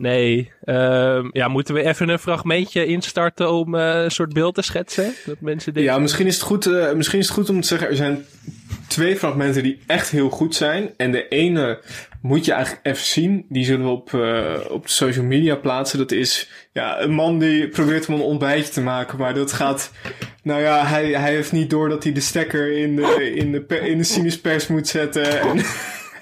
Nee. 0.00 0.52
ehm, 0.64 1.28
ja, 1.32 1.48
moeten 1.48 1.74
we 1.74 1.84
even 1.84 2.08
een 2.08 2.18
fragmentje 2.18 2.86
instarten 2.86 3.52
om 3.52 3.74
eh, 3.74 4.02
een 4.02 4.10
soort 4.10 4.32
beeld 4.32 4.54
te 4.54 4.62
schetsen? 4.62 5.14
Dat 5.26 5.40
mensen 5.40 5.74
denken. 5.74 5.92
Ja, 5.92 5.98
misschien 5.98 6.26
is, 6.26 6.34
het 6.34 6.42
goed, 6.42 6.66
eh, 6.66 6.92
misschien 6.92 7.18
is 7.18 7.26
het 7.26 7.34
goed 7.36 7.48
om 7.50 7.60
te 7.60 7.66
zeggen... 7.66 7.88
Er 7.88 7.96
zijn 7.96 8.24
twee 8.88 9.16
fragmenten 9.16 9.62
die 9.62 9.78
echt 9.86 10.10
heel 10.10 10.30
goed 10.30 10.54
zijn. 10.54 10.90
En 10.96 11.12
de 11.12 11.28
ene 11.28 11.80
moet 12.22 12.44
je 12.44 12.52
eigenlijk 12.52 12.86
even 12.86 13.04
zien. 13.04 13.46
Die 13.48 13.64
zullen 13.64 13.84
we 13.84 13.90
op, 13.90 14.14
eh, 14.14 14.54
op 14.68 14.86
de 14.86 14.92
social 14.92 15.24
media 15.24 15.54
plaatsen. 15.54 15.98
Dat 15.98 16.12
is 16.12 16.50
ja, 16.72 17.00
een 17.00 17.12
man 17.12 17.38
die 17.38 17.68
probeert 17.68 18.08
om 18.08 18.14
een 18.14 18.20
ontbijtje 18.20 18.72
te 18.72 18.80
maken. 18.80 19.18
Maar 19.18 19.34
dat 19.34 19.52
gaat... 19.52 19.90
Nou 20.42 20.60
ja, 20.60 20.86
hij, 20.86 21.06
hij 21.06 21.34
heeft 21.34 21.52
niet 21.52 21.70
door 21.70 21.88
dat 21.88 22.02
hij 22.02 22.12
de 22.12 22.20
stekker 22.20 22.72
in 22.76 22.96
de, 22.96 23.32
in 23.34 23.52
de, 23.52 23.80
in 23.80 23.98
de 23.98 24.04
sinuspers 24.04 24.66
moet 24.66 24.88
zetten. 24.88 25.40
En 25.40 25.64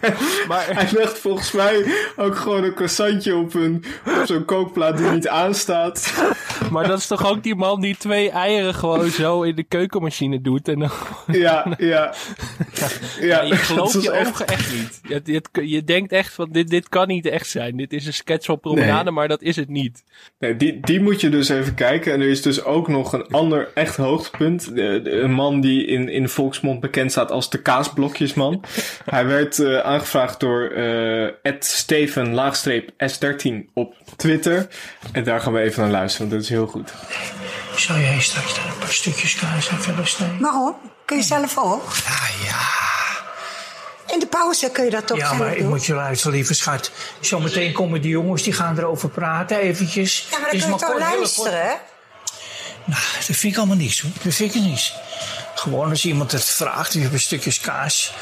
maar... 0.49 0.67
hij 0.75 0.89
legt 0.93 1.19
volgens 1.19 1.53
mij 1.53 1.85
ook 2.17 2.37
gewoon 2.37 2.65
een 2.65 2.75
croissantje 2.75 3.37
op, 3.37 3.55
een, 3.55 3.85
op 4.21 4.23
zo'n 4.27 4.45
kookplaat 4.45 4.97
die 4.99 5.11
niet 5.11 5.29
aanstaat. 5.29 6.13
Maar 6.71 6.89
dat 6.89 6.99
is 6.99 7.07
toch 7.07 7.31
ook 7.31 7.43
die 7.43 7.55
man 7.55 7.81
die 7.81 7.97
twee 7.97 8.31
eieren 8.31 8.75
gewoon 8.75 9.11
zo 9.11 9.43
in 9.43 9.55
de 9.55 9.63
keukenmachine 9.63 10.41
doet. 10.41 10.69
En 10.69 10.79
dan... 10.79 10.91
Ja, 11.33 11.75
ja. 11.79 12.15
Ja, 13.21 13.55
gelooft 13.57 13.95
was 13.95 14.03
je 14.03 14.11
echt- 14.11 14.29
ogen 14.29 14.47
echt 14.47 14.73
niet. 14.73 15.01
Je, 15.25 15.41
je, 15.53 15.69
je 15.69 15.85
denkt 15.85 16.13
echt 16.13 16.33
van 16.35 16.49
dit, 16.53 16.69
dit 16.69 16.89
kan 16.89 17.09
niet 17.09 17.27
echt 17.27 17.47
zijn. 17.47 17.77
Dit 17.77 17.93
is 17.93 18.07
een 18.07 18.13
sketch 18.13 18.47
van 18.47 18.61
promenade, 18.61 19.05
Nee. 19.05 19.13
maar 19.13 19.29
dat 19.29 19.43
is 19.43 19.57
het 19.57 19.69
niet. 19.69 20.03
Nee, 20.39 20.57
die, 20.57 20.81
die 20.81 21.01
moet 21.01 21.21
je 21.21 21.29
dus 21.29 21.49
even 21.49 21.75
kijken. 21.75 22.13
En 22.13 22.21
er 22.21 22.29
is 22.29 22.43
dus 22.43 22.65
ook 22.65 22.89
nog 22.89 23.13
een 23.13 23.27
ander 23.31 23.69
echt 23.75 23.97
hoogtepunt. 23.97 24.75
De- 24.75 25.01
de- 25.03 25.21
een 25.21 25.33
man 25.33 25.61
die 25.61 25.87
in, 25.87 26.09
in 26.09 26.29
volksmond 26.29 26.81
bekend 26.81 27.11
staat 27.11 27.31
als 27.31 27.51
de 27.51 27.63
kaasblokjesman. 27.63 28.65
Hij 29.05 29.27
werd 29.27 29.59
eh, 29.59 29.79
aangevraagd 29.89 30.41
door 30.41 30.71
eh 30.71 31.53
Steven 31.59 32.35
laagstreep 32.35 32.91
S13 32.91 33.73
op 33.75 33.95
Twitter. 34.17 34.69
En 35.13 35.25
daar 35.25 35.41
gaan 35.41 35.53
we 35.53 35.61
even 35.61 35.83
naar 35.83 35.91
luisteren, 35.91 36.29
want 36.29 36.41
dat 36.41 36.51
is 36.51 36.57
heel 36.57 36.67
goed. 36.67 36.93
Zou 37.77 38.01
jij 38.01 38.21
straks 38.21 38.55
daar 38.55 38.67
een 38.67 38.79
paar 38.79 38.93
stukjes 38.93 39.35
kaas 39.35 39.69
aan 39.69 39.83
willen 39.83 40.07
snijden? 40.07 40.41
Waarom? 40.41 40.77
Kun 41.05 41.17
je 41.17 41.23
zelf 41.23 41.59
ook? 41.59 41.93
Ja, 42.05 42.47
ja. 42.47 42.67
In 44.15 44.19
de 44.21 44.27
pauze 44.27 44.71
kun 44.71 44.85
je 44.85 44.91
dat 44.91 45.07
toch 45.07 45.19
ja, 45.19 45.33
maar 45.33 45.53
ik 45.53 45.59
doen? 45.59 45.69
moet 45.69 45.87
je 45.87 45.95
luisteren, 45.95 46.35
lieve 46.35 46.55
schat. 46.55 46.91
Zometeen 47.21 47.73
komen 47.73 48.01
die 48.01 48.11
jongens, 48.11 48.43
die 48.43 48.53
gaan 48.53 48.79
erover 48.79 49.09
praten, 49.09 49.59
eventjes. 49.59 50.27
Ja, 50.31 50.39
maar 50.39 50.51
dan 50.51 50.57
Is 50.59 50.65
kun 50.65 50.73
je 50.73 50.79
maar 50.81 50.91
toch 50.91 50.99
luisteren, 50.99 51.61
hè? 51.61 51.75
Nou, 52.85 53.03
dat 53.27 53.37
vind 53.37 53.53
ik 53.53 53.57
allemaal 53.57 53.77
niks 53.77 54.01
hoor. 54.01 54.11
Dat 54.23 54.35
vind 54.35 54.55
ik 54.55 54.63
niks. 54.63 54.95
Gewoon 55.55 55.91
als 55.91 56.05
iemand 56.05 56.33
het 56.33 56.45
vraagt, 56.45 56.93
je 56.93 57.01
hebt 57.01 57.13
een 57.13 57.21
stukjes 57.21 57.61
kaas. 57.61 58.13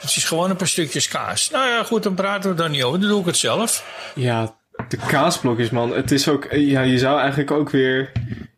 Het 0.00 0.16
is 0.16 0.24
gewoon 0.24 0.50
een 0.50 0.56
paar 0.56 0.68
stukjes 0.68 1.08
kaas. 1.08 1.50
Nou 1.50 1.68
ja, 1.68 1.84
goed, 1.84 2.02
dan 2.02 2.14
praten 2.14 2.50
we 2.50 2.56
daar 2.56 2.70
niet 2.70 2.82
over. 2.82 3.00
Dan 3.00 3.08
doe 3.08 3.20
ik 3.20 3.26
het 3.26 3.36
zelf. 3.36 3.84
Ja, 4.14 4.56
de 4.88 4.96
kaasblokjesman. 4.96 5.94
Het 5.94 6.10
is 6.10 6.28
ook, 6.28 6.46
ja, 6.50 6.80
je 6.80 6.98
zou 6.98 7.18
eigenlijk 7.20 7.50
ook 7.50 7.70
weer 7.70 8.12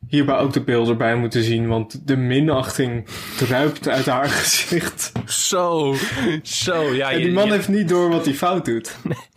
hierbij 0.09 0.37
ook 0.37 0.53
de 0.53 0.61
beelden 0.63 0.91
erbij 0.91 1.17
moeten 1.17 1.43
zien. 1.43 1.69
Want 1.69 2.07
de 2.07 2.17
minachting 2.17 3.07
druipt 3.37 3.89
uit 3.89 4.07
haar 4.07 4.29
gezicht. 4.41 5.13
Zo, 5.27 5.95
zo. 6.43 6.95
Ja, 6.95 7.11
en 7.11 7.19
die 7.19 7.33
man 7.33 7.47
je- 7.47 7.53
heeft 7.53 7.69
niet 7.69 7.89
door 7.89 8.09
wat 8.11 8.25
hij 8.25 8.35
fout 8.35 8.65
doet. 8.65 8.97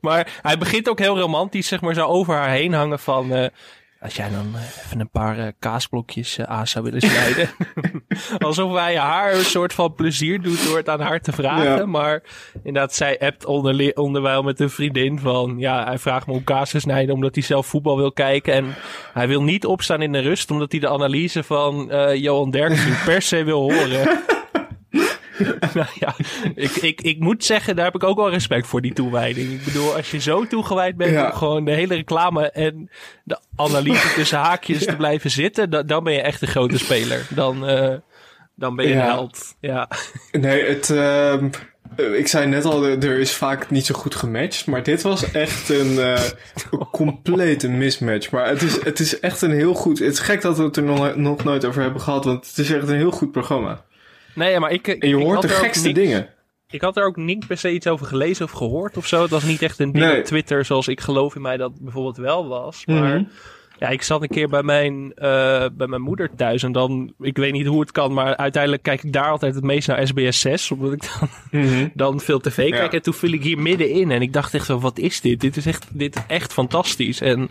Maar 0.00 0.38
hij 0.42 0.58
begint 0.58 0.88
ook 0.88 0.98
heel 0.98 1.18
romantisch, 1.18 1.68
zeg 1.68 1.80
maar, 1.80 1.94
zo 1.94 2.06
over 2.06 2.34
haar 2.34 2.50
heen 2.50 2.72
hangen 2.72 2.98
van... 2.98 3.32
eh, 3.34 3.48
als 4.00 4.16
jij 4.16 4.30
dan 4.30 4.46
eh, 4.54 4.84
even 4.84 5.00
een 5.00 5.10
paar 5.10 5.38
eh, 5.38 5.46
kaasblokjes 5.58 6.38
eh, 6.38 6.44
aan 6.44 6.66
zou 6.66 6.84
willen 6.84 7.00
snijden. 7.00 7.48
Alsof 8.46 8.74
hij 8.74 8.96
haar 8.96 9.34
een 9.34 9.44
soort 9.44 9.72
van 9.72 9.94
plezier 9.94 10.42
doet 10.42 10.64
door 10.64 10.76
het 10.76 10.88
aan 10.88 11.00
haar 11.00 11.20
te 11.20 11.32
vragen. 11.32 11.76
Ja. 11.76 11.86
Maar 11.86 12.22
inderdaad, 12.62 12.94
zij 12.94 13.18
appt 13.20 13.44
onderwijl 13.94 14.42
met 14.42 14.60
een 14.60 14.70
vriendin 14.70 15.18
van... 15.18 15.54
Ja, 15.58 15.84
hij 15.84 15.98
vraagt 15.98 16.26
me 16.26 16.32
om 16.32 16.44
kaas 16.44 16.70
te 16.70 16.80
snijden 16.80 17.14
omdat 17.14 17.34
hij 17.34 17.44
zelf 17.44 17.66
voetbal 17.66 17.96
wil 17.96 18.12
kijken. 18.12 18.52
En 18.52 18.74
hij 19.12 19.28
wil 19.28 19.42
niet 19.42 19.66
opstaan 19.66 20.02
in 20.02 20.12
de 20.12 20.20
rust 20.20 20.50
omdat 20.50 20.70
hij 20.70 20.80
de 20.80 20.88
analyse 20.88 21.42
van 21.42 21.90
Johan 22.14 22.50
Derksen 22.50 22.96
per 23.04 23.22
se 23.22 23.44
wil 23.44 23.60
horen. 23.60 24.08
nou 25.74 25.86
ja, 25.94 26.14
ik, 26.54 26.70
ik, 26.70 27.00
ik 27.00 27.18
moet 27.18 27.44
zeggen, 27.44 27.76
daar 27.76 27.84
heb 27.84 27.94
ik 27.94 28.04
ook 28.04 28.16
wel 28.16 28.30
respect 28.30 28.66
voor, 28.66 28.80
die 28.80 28.92
toewijding. 28.92 29.52
Ik 29.52 29.64
bedoel, 29.64 29.94
als 29.96 30.10
je 30.10 30.18
zo 30.20 30.46
toegewijd 30.46 30.96
bent 30.96 31.10
Ja. 31.12 31.26
om 31.26 31.32
gewoon 31.32 31.64
de 31.64 31.72
hele 31.72 31.94
reclame 31.94 32.50
en 32.50 32.90
de 33.24 33.38
analyse 33.56 34.14
tussen 34.18 34.38
haakjes 34.38 34.84
te 34.84 34.96
blijven 34.96 35.30
zitten, 35.30 35.70
dan, 35.70 35.86
dan 35.86 36.04
ben 36.04 36.12
je 36.12 36.20
echt 36.20 36.42
een 36.42 36.48
grote 36.48 36.78
speler. 36.78 37.26
Dan, 37.28 37.66
eh, 37.66 37.94
dan 38.54 38.76
ben 38.76 38.88
je 38.88 38.94
Ja. 38.94 39.04
een 39.04 39.10
held. 39.10 39.54
Ja. 39.60 39.88
Nee, 40.32 40.64
het, 40.64 40.90
ehm, 40.90 41.48
eh, 41.96 42.18
ik 42.18 42.28
zei 42.28 42.46
net 42.46 42.64
al, 42.64 42.84
er 42.86 43.18
is 43.18 43.32
vaak 43.32 43.70
niet 43.70 43.86
zo 43.86 43.94
goed 43.94 44.14
gematcht. 44.14 44.66
Maar 44.66 44.82
dit 44.82 45.02
was 45.02 45.30
echt 45.30 45.68
een, 45.68 45.98
eh, 45.98 46.22
een 46.70 46.86
complete 46.92 47.68
mismatch. 47.68 48.30
Maar 48.30 48.48
het 48.48 48.62
is, 48.62 48.84
het 48.84 49.00
is 49.00 49.20
echt 49.20 49.42
een 49.42 49.50
heel 49.52 49.74
goed... 49.74 49.98
Het 49.98 50.12
is 50.12 50.18
gek 50.18 50.40
dat 50.42 50.56
we 50.56 50.62
het 50.62 50.76
er 50.76 50.82
nog, 50.82 51.16
nog 51.16 51.44
nooit 51.44 51.64
over 51.64 51.82
hebben 51.82 52.00
gehad. 52.00 52.24
Want 52.24 52.46
het 52.46 52.58
is 52.58 52.70
echt 52.72 52.88
een 52.88 52.96
heel 52.96 53.10
goed 53.10 53.32
programma. 53.32 53.84
Nee, 54.36 54.58
maar 54.58 54.70
ik. 54.70 54.88
En 54.88 55.08
je 55.08 55.16
ik 55.16 55.22
hoort 55.22 55.42
de 55.42 55.48
gekste 55.48 55.86
niks- 55.88 56.00
dingen. 56.00 56.28
Ik 56.70 56.80
had 56.80 56.96
er 56.96 57.04
ook 57.06 57.16
niet 57.16 57.46
per 57.46 57.58
se 57.58 57.72
iets 57.72 57.86
over 57.86 58.06
gelezen 58.06 58.44
of 58.44 58.50
gehoord 58.50 58.96
of 58.96 59.06
zo. 59.06 59.22
Het 59.22 59.30
was 59.30 59.44
niet 59.44 59.62
echt 59.62 59.78
een 59.78 59.92
ding 59.92 60.04
Nee. 60.04 60.18
op 60.18 60.24
Twitter 60.24 60.64
zoals 60.64 60.88
ik 60.88 61.00
geloof 61.00 61.34
in 61.34 61.40
mij 61.42 61.56
dat 61.56 61.80
bijvoorbeeld 61.80 62.16
wel 62.16 62.48
was. 62.48 62.86
Maar 62.86 63.14
Mhm. 63.14 63.24
Ja, 63.78 63.88
ik 63.88 64.02
zat 64.02 64.22
een 64.22 64.28
keer 64.28 64.48
bij 64.48 64.62
mijn, 64.62 65.12
eh, 65.14 65.64
bij 65.72 65.86
mijn 65.86 66.02
moeder 66.02 66.30
thuis 66.36 66.62
en 66.62 66.72
dan, 66.72 67.12
ik 67.20 67.36
weet 67.36 67.52
niet 67.52 67.66
hoe 67.66 67.80
het 67.80 67.92
kan, 67.92 68.12
maar 68.12 68.36
uiteindelijk 68.36 68.82
kijk 68.82 69.02
ik 69.02 69.12
daar 69.12 69.30
altijd 69.30 69.54
het 69.54 69.64
meest 69.64 69.88
naar 69.88 70.06
SBS 70.06 70.40
6, 70.40 70.70
omdat 70.70 70.92
ik 70.92 71.02
dan, 71.20 71.28
Mhm. 71.62 71.88
dan 71.94 72.20
veel 72.20 72.40
tv 72.40 72.70
kijk. 72.70 72.92
En 72.92 73.02
toen 73.02 73.14
viel 73.14 73.32
ik 73.32 73.42
hier 73.42 73.58
middenin 73.58 74.10
en 74.10 74.22
ik 74.22 74.32
dacht 74.32 74.54
echt 74.54 74.66
zo, 74.66 74.78
wat 74.78 74.98
is 74.98 75.20
dit? 75.20 75.40
Dit 75.40 75.56
is 75.56 75.66
echt, 75.66 75.86
dit 75.92 76.16
is 76.16 76.22
echt 76.28 76.52
fantastisch. 76.52 77.20
En 77.20 77.48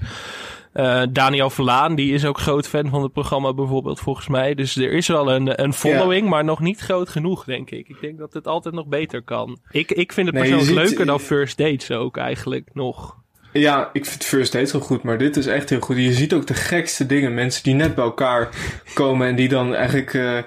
eh, 0.76 1.01
Daniel 1.09 1.49
Verlaan, 1.49 1.95
die 1.95 2.13
is 2.13 2.26
ook 2.26 2.38
groot 2.38 2.67
fan 2.67 2.89
van 2.89 3.03
het 3.03 3.11
programma 3.13 3.53
bijvoorbeeld, 3.53 3.99
volgens 3.99 4.28
mij. 4.28 4.53
Dus 4.53 4.76
er 4.76 4.91
is 4.91 5.07
wel 5.07 5.32
een, 5.32 5.63
een 5.63 5.73
following, 5.73 6.30
maar 6.30 6.43
nog 6.43 6.59
niet 6.59 6.80
groot 6.80 7.09
genoeg, 7.09 7.43
denk 7.43 7.69
ik. 7.69 7.88
Ik 7.89 8.01
denk 8.01 8.17
dat 8.17 8.34
het 8.34 8.47
altijd 8.47 8.76
nog 8.76 8.86
beter 8.88 9.21
kan. 9.21 9.57
Ik, 9.71 9.91
ik 9.91 10.13
vind 10.13 10.28
het 10.28 10.36
Nee, 10.36 10.43
persoonlijk 10.49 10.80
ziet- 10.80 10.89
leuker 10.89 11.05
dan 11.05 11.19
First 11.19 11.57
Dates 11.57 11.91
ook 11.91 12.17
eigenlijk 12.17 12.69
nog. 12.73 13.15
Ja, 13.53 13.89
ik 13.93 14.05
vind 14.05 14.23
First 14.23 14.51
Dates 14.51 14.71
wel 14.71 14.82
goed, 14.82 15.03
maar 15.03 15.17
dit 15.17 15.38
is 15.38 15.47
echt 15.47 15.69
heel 15.69 15.80
goed. 15.80 15.95
Je 15.97 16.13
ziet 16.13 16.34
ook 16.34 16.47
de 16.47 16.53
gekste 16.53 17.05
dingen. 17.05 17.34
Mensen 17.34 17.63
die 17.63 17.73
net 17.73 17.95
bij 17.95 18.03
elkaar 18.03 18.49
komen 18.93 19.28
en 19.28 19.36
die 19.36 19.47
dan 19.49 19.76
eigenlijk 19.76 20.13
eh, 20.13 20.38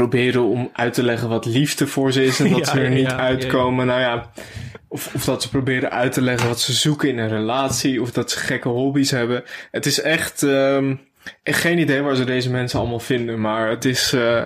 proberen 0.00 0.42
om 0.44 0.70
uit 0.72 0.94
te 0.94 1.02
leggen 1.02 1.28
wat 1.28 1.44
liefde 1.44 1.86
voor 1.86 2.12
ze 2.12 2.24
is 2.24 2.40
en 2.40 2.50
dat 2.50 2.58
Ja, 2.58 2.64
ze 2.72 2.80
er 2.80 2.90
niet 2.90 3.10
ja, 3.10 3.16
uitkomen. 3.16 3.86
Nou 3.86 4.00
ja, 4.00 4.30
of, 4.88 5.14
of 5.14 5.24
dat 5.24 5.42
ze 5.42 5.48
proberen 5.48 5.90
uit 5.90 6.12
te 6.12 6.20
leggen 6.22 6.48
wat 6.48 6.60
ze 6.60 6.72
zoeken 6.72 7.08
in 7.08 7.18
een 7.18 7.28
relatie, 7.28 8.02
of 8.02 8.12
dat 8.12 8.30
ze 8.30 8.38
gekke 8.38 8.68
hobby's 8.68 9.10
hebben. 9.10 9.44
Het 9.70 9.86
is 9.86 10.00
echt, 10.00 10.42
echt 11.42 11.60
geen 11.60 11.78
idee 11.78 12.02
waar 12.02 12.16
ze 12.16 12.24
deze 12.24 12.50
mensen 12.50 12.78
allemaal 12.78 13.00
vinden, 13.00 13.40
maar 13.40 13.68
het 13.68 13.84
is... 13.84 14.12
eh, 14.12 14.42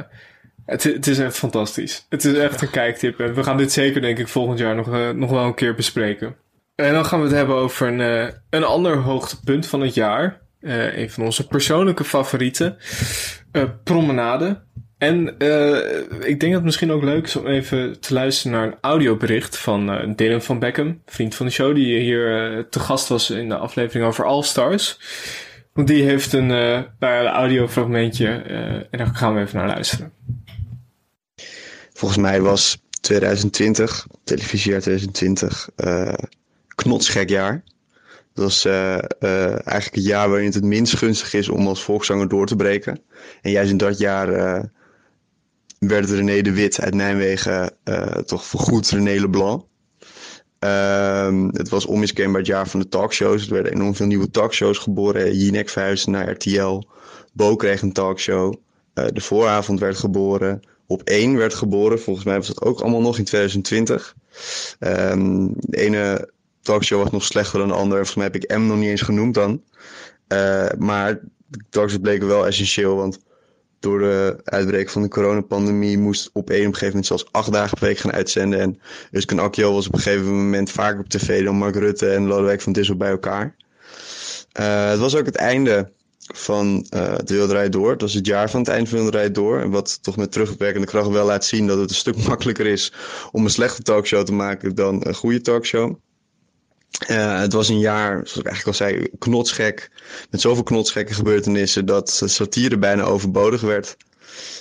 het, 0.66 0.82
het 0.82 1.06
is 1.06 1.18
echt 1.18 1.36
fantastisch. 1.36 2.06
Het 2.08 2.24
is 2.24 2.38
echt 2.38 2.60
een 2.62 2.70
kijktip. 2.70 3.20
En 3.20 3.34
we 3.34 3.42
gaan 3.42 3.56
dit 3.56 3.72
zeker, 3.72 4.00
denk 4.00 4.18
ik, 4.18 4.28
volgend 4.28 4.58
jaar 4.58 4.74
nog, 4.74 4.92
eh, 4.92 5.10
nog 5.10 5.30
wel 5.30 5.44
een 5.44 5.54
keer 5.54 5.74
bespreken. 5.74 6.36
En 6.74 6.92
dan 6.92 7.04
gaan 7.04 7.18
we 7.18 7.26
het 7.26 7.34
hebben 7.36 7.56
over 7.56 7.86
een, 7.88 8.00
eh, 8.00 8.34
een 8.50 8.64
ander 8.64 8.96
hoogtepunt 8.96 9.66
van 9.66 9.80
het 9.80 9.94
jaar. 9.94 10.40
Een 10.60 11.10
van 11.10 11.24
onze 11.24 11.46
persoonlijke 11.46 12.04
favorieten. 12.04 12.76
Promenade. 13.84 14.62
En 15.00 15.38
eh, 15.38 16.28
ik 16.28 16.40
denk 16.40 16.40
dat 16.40 16.52
het 16.52 16.64
misschien 16.64 16.92
ook 16.92 17.02
leuk 17.02 17.24
is 17.24 17.36
om 17.36 17.46
even 17.46 18.00
te 18.00 18.14
luisteren 18.14 18.58
naar 18.58 18.66
een 18.66 18.78
audiobericht 18.80 19.58
van 19.58 19.90
eh 19.90 20.08
Dylan 20.16 20.42
van 20.42 20.58
Beckham, 20.58 21.02
vriend 21.06 21.34
van 21.34 21.46
de 21.46 21.52
show, 21.52 21.74
die 21.74 22.00
hier 22.00 22.54
eh, 22.56 22.64
te 22.70 22.80
gast 22.80 23.08
was 23.08 23.30
in 23.30 23.48
de 23.48 23.56
aflevering 23.56 24.06
over 24.06 24.24
All 24.24 24.42
Stars. 24.42 24.98
Want 25.72 25.88
die 25.88 26.02
heeft 26.02 26.32
een, 26.32 26.50
een 26.50 27.26
audiofragmentje 27.26 28.26
en 28.90 28.98
daar 28.98 29.06
gaan 29.06 29.34
we 29.34 29.40
even 29.40 29.58
naar 29.58 29.66
luisteren. 29.66 30.12
Volgens 31.92 32.20
mij 32.20 32.40
was 32.40 32.78
2020, 33.00 34.06
televisiejaar 34.24 34.80
2020, 34.80 35.68
eh 35.76 36.14
knotsgek 36.74 37.28
jaar. 37.28 37.62
Dat 38.34 38.62
eh, 38.66 38.98
eigenlijk 39.52 39.94
het 39.94 40.04
jaar 40.04 40.28
waarin 40.28 40.46
het 40.46 40.54
het 40.54 40.64
minst 40.64 40.96
gunstig 40.96 41.32
is 41.32 41.48
om 41.48 41.66
als 41.66 41.82
volkszanger 41.82 42.28
door 42.28 42.46
te 42.46 42.56
breken. 42.56 43.00
En 43.42 43.50
juist 43.50 43.70
in 43.70 43.76
dat 43.76 43.98
jaar 43.98 44.28
werd 45.88 46.10
René 46.10 46.42
de 46.42 46.52
Wit 46.52 46.80
uit 46.80 46.94
Nijmegen 46.94 47.72
eh, 47.84 48.06
toch 48.06 48.44
voorgoed 48.44 48.90
René 48.90 49.20
Leblanc. 49.20 49.64
Ehm, 50.58 51.48
het 51.52 51.68
was 51.68 51.86
onmiskenbaar 51.86 52.38
het 52.38 52.46
jaar 52.46 52.68
van 52.68 52.80
de 52.80 52.88
talkshows. 52.88 53.46
Er 53.46 53.52
werden 53.52 53.72
enorm 53.72 53.94
veel 53.94 54.06
nieuwe 54.06 54.30
talkshows 54.30 54.78
geboren. 54.78 55.36
Jinek 55.36 55.68
verhuisde 55.68 56.10
naar 56.10 56.30
RTL. 56.30 56.82
Bo 57.32 57.56
kreeg 57.56 57.82
een 57.82 57.92
talkshow. 57.92 58.54
Eh, 58.94 59.04
de 59.12 59.20
vooravond 59.20 59.80
werd 59.80 59.96
geboren. 59.96 60.60
Op 60.86 61.02
1 61.04 61.36
werd 61.36 61.54
geboren. 61.54 62.00
Volgens 62.00 62.26
mij 62.26 62.36
was 62.36 62.46
dat 62.46 62.62
ook 62.62 62.80
allemaal 62.80 63.00
nog 63.00 63.18
in 63.18 63.24
2020. 63.24 64.14
Ehm, 64.78 65.48
de 65.54 65.76
ene 65.76 66.30
talkshow 66.62 67.02
was 67.02 67.10
nog 67.10 67.24
slechter 67.24 67.58
dan 67.58 67.68
de 67.68 67.74
andere. 67.74 68.04
Volgens 68.04 68.16
mij 68.16 68.24
heb 68.24 68.36
ik 68.36 68.56
M 68.56 68.66
nog 68.66 68.78
niet 68.78 68.88
eens 68.88 69.02
genoemd 69.02 69.34
dan. 69.34 69.62
Eh, 70.26 70.68
maar 70.78 71.20
de 71.46 71.64
talkshows 71.70 72.02
bleken 72.02 72.26
wel 72.26 72.46
essentieel. 72.46 72.96
Want 72.96 73.18
door 73.80 73.98
de 73.98 74.40
uitbraak 74.44 74.88
van 74.88 75.02
de 75.02 75.08
coronapandemie 75.08 75.98
moest 75.98 76.30
op 76.32 76.50
één 76.50 76.64
gegeven 76.64 76.86
moment 76.86 77.06
zelfs 77.06 77.26
acht 77.30 77.52
dagen 77.52 77.78
per 77.78 77.86
week 77.86 77.98
gaan 77.98 78.12
uitzenden. 78.12 78.60
En 78.60 78.80
Uskan 79.10 79.38
Akjo 79.38 79.72
was 79.72 79.86
op 79.86 79.94
een 79.94 80.00
gegeven 80.00 80.34
moment 80.44 80.70
vaker 80.70 81.00
op 81.00 81.08
tv 81.08 81.44
dan 81.44 81.56
Mark 81.56 81.74
Rutte 81.74 82.10
en 82.10 82.26
Lodewijk 82.26 82.60
van 82.60 82.72
Dissel 82.72 82.96
bij 82.96 83.10
elkaar. 83.10 83.54
Eh, 84.52 84.90
het 84.90 84.98
was 84.98 85.16
ook 85.16 85.26
het 85.26 85.36
einde 85.36 85.90
van 86.34 86.86
eh 86.90 87.14
de 87.24 87.34
Wereldrijd 87.34 87.72
Door. 87.72 87.90
Het 87.90 88.00
was 88.00 88.14
het 88.14 88.26
jaar 88.26 88.50
van 88.50 88.60
het 88.60 88.68
eind 88.68 88.88
van 88.88 88.98
de 88.98 89.02
Wereldrijd 89.04 89.34
Door. 89.34 89.60
En 89.60 89.70
wat 89.70 90.02
toch 90.02 90.16
met 90.16 90.32
terugwerkende 90.32 90.86
kracht 90.86 91.08
wel 91.08 91.26
laat 91.26 91.44
zien 91.44 91.66
dat 91.66 91.78
het 91.78 91.90
een 91.90 91.96
stuk 91.96 92.16
makkelijker 92.28 92.66
is 92.66 92.92
om 93.32 93.44
een 93.44 93.50
slechte 93.50 93.82
talkshow 93.82 94.24
te 94.24 94.32
maken 94.32 94.74
dan 94.74 95.06
een 95.06 95.14
goede 95.14 95.40
talkshow. 95.40 95.94
Eh, 96.98 97.40
het 97.40 97.52
was 97.52 97.68
een 97.68 97.78
jaar, 97.78 98.12
zoals 98.12 98.36
ik 98.36 98.46
eigenlijk 98.46 98.66
al 98.66 98.86
zei, 98.86 99.08
knotsgek. 99.18 99.90
Met 100.30 100.40
zoveel 100.40 100.62
knotsgekke 100.62 101.14
gebeurtenissen 101.14 101.86
dat 101.86 102.22
satire 102.24 102.78
bijna 102.78 103.02
overbodig 103.02 103.60
werd. 103.60 103.96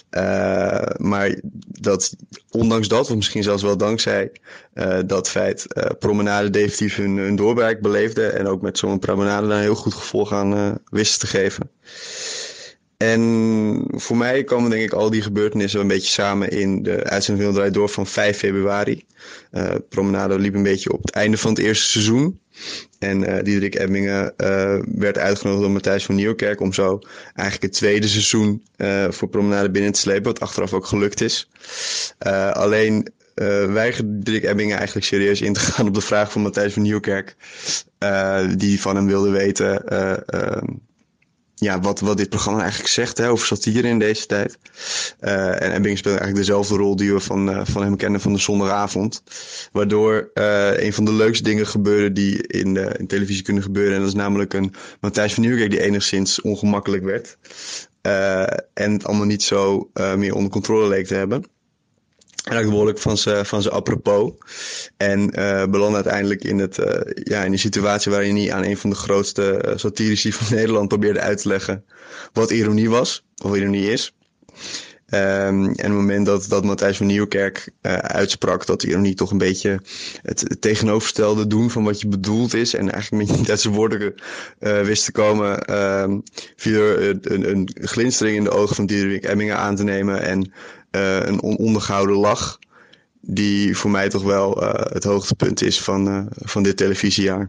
Eh, 0.10 0.96
maar 0.98 1.40
dat, 1.68 2.16
ondanks 2.52 2.88
dat, 2.88 3.10
of 3.10 3.16
misschien 3.16 3.44
zelfs 3.44 3.64
wel 3.64 3.78
dankzij 3.78 4.32
eh, 4.74 5.00
dat 5.06 5.30
feit, 5.30 5.66
Promenade 6.00 6.50
definitief 6.50 6.96
hun, 6.96 7.18
hun 7.18 7.36
doorbraak 7.36 7.82
beleefde. 7.82 8.28
En 8.28 8.48
ook 8.48 8.62
met 8.62 8.78
zo'n 8.78 9.00
Promenade 9.00 9.48
daar 9.48 9.58
een 9.58 9.64
heel 9.64 9.76
goed 9.76 9.94
gevolg 9.94 10.34
aan 10.34 10.80
wisten 10.90 11.20
te 11.20 11.28
geven. 11.28 11.70
En 13.00 13.84
voor 13.90 14.18
mij 14.18 14.44
komen 14.44 14.70
denk 14.70 14.84
ik 14.84 14.94
al 14.94 15.10
die 15.10 15.22
gebeurtenissen 15.22 15.80
een 15.80 15.88
beetje 15.88 16.10
samen 16.10 16.50
in 16.50 16.84
de 16.84 17.04
uitzending 17.04 17.56
van 17.56 17.72
Door 17.72 17.90
van 17.90 18.08
5 18.08 18.38
februari. 18.38 19.06
Eh, 19.52 19.76
Promenade 19.90 20.40
liep 20.40 20.54
een 20.54 20.64
beetje 20.64 20.94
op 20.94 21.02
het 21.02 21.12
einde 21.12 21.38
van 21.38 21.50
het 21.50 21.60
eerste 21.60 21.88
seizoen. 21.88 22.40
En 23.00 23.24
eh 23.24 23.44
Diederik 23.44 23.76
Emmingen 23.76 24.38
eh, 24.38 24.80
werd 24.86 25.18
uitgenodigd 25.18 25.64
door 25.64 25.72
Matthijs 25.72 26.06
van 26.06 26.16
Nieuwkerk 26.16 26.62
om 26.62 26.74
zo 26.74 27.00
eigenlijk 27.24 27.62
het 27.62 27.74
tweede 27.74 28.08
seizoen 28.08 28.64
voor 29.10 29.28
Promenade 29.30 29.70
binnen 29.72 29.92
te 29.92 30.00
slepen, 30.00 30.24
wat 30.24 30.40
achteraf 30.40 30.74
ook 30.74 30.86
gelukt 30.86 31.22
is. 31.22 31.50
Alleen 32.52 33.08
eh 33.40 33.74
weigerde 33.74 34.20
Diederik 34.20 34.44
Emmingen 34.44 34.78
eigenlijk 34.78 35.06
serieus 35.06 35.42
in 35.42 35.54
te 35.54 35.60
gaan 35.70 35.88
op 35.88 35.94
de 35.94 36.02
vraag 36.02 36.32
van 36.32 36.42
Matthijs 36.42 36.74
van 36.74 36.82
Nieuwkerk, 36.82 37.36
die 38.58 38.82
van 38.82 38.96
hem 38.96 39.08
wilde 39.08 39.30
weten 39.30 39.88
eh, 39.88 40.12
eh, 40.26 40.64
ja, 41.60 41.80
wat, 41.80 42.00
wat 42.00 42.18
dit 42.18 42.30
programma 42.30 42.60
eigenlijk 42.62 42.92
zegt 42.92 43.18
hè, 43.18 43.30
over 43.30 43.46
satire 43.46 43.88
in 43.88 44.00
deze 44.00 44.26
tijd. 44.26 44.58
Eh, 45.20 45.62
en 45.62 45.72
Ebbing 45.72 45.98
speelt 45.98 46.18
eigenlijk 46.18 46.48
dezelfde 46.48 46.76
rol 46.76 46.96
die 46.96 47.14
we 47.14 47.20
van, 47.20 47.50
eh, 47.50 47.62
van 47.64 47.84
hem 47.84 47.96
kennen 47.96 48.22
van 48.22 48.34
de 48.34 48.40
zondagavond. 48.40 49.24
Waardoor 49.72 50.30
eh, 50.34 50.84
een 50.84 50.94
van 50.94 51.06
de 51.06 51.14
leukste 51.14 51.44
dingen 51.44 51.68
gebeurde 51.68 52.12
die 52.12 52.48
in, 52.48 52.74
de, 52.74 52.96
in 52.98 53.08
televisie 53.08 53.44
kunnen 53.44 53.64
gebeuren. 53.64 53.94
En 53.94 54.00
dat 54.00 54.08
is 54.08 54.14
namelijk 54.16 54.54
een 54.54 54.74
Matthijs 55.00 55.34
van 55.34 55.44
Nieuwkerk 55.44 55.72
die 55.72 55.82
enigszins 55.82 56.42
ongemakkelijk 56.42 57.04
werd. 57.04 57.38
En 58.74 58.92
het 58.92 59.06
allemaal 59.06 59.26
niet 59.26 59.44
zo 59.44 59.90
meer 59.94 60.36
onder 60.36 60.52
controle 60.52 60.88
leek 60.88 61.08
te 61.08 61.16
hebben. 61.16 61.44
En 62.44 62.58
ook 62.58 62.70
behoorlijk 62.70 63.00
van 63.00 63.18
zijn 63.18 63.46
van 63.46 63.62
zijn 63.62 63.74
apropos. 63.74 64.32
En 64.98 65.30
belandde 65.72 65.96
uiteindelijk 65.96 66.44
in, 66.44 66.60
het, 66.60 66.78
eh, 66.78 67.24
ja, 67.24 67.44
in 67.44 67.52
een 67.52 67.60
situatie 67.60 68.12
waarin 68.12 68.36
hij 68.36 68.54
aan 68.54 68.64
een 68.64 68.78
van 68.78 68.90
de 68.90 68.96
grootste 68.96 69.52
eh, 69.52 69.78
satirici 69.78 70.34
van 70.34 70.48
Nederland 70.58 70.88
probeerde 70.88 71.20
uit 71.20 71.42
te 71.42 71.48
leggen 71.48 71.86
wat 72.34 72.52
ironie 72.52 72.90
was, 72.90 73.26
of 73.44 73.56
ironie 73.56 73.92
is. 73.92 74.14
Ehm, 75.06 75.64
en 75.64 75.76
het 75.76 75.92
moment 75.92 76.26
dat, 76.26 76.46
dat 76.50 76.64
Matthijs 76.64 76.98
van 76.98 77.06
Nieuwkerk 77.06 77.70
uitsprak 78.02 78.66
dat 78.66 78.84
ironie 78.84 79.14
toch 79.16 79.32
een 79.32 79.38
beetje 79.38 79.82
het, 80.22 80.58
tegenovergestelde 80.60 81.48
doen 81.48 81.70
van 81.70 81.84
wat 81.84 82.02
je 82.02 82.08
bedoeld 82.08 82.54
is. 82.54 82.74
En 82.74 82.92
eigenlijk 82.92 83.48
met 83.48 83.60
zijn 83.60 83.74
woorden 83.74 84.16
wist 84.60 85.06
te 85.06 85.12
komen, 85.12 85.66
ehm 85.66 86.20
viel 86.56 86.82
er 86.82 87.18
een, 87.22 87.50
een, 87.50 87.70
glinstering 87.74 88.38
in 88.38 88.44
de 88.44 88.50
ogen 88.50 88.76
van 88.76 88.86
Diederik 88.86 89.24
Emmingen 89.24 89.58
aan 89.58 89.76
te 89.76 89.84
nemen. 89.84 90.22
En 90.22 90.52
een 90.92 91.44
onondergehouden 91.44 92.16
lach, 92.16 92.60
die 93.22 93.78
voor 93.78 93.92
mij 93.92 94.10
toch 94.10 94.24
wel 94.24 94.62
eh, 94.64 94.94
het 94.94 95.04
hoogtepunt 95.04 95.62
is 95.62 95.82
van, 95.82 96.08
eh, 96.08 96.22
van 96.30 96.64
dit 96.64 96.78
televisiejaar. 96.78 97.48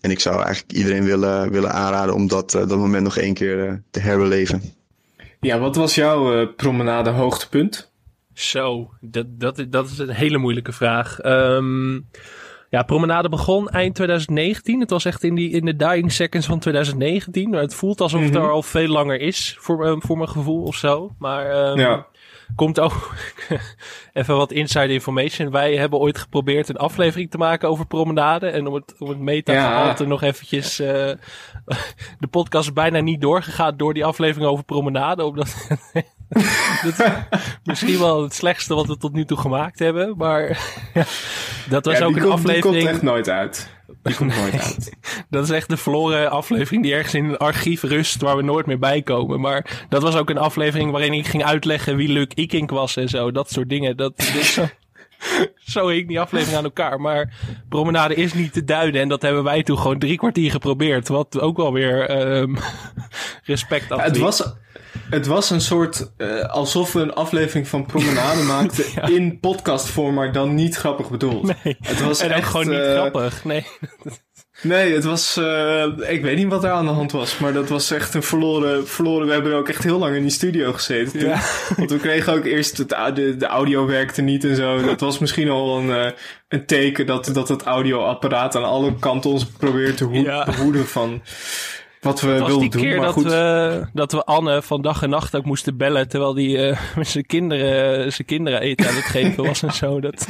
En 0.00 0.10
ik 0.10 0.20
zou 0.20 0.42
eigenlijk 0.42 0.72
iedereen 0.72 1.04
willen, 1.04 1.50
willen 1.50 1.72
aanraden 1.72 2.14
om 2.14 2.26
dat, 2.28 2.54
eh, 2.54 2.68
dat 2.68 2.78
moment 2.78 3.02
nog 3.04 3.16
één 3.16 3.34
keer 3.34 3.68
eh, 3.68 3.74
te 3.90 4.00
herbeleven. 4.00 4.62
Ja, 5.40 5.58
wat 5.58 5.76
was 5.76 5.94
jouw 5.94 6.40
eh, 6.40 6.48
promenade 6.56 7.10
hoogtepunt? 7.10 7.90
Zo, 8.34 8.90
dat, 9.00 9.26
dat, 9.40 9.64
dat 9.68 9.86
is 9.90 9.98
een 9.98 10.08
hele 10.10 10.38
moeilijke 10.38 10.72
vraag. 10.72 11.18
Ehm, 11.20 11.94
ja, 12.70 12.82
Promenade 12.86 13.28
begon 13.28 13.68
eind 13.68 13.94
2019. 13.94 14.80
Het 14.80 14.90
was 14.90 15.04
echt 15.04 15.22
in, 15.24 15.34
die, 15.34 15.50
in 15.50 15.64
de 15.64 15.76
dying 15.76 16.12
seconds 16.12 16.46
van 16.46 16.58
2019. 16.58 17.50
Maar 17.50 17.60
het 17.60 17.74
voelt 17.74 18.00
alsof 18.00 18.20
het 18.22 18.32
Mhm. 18.32 18.42
er 18.42 18.50
al 18.50 18.62
veel 18.62 18.88
langer 18.88 19.20
is, 19.20 19.56
voor, 19.60 19.86
eh, 19.86 19.96
voor 19.98 20.16
mijn 20.16 20.28
gevoel 20.28 20.62
of 20.62 20.76
zo. 20.76 21.10
Maar 21.18 21.50
ehm, 21.50 21.78
Ja. 21.78 22.06
Komt 22.54 22.80
ook 22.80 23.14
even 24.12 24.36
wat 24.36 24.52
inside 24.52 24.92
information. 24.92 25.50
Wij 25.50 25.76
hebben 25.76 25.98
ooit 25.98 26.18
geprobeerd 26.18 26.68
een 26.68 26.76
aflevering 26.76 27.30
te 27.30 27.38
maken 27.38 27.68
over 27.68 27.86
Promenade. 27.86 28.46
En 28.48 28.66
om 28.66 28.74
het, 28.74 28.94
om 28.98 29.08
het 29.08 29.18
meta-gehalte 29.18 30.06
nog 30.06 30.22
eventjes... 30.22 30.78
eh, 30.78 30.86
de 32.18 32.26
podcast 32.30 32.66
is 32.68 32.72
bijna 32.72 33.00
niet 33.00 33.20
doorgegaan 33.20 33.76
door 33.76 33.94
die 33.94 34.04
aflevering 34.04 34.50
over 34.50 34.64
Promenade. 34.64 35.24
Omdat... 35.24 35.54
dat 36.82 36.98
is 36.98 37.06
misschien 37.64 37.98
wel 37.98 38.22
het 38.22 38.34
slechtste 38.34 38.74
wat 38.74 38.86
we 38.86 38.96
tot 38.96 39.12
nu 39.12 39.24
toe 39.24 39.38
gemaakt 39.38 39.78
hebben. 39.78 40.14
Maar 40.16 40.42
ja, 40.94 41.04
dat 41.68 41.84
was 41.84 41.98
Ja, 41.98 42.04
ook 42.04 42.16
een 42.16 42.22
komt- 42.22 42.22
die 42.22 42.32
aflevering. 42.32 42.62
komt 42.62 42.86
echt 42.94 43.02
nooit 43.02 43.28
uit. 43.28 43.74
Die 44.06 44.16
komt 44.16 44.36
nooit 44.36 44.60
uit. 44.60 44.92
Dat 45.30 45.44
is 45.44 45.50
echt 45.50 45.68
de 45.68 45.76
verloren 45.76 46.30
aflevering 46.30 46.82
die 46.82 46.94
ergens 46.94 47.14
in 47.14 47.24
een 47.24 47.36
archief 47.36 47.82
rust 47.82 48.20
waar 48.20 48.36
we 48.36 48.42
nooit 48.42 48.66
meer 48.66 48.78
bij 48.78 49.02
komen. 49.02 49.40
Maar 49.40 49.86
dat 49.88 50.02
was 50.02 50.16
ook 50.16 50.30
een 50.30 50.38
aflevering 50.38 50.90
waarin 50.90 51.12
ik 51.12 51.26
ging 51.26 51.44
uitleggen 51.44 51.96
wie 51.96 52.08
Luc 52.08 52.26
Ikink 52.34 52.70
was 52.70 52.96
en 52.96 53.08
zo. 53.08 53.30
Dat 53.30 53.50
soort 53.50 53.68
dingen. 53.68 53.96
Dat, 53.96 54.22
zo, 54.54 54.66
zo 55.58 55.88
hing 55.88 56.08
die 56.08 56.20
aflevering 56.20 56.56
aan 56.56 56.64
elkaar. 56.64 57.00
Maar 57.00 57.32
promenade 57.68 58.14
is 58.14 58.34
niet 58.34 58.52
te 58.52 58.64
duiden. 58.64 59.00
En 59.00 59.08
dat 59.08 59.22
hebben 59.22 59.44
wij 59.44 59.62
toen 59.62 59.78
gewoon 59.78 59.98
drie 59.98 60.18
kwartier 60.18 60.50
geprobeerd. 60.50 61.08
Wat 61.08 61.40
ook 61.40 61.56
wel 61.56 61.72
weer 61.72 62.08
ehm, 62.08 62.56
respect 63.42 63.90
af. 63.90 64.02
Het 64.02 64.18
was, 64.18 64.54
het 65.10 65.26
was 65.26 65.50
een 65.50 65.60
soort 65.60 66.12
eh, 66.16 66.40
alsof 66.44 66.92
we 66.92 67.00
een 67.00 67.14
aflevering 67.14 67.68
van 67.68 67.86
Promenade 67.86 68.42
maakten 68.54 68.84
in 69.12 69.40
podcastvorm, 69.40 70.14
maar 70.14 70.32
dan 70.32 70.54
niet 70.54 70.76
grappig 70.76 71.10
bedoeld. 71.10 71.42
Nee. 71.64 71.76
Het 71.80 72.00
was 72.02 72.20
en 72.20 72.30
ook 72.30 72.36
echt, 72.36 72.48
gewoon 72.48 72.68
niet 72.68 72.78
eh, 72.78 72.92
grappig. 72.92 73.44
Nee. 73.44 73.66
Nee, 74.62 74.94
het 74.94 75.04
was. 75.04 75.36
eh, 75.36 75.84
ik 76.08 76.22
weet 76.22 76.36
niet 76.36 76.48
wat 76.48 76.64
er 76.64 76.70
aan 76.70 76.84
de 76.86 76.90
hand 76.92 77.12
was, 77.12 77.38
maar 77.38 77.52
dat 77.52 77.68
was 77.68 77.90
echt 77.90 78.14
een 78.14 78.22
verloren. 78.22 78.88
verloren 78.88 79.26
we 79.26 79.32
hebben 79.32 79.54
ook 79.54 79.68
echt 79.68 79.82
heel 79.82 79.98
lang 79.98 80.16
in 80.16 80.22
die 80.22 80.30
studio 80.30 80.72
gezeten. 80.72 81.18
Toen. 81.18 81.28
Ja. 81.28 81.40
Want 81.76 81.90
we 81.90 81.96
kregen 81.98 82.32
ook 82.32 82.44
eerst. 82.44 82.76
Het, 82.76 82.88
de, 83.14 83.36
de 83.36 83.46
audio 83.46 83.86
werkte 83.86 84.22
niet 84.22 84.44
en 84.44 84.56
zo. 84.56 84.82
Dat 84.82 85.00
was 85.00 85.18
misschien 85.18 85.48
al 85.50 85.78
een, 85.78 86.14
een 86.48 86.66
teken 86.66 87.06
dat, 87.06 87.30
dat 87.32 87.48
het 87.48 87.62
audioapparaat 87.62 88.56
aan 88.56 88.64
alle 88.64 88.94
kanten 88.98 89.30
ons 89.30 89.44
probeert 89.46 89.96
te 89.96 90.04
hoe- 90.04 90.42
behoeden 90.46 90.86
van 90.86 91.22
wat 92.00 92.20
we 92.20 92.28
Het 92.28 92.38
was 92.40 92.48
wilden 92.48 92.70
die 92.70 92.80
doen. 92.80 92.82
keer 92.82 92.96
maar 92.96 93.04
dat 93.04 93.14
goed. 93.14 93.24
we, 93.24 93.86
dat 93.92 94.12
we 94.12 94.24
Anne 94.24 94.62
van 94.62 94.82
dag 94.82 95.02
en 95.02 95.10
nacht 95.10 95.36
ook 95.36 95.44
moesten 95.44 95.76
bellen. 95.76 96.08
Terwijl 96.08 96.34
die 96.34 96.66
eh, 96.68 96.80
met 96.96 97.08
zijn 97.08 97.26
kinderen, 97.26 98.12
zijn 98.12 98.26
kinderen 98.26 98.60
eten 98.60 98.88
aan 98.88 98.94
het 98.94 99.04
geven 99.04 99.44
was 99.44 99.62
en 99.62 99.72
zo. 99.72 100.00
Dat, 100.00 100.26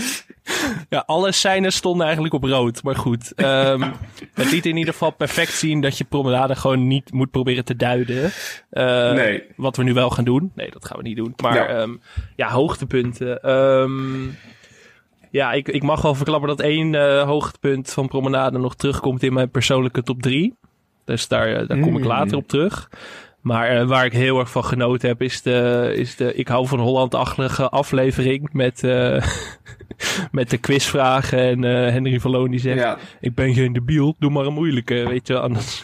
ja, 0.88 1.02
alle 1.06 1.32
seinen 1.32 1.72
stonden 1.72 2.04
eigenlijk 2.04 2.34
op 2.34 2.44
rood. 2.44 2.82
Maar 2.82 2.96
goed, 2.96 3.32
ehm, 3.34 3.90
het 4.34 4.50
liet 4.50 4.66
in 4.66 4.76
ieder 4.76 4.92
geval 4.92 5.10
perfect 5.10 5.52
zien 5.52 5.80
dat 5.80 5.98
je 5.98 6.04
promenade 6.04 6.56
gewoon 6.56 6.86
niet 6.86 7.12
moet 7.12 7.30
proberen 7.30 7.64
te 7.64 7.76
duiden. 7.76 8.30
Eh, 8.70 9.12
Nee. 9.12 9.42
Wat 9.56 9.76
we 9.76 9.82
nu 9.82 9.94
wel 9.94 10.10
gaan 10.10 10.24
doen. 10.24 10.52
Nee, 10.54 10.70
dat 10.70 10.84
gaan 10.84 10.96
we 10.96 11.02
niet 11.02 11.16
doen. 11.16 11.32
Maar 11.36 11.54
Ja. 11.54 11.78
ja, 11.80 11.86
ja 12.36 12.48
hoogtepunten. 12.50 13.42
Ehm, 13.42 14.24
ja, 15.30 15.52
ik, 15.52 15.68
ik 15.68 15.82
mag 15.82 16.02
wel 16.02 16.14
verklappen 16.14 16.48
dat 16.48 16.60
één 16.60 16.94
eh, 16.94 17.22
hoogtepunt 17.22 17.92
van 17.92 18.08
promenade 18.08 18.58
nog 18.58 18.74
terugkomt 18.76 19.22
in 19.22 19.32
mijn 19.32 19.50
persoonlijke 19.50 20.02
top 20.02 20.22
3. 20.22 20.54
Dus 21.06 21.28
daar, 21.28 21.46
eh, 21.48 21.68
daar 21.68 21.78
kom 21.78 21.96
ik 21.96 22.02
Mm. 22.02 22.06
later 22.08 22.36
op 22.36 22.48
terug. 22.48 22.90
Maar 23.40 23.68
eh, 23.68 23.86
waar 23.86 24.04
ik 24.04 24.12
heel 24.12 24.38
erg 24.38 24.50
van 24.50 24.64
genoten 24.64 25.08
heb, 25.08 25.22
is 25.22 25.42
de, 25.42 25.92
is 25.96 26.16
de 26.16 26.34
Ik 26.34 26.48
hou 26.48 26.66
van 26.66 26.78
Holland-achtige 26.78 27.68
aflevering 27.68 28.48
met, 28.52 28.84
eh, 28.84 29.22
met 30.30 30.50
de 30.50 30.58
quizvragen. 30.58 31.38
En 31.38 31.62
Henry 31.92 32.20
van 32.20 32.30
Loon 32.30 32.50
die 32.50 32.60
zegt, 32.60 32.96
ik 33.20 33.34
ben 33.34 33.54
geen 33.54 33.72
debiel, 33.72 34.14
doe 34.18 34.30
maar 34.30 34.46
een 34.46 34.52
moeilijke, 34.52 35.04
weet 35.08 35.26
je 35.26 35.38
anders. 35.38 35.80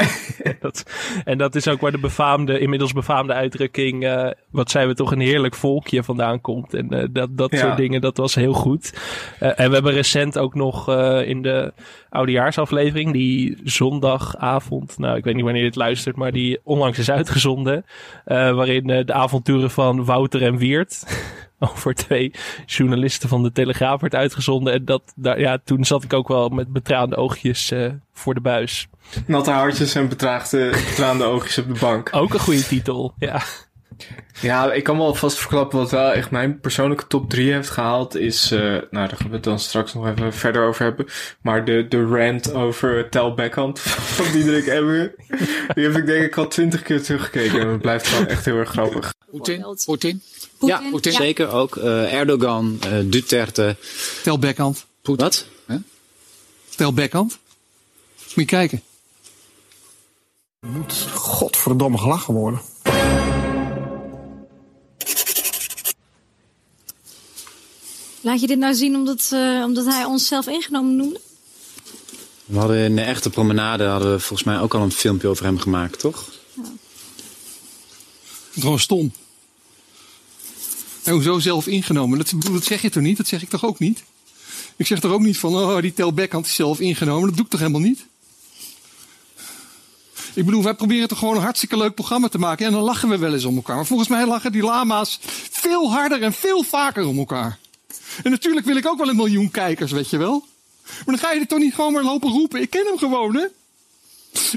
dat, 0.61 0.85
en 1.25 1.39
dat 1.39 1.55
is 1.55 1.69
ook 1.69 1.81
waar 1.81 1.91
de 1.93 1.99
befaamde, 1.99 2.59
inmiddels 2.59 2.93
befaamde 2.93 3.33
uitdrukking, 3.33 4.27
wat 4.51 4.71
zijn 4.71 4.89
we 4.89 4.95
toch 4.95 5.13
een 5.13 5.21
heerlijk 5.21 5.55
volkje 5.55 6.03
vandaan 6.03 6.41
komt. 6.41 6.75
En 6.75 7.11
dat, 7.13 7.37
dat 7.37 7.51
Ja. 7.53 7.59
soort 7.59 7.77
dingen, 7.77 8.01
dat 8.01 8.17
was 8.17 8.35
heel 8.35 8.53
goed. 8.53 8.93
En 9.39 9.69
we 9.69 9.75
hebben 9.75 9.93
recent 9.93 10.39
ook 10.39 10.55
nog 10.55 10.89
in 11.25 11.43
de 11.43 11.73
oudejaarsaflevering, 12.13 13.13
die 13.13 13.59
zondagavond, 13.65 14.99
nou 14.99 15.17
ik 15.17 15.25
weet 15.25 15.35
niet 15.35 15.45
wanneer 15.45 15.63
je 15.63 15.69
dit 15.69 15.79
luistert, 15.79 16.17
maar 16.17 16.33
die 16.33 16.61
onlangs 16.65 16.99
is 16.99 17.11
uitgezonden, 17.11 17.85
eh, 18.25 18.55
waarin 18.55 18.91
eh, 18.91 19.07
de 19.07 19.13
avonturen 19.13 19.71
van 19.71 20.05
Wouter 20.05 20.43
en 20.43 20.57
Wiert 20.57 21.03
over 21.71 21.95
twee 21.95 22.33
journalisten 22.67 23.29
van 23.29 23.43
de 23.43 23.53
Telegraaf 23.53 24.01
werd 24.01 24.15
uitgezonden. 24.15 24.73
En 24.73 24.85
dat, 24.85 25.13
daar, 25.17 25.41
ja, 25.41 25.59
toen 25.65 25.85
zat 25.85 26.05
ik 26.05 26.13
ook 26.13 26.29
wel 26.29 26.49
met 26.49 26.73
betraande 26.73 27.17
oogjes 27.17 27.71
eh, 27.71 27.91
voor 28.13 28.35
de 28.35 28.41
buis. 28.41 28.89
Natte 29.27 29.51
haartjes 29.51 29.95
en 29.95 30.09
betraagde, 30.09 30.71
betraande 30.71 31.25
oogjes 31.25 31.59
op 31.59 31.75
de 31.75 31.81
bank. 31.81 32.09
Ook 32.13 32.35
een 32.35 32.41
goede 32.41 32.67
titel, 32.67 33.15
ja. 33.19 33.43
Ja, 34.41 34.73
ik 34.73 34.85
kan 34.85 34.99
wel 34.99 35.15
vast 35.15 35.39
verklappen 35.39 35.79
wat 35.79 35.91
wel 35.91 36.13
echt 36.13 36.31
mijn 36.31 36.61
persoonlijke 36.61 37.07
top 37.07 37.31
3 37.31 37.53
heeft 37.53 37.71
gehaald. 37.71 38.15
Is, 38.15 38.51
eh, 38.51 38.61
nou 38.61 38.87
daar 38.91 39.17
gaan 39.17 39.29
we 39.29 39.35
het 39.35 39.45
dan 39.45 39.59
straks 39.59 39.95
nog 39.95 40.07
even 40.07 40.33
verder 40.33 40.67
over 40.67 40.85
hebben. 40.85 41.07
Maar 41.41 41.65
de, 41.65 41.87
de 41.89 42.05
rant 42.05 42.53
over 42.53 43.09
Tel 43.09 43.35
Beckhand 43.35 43.81
van 44.17 44.33
Diederik 44.33 44.67
Emmer. 44.67 45.15
Die 45.75 45.85
heb 45.85 45.97
ik 45.97 46.07
denk 46.07 46.25
ik 46.25 46.37
al 46.37 46.49
twintig 46.49 46.83
keer 46.83 47.03
teruggekeken. 47.03 47.61
En 47.61 47.69
het 47.69 47.81
blijft 47.81 48.07
gewoon 48.07 48.27
echt 48.27 48.45
heel 48.45 48.57
erg 48.57 48.71
grappig. 48.71 49.15
Poetin? 49.31 49.77
Poetin? 49.85 50.23
Ja, 50.61 50.83
zeker 51.01 51.51
ook. 51.51 51.77
Eh, 51.77 52.15
Erdogan, 52.15 52.79
eh, 52.81 52.99
Duterte. 53.05 53.77
Tel 54.23 54.39
Beckhand. 54.39 54.87
Wat? 55.03 55.47
Tel 56.77 56.93
Beckhand. 56.93 57.39
Moet 58.19 58.35
je 58.35 58.45
kijken. 58.45 58.83
Moet 60.67 61.07
godverdomme 61.15 61.99
gelachen 61.99 62.35
worden. 62.35 62.61
Laat 68.23 68.41
je 68.41 68.47
dit 68.47 68.59
nou 68.59 68.75
zien 68.75 68.95
omdat, 68.95 69.31
eh, 69.33 69.63
omdat 69.65 69.85
hij 69.85 70.05
onszelf 70.05 70.47
ingenomen 70.47 70.97
noemde? 70.97 71.21
We 72.45 72.59
hadden 72.59 72.77
in 72.77 72.97
de 72.97 73.03
echte 73.03 73.31
promenade 73.31 73.85
hadden 73.85 74.13
we 74.13 74.19
volgens 74.19 74.49
mij 74.49 74.61
ook 74.61 74.75
al 74.75 74.83
een 74.83 74.93
filmpje 74.93 75.29
over 75.29 75.45
hem 75.45 75.59
gemaakt, 75.59 75.99
toch? 75.99 76.31
Gewoon 78.59 78.79
stom. 78.79 79.13
En 81.03 81.13
hoezo 81.13 81.39
zelf 81.39 81.67
ingenomen? 81.67 82.19
Dat, 82.19 82.33
dat 82.53 82.65
zeg 82.65 82.83
je 82.83 82.91
toch 82.91 83.03
niet? 83.03 83.17
Dat 83.17 83.27
zeg 83.27 83.43
ik 83.43 83.49
toch 83.49 83.65
ook 83.65 83.79
niet? 83.79 84.03
Ik 84.77 84.87
zeg 84.87 85.01
toch 85.01 85.13
ook 85.13 85.21
niet 85.21 85.39
van, 85.39 85.55
oh, 85.55 85.81
die 85.81 85.93
Tel 85.93 86.13
Beckhand 86.13 86.47
is 86.47 86.55
zelf 86.55 86.81
ingenomen. 86.81 87.27
Dat 87.27 87.37
doe 87.37 87.45
ik 87.45 87.51
toch 87.51 87.61
helemaal 87.61 87.81
niet? 87.81 88.07
Ik 90.35 90.45
bedoel, 90.45 90.63
wij 90.63 90.75
proberen 90.75 91.09
toch 91.09 91.19
gewoon 91.19 91.37
een 91.37 91.43
hartstikke 91.43 91.77
leuk 91.77 91.95
programma 91.95 92.29
te 92.29 92.39
maken. 92.39 92.67
En 92.67 92.73
dan 92.73 92.83
lachen 92.83 93.09
we 93.09 93.19
wel 93.19 93.33
eens 93.33 93.45
om 93.45 93.57
elkaar. 93.57 93.77
Maar 93.77 93.87
volgens 93.87 94.09
mij 94.09 94.27
lachen 94.27 94.53
die 94.53 94.63
lama's 94.63 95.19
veel 95.51 95.93
harder 95.93 96.23
en 96.23 96.33
veel 96.33 96.63
vaker 96.63 97.07
om 97.07 97.19
elkaar. 97.19 97.59
En 98.23 98.31
natuurlijk 98.31 98.67
wil 98.67 98.77
ik 98.77 98.87
ook 98.87 98.99
wel 98.99 99.09
een 99.09 99.17
miljoen 99.17 99.51
kijkers, 99.51 99.93
weet 99.93 100.11
je 100.11 100.17
wel. 100.19 100.47
Maar 100.85 101.03
dan 101.05 101.19
ga 101.19 101.33
je 101.33 101.41
er 101.41 101.47
toch 101.47 101.59
niet 101.59 101.75
gewoon 101.75 101.93
maar 101.93 102.03
lopen 102.03 102.31
roepen. 102.31 102.61
Ik 102.61 102.71
ken 102.71 102.87
hem 102.87 102.99
gewoon, 102.99 103.37
hè? 103.37 103.47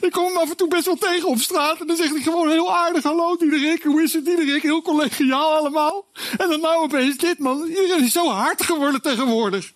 Ik 0.01 0.11
kom 0.11 0.25
hem 0.25 0.37
af 0.37 0.49
en 0.49 0.57
toe 0.57 0.67
best 0.67 0.85
wel 0.85 0.95
tegen 0.95 1.27
op 1.27 1.39
straat. 1.39 1.79
En 1.79 1.87
dan 1.87 1.95
zegt 1.95 2.11
hij 2.11 2.21
gewoon 2.21 2.49
heel 2.49 2.75
aardig. 2.75 3.03
Hallo 3.03 3.37
Diederik, 3.37 3.83
hoe 3.83 4.03
is 4.03 4.13
het 4.13 4.25
Diederik? 4.25 4.61
Heel 4.61 4.81
collegiaal 4.81 5.55
allemaal. 5.55 6.05
En 6.37 6.49
dan 6.49 6.59
nou 6.59 6.83
opeens 6.83 7.17
dit 7.17 7.39
man. 7.39 7.67
Iedereen 7.67 8.03
is 8.03 8.11
zo 8.11 8.27
hard 8.27 8.63
geworden 8.63 9.01
tegenwoordig. 9.01 9.71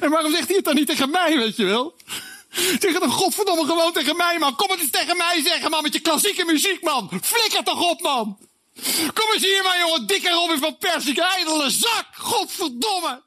En 0.00 0.10
waarom 0.10 0.30
zegt 0.30 0.46
hij 0.46 0.56
het 0.56 0.64
dan 0.64 0.74
niet 0.74 0.86
tegen 0.86 1.10
mij, 1.10 1.36
weet 1.36 1.56
je 1.56 1.64
wel? 1.64 1.94
Zeg 2.50 2.92
het 2.92 3.00
dan 3.00 3.10
godverdomme 3.10 3.64
gewoon 3.64 3.92
tegen 3.92 4.16
mij, 4.16 4.38
man. 4.38 4.56
Kom 4.56 4.70
het 4.70 4.80
eens 4.80 4.90
tegen 4.90 5.16
mij 5.16 5.42
zeggen, 5.44 5.70
man. 5.70 5.82
Met 5.82 5.92
je 5.92 6.00
klassieke 6.00 6.44
muziek, 6.44 6.82
man. 6.82 7.10
Flikker 7.22 7.64
toch 7.64 7.90
op, 7.90 8.00
man. 8.00 8.38
Kom 9.14 9.32
eens 9.34 9.42
hier, 9.44 9.60
man, 9.62 9.78
jongen. 9.88 10.06
Dikke 10.06 10.30
Robin 10.30 10.58
van 10.58 10.76
Persik. 10.78 11.18
Ijdele 11.18 11.70
zak. 11.70 12.06
Godverdomme. 12.12 13.24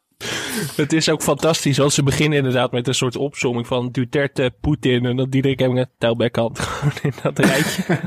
Het 0.75 0.93
is 0.93 1.09
ook 1.09 1.21
fantastisch, 1.21 1.77
want 1.77 1.93
ze 1.93 2.03
beginnen 2.03 2.37
inderdaad 2.37 2.71
met 2.71 2.87
een 2.87 2.93
soort 2.93 3.15
opzomming 3.15 3.67
van 3.67 3.89
Duterte, 3.91 4.53
Poetin 4.61 5.05
en 5.05 5.15
dat 5.15 5.31
Diederik 5.31 5.59
hebben 5.59 5.77
een 5.77 5.89
telbackhand 5.97 6.59
gewoon 6.63 6.93
in 7.01 7.13
dat 7.23 7.39
rijtje. 7.39 7.83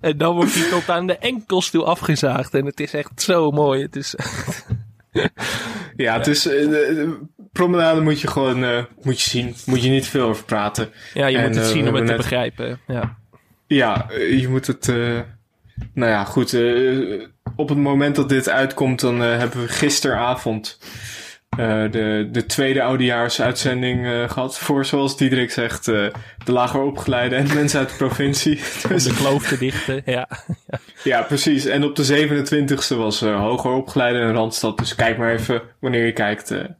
en 0.00 0.18
dan 0.18 0.34
wordt 0.34 0.54
hij 0.54 0.68
tot 0.70 0.88
aan 0.90 1.06
de 1.06 1.16
enkels 1.18 1.70
toe 1.70 1.84
afgezaagd 1.84 2.54
en 2.54 2.66
het 2.66 2.80
is 2.80 2.92
echt 2.94 3.22
zo 3.22 3.50
mooi. 3.50 3.82
Het 3.82 3.96
is... 3.96 4.14
Ja, 5.96 6.16
het 6.16 6.26
is, 6.26 6.46
eh, 6.46 6.60
de- 6.60 6.68
de 6.68 7.18
promenade 7.52 8.00
moet 8.00 8.20
je 8.20 8.26
gewoon 8.28 8.64
eh, 8.64 8.84
moet 9.02 9.20
je 9.22 9.30
zien. 9.30 9.54
Moet 9.66 9.82
je 9.82 9.90
niet 9.90 10.06
veel 10.06 10.28
over 10.28 10.44
praten. 10.44 10.90
Ja, 11.14 11.26
je 11.26 11.36
En, 11.38 11.46
moet 11.46 11.54
het 11.54 11.64
eh, 11.64 11.70
zien 11.70 11.88
om 11.88 11.94
het 11.94 12.04
te 12.04 12.08
net- 12.12 12.16
begrijpen. 12.16 12.80
Ja. 12.86 13.16
Ja, 13.66 14.06
je 14.18 14.46
moet 14.48 14.66
het. 14.66 14.92
Nou 15.92 16.10
ja, 16.10 16.24
goed. 16.24 16.52
eh, 16.52 17.28
op 17.56 17.68
het 17.68 17.78
moment 17.78 18.16
dat 18.16 18.28
dit 18.28 18.48
uitkomt, 18.48 19.00
dan 19.00 19.22
eh, 19.22 19.38
hebben 19.38 19.60
we 19.60 19.68
gisteravond 19.68 20.78
eh, 21.58 21.90
de, 21.90 22.28
de 22.32 22.46
tweede 22.46 22.82
oudejaarsuitzending 22.82 24.06
eh 24.06 24.30
gehad. 24.30 24.58
Voor, 24.58 24.84
zoals 24.84 25.16
Diederik 25.16 25.50
zegt, 25.50 25.88
eh, 25.88 26.06
de 26.44 26.52
lager 26.52 26.80
opgeleide 26.82 27.34
en 27.34 27.54
mensen 27.54 27.78
uit 27.78 27.88
de 27.88 27.96
provincie. 27.96 28.60
Om 28.90 28.98
de 28.98 29.14
kloof 29.14 29.48
te 29.48 29.58
dichten, 29.58 30.02
ja. 30.04 30.28
Ja, 31.04 31.22
precies. 31.22 31.64
En 31.64 31.84
op 31.84 31.96
de 31.96 32.28
27e 32.28 32.96
was 32.96 33.20
hoger 33.20 33.70
opgeleide 33.70 34.18
en 34.18 34.32
Randstad. 34.32 34.78
Dus 34.78 34.94
kijk 34.94 35.18
maar 35.18 35.32
even 35.32 35.62
wanneer 35.80 36.06
je 36.06 36.12
kijkt. 36.12 36.50
En 36.50 36.76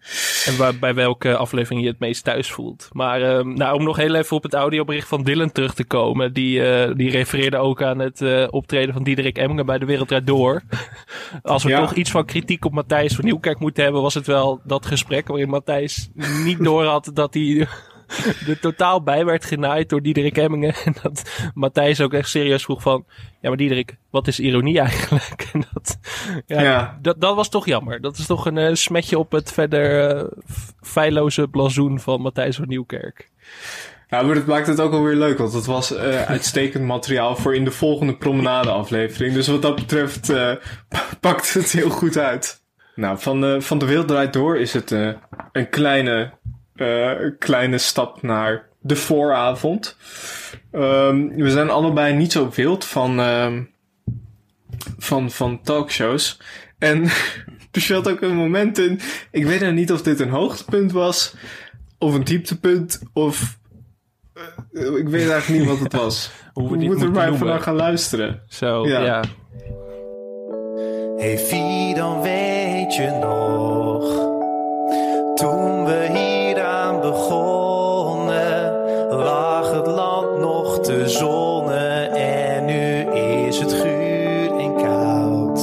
waar, 0.59 0.79
bij 0.79 0.95
welke 0.95 1.37
aflevering 1.37 1.83
je 1.83 1.89
het 1.89 1.99
meest 1.99 2.25
thuis 2.25 2.51
voelt. 2.51 2.89
Maar 2.93 3.23
ehm, 3.23 3.55
nou, 3.55 3.77
om 3.79 3.85
nog 3.85 3.97
heel 3.97 4.15
even 4.15 4.37
op 4.37 4.43
het 4.43 4.55
audiobericht 4.55 5.09
van 5.09 5.23
Dylan 5.23 5.53
terug 5.53 5.75
te 5.75 5.85
komen. 5.85 6.33
Die, 6.33 6.61
die 6.95 7.11
refereerde 7.11 7.57
ook 7.57 7.83
aan 7.83 7.99
het 7.99 8.51
optreden 8.51 8.95
van 8.95 9.03
Diederik 9.03 9.39
Emmen 9.39 9.67
bij 9.67 9.79
De 9.79 9.87
Wereld 9.87 10.27
Door. 10.27 10.63
Als 11.43 11.63
we 11.63 11.69
Ja. 11.69 11.81
toch 11.81 11.95
iets 11.95 12.11
van 12.11 12.25
kritiek 12.25 12.65
op 12.65 12.73
Matthijs 12.73 13.15
van 13.15 13.25
Nieuwkerk 13.25 13.59
moeten 13.59 13.83
hebben, 13.83 14.03
was 14.03 14.15
het 14.15 14.27
wel 14.27 14.61
dat 14.67 14.87
gesprek 14.87 15.29
waarin 15.29 15.49
Matthijs 15.49 16.09
niet 16.45 16.65
door 16.65 16.85
had 16.85 17.11
dat 17.15 17.35
hij 17.35 17.69
er 18.49 18.61
totaal 18.61 19.03
bij 19.03 19.25
werd 19.25 19.45
genaaid 19.45 19.89
door 19.89 20.03
Diederik 20.03 20.37
Emmingen. 20.37 20.75
En 20.85 20.95
dat 21.03 21.23
Matthijs 21.55 22.01
ook 22.01 22.13
echt 22.13 22.29
serieus 22.29 22.63
vroeg 22.63 22.83
van... 22.83 23.05
Ja, 23.41 23.49
maar 23.49 23.57
Diederik, 23.57 23.97
wat 24.11 24.27
is 24.27 24.41
ironie 24.41 24.79
eigenlijk? 24.79 25.49
En 25.53 25.65
dat, 25.73 25.99
ja, 26.47 26.61
Ja. 26.61 26.99
Dat, 27.03 27.21
dat 27.21 27.35
was 27.35 27.49
toch 27.49 27.67
jammer. 27.67 28.01
Dat 28.01 28.19
is 28.19 28.27
toch 28.27 28.47
een 28.47 28.59
eh, 28.59 28.75
smetje 28.75 29.19
op 29.19 29.33
het 29.33 29.53
verder 29.53 30.11
eh, 30.11 30.25
feilloze 30.81 31.49
blazoen 31.49 32.01
van 32.01 32.21
Matthijs 32.21 32.57
van 32.57 32.69
Nieuwkerk. 32.69 33.31
Ja, 34.09 34.23
maar 34.23 34.35
dat 34.35 34.47
maakt 34.47 34.67
het 34.67 34.81
ook 34.81 34.93
alweer 34.93 35.15
leuk, 35.15 35.39
want 35.39 35.53
het 35.53 35.67
was 35.67 35.95
eh, 35.95 36.23
uitstekend 36.23 36.85
materiaal 36.85 37.37
voor 37.37 37.55
in 37.55 37.65
de 37.65 37.71
volgende 37.71 38.17
promenade-aflevering. 38.17 39.35
Dus 39.35 39.49
wat 39.49 39.63
dat 39.63 39.75
betreft 39.75 40.33
pakt 41.21 41.55
het 41.55 41.73
heel 41.73 41.91
goed 41.91 42.19
uit. 42.19 42.65
Nou, 42.97 43.19
van, 43.19 43.41
de 43.41 43.61
van 43.61 43.79
de 43.79 43.87
wereld 43.87 44.09
draait 44.09 44.33
door 44.33 44.59
is 44.59 44.73
het 44.73 44.93
eh, 44.93 45.11
een 45.53 45.69
kleine, 45.69 46.31
eh, 46.75 47.13
kleine 47.39 47.79
stap 47.79 48.23
naar 48.23 48.69
de 48.81 48.97
vooravond. 48.97 49.97
Ehm, 50.73 51.29
we 51.29 51.51
zijn 51.51 51.71
allebei 51.71 52.15
niet 52.15 52.33
zo 52.33 52.51
wild 52.55 52.85
van, 52.85 53.21
ehm, 53.21 53.63
van, 54.99 55.31
van 55.31 55.63
talkshows. 55.63 56.41
En 56.79 57.03
er 57.73 57.81
zat 57.81 58.09
ook 58.09 58.21
een 58.21 58.37
moment 58.37 58.79
in, 58.79 59.01
ik 59.31 59.45
weet 59.45 59.61
nou 59.61 59.73
niet 59.73 59.93
of 59.93 60.03
dit 60.03 60.21
een 60.21 60.31
hoogtepunt 60.31 60.93
was, 60.93 61.35
of 61.99 62.15
een 62.15 62.25
dieptepunt, 62.25 63.03
of 63.13 63.59
eh, 64.73 64.97
ik 64.97 65.09
weet 65.09 65.29
eigenlijk 65.29 65.61
niet 65.61 65.69
wat 65.69 65.79
het 65.79 65.93
was. 65.93 66.31
Hoe 66.53 66.71
we 66.71 66.85
moeten 66.85 67.07
er 67.07 67.13
maar 67.13 67.45
naar 67.45 67.61
gaan 67.61 67.75
luisteren. 67.75 68.43
Zo, 68.49 68.89
Ja. 68.89 69.05
ja. 69.05 69.23
Hey 71.19 71.39
Vie, 71.39 71.95
dan 71.95 72.23
weet 72.23 72.95
je 72.95 73.11
nog? 73.21 74.03
Toen 75.35 75.85
we 75.85 76.09
hieraan 76.13 77.01
begonnen 77.01 78.73
Lag 79.11 79.73
het 79.73 79.87
land 79.87 80.39
nog 80.39 80.79
te 80.79 81.09
zonnen 81.09 82.11
En 82.13 82.65
nu 82.65 83.11
is 83.47 83.59
het 83.59 83.73
guur 83.73 84.59
en 84.59 84.75
koud. 84.75 85.59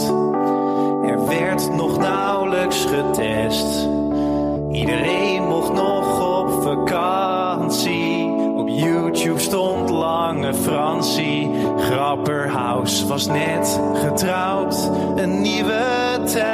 Er 1.10 1.28
werd 1.28 1.76
nog 1.76 1.98
nauwelijks 1.98 2.86
getest. 2.86 3.88
Iedereen 4.72 5.44
mocht 5.44 5.74
nog 5.74 6.40
op 6.40 6.64
vakantie. 6.64 8.26
Op 8.56 8.68
YouTube 8.68 9.40
stond 9.40 9.90
Lange 9.90 10.54
Francie. 10.54 11.52
Grapperhaus 11.78 13.06
was 13.06 13.28
net 13.28 13.80
getrouwd 13.94 14.90
Een 15.24 15.42
nieuwe 15.42 16.20
tijd 16.26 16.52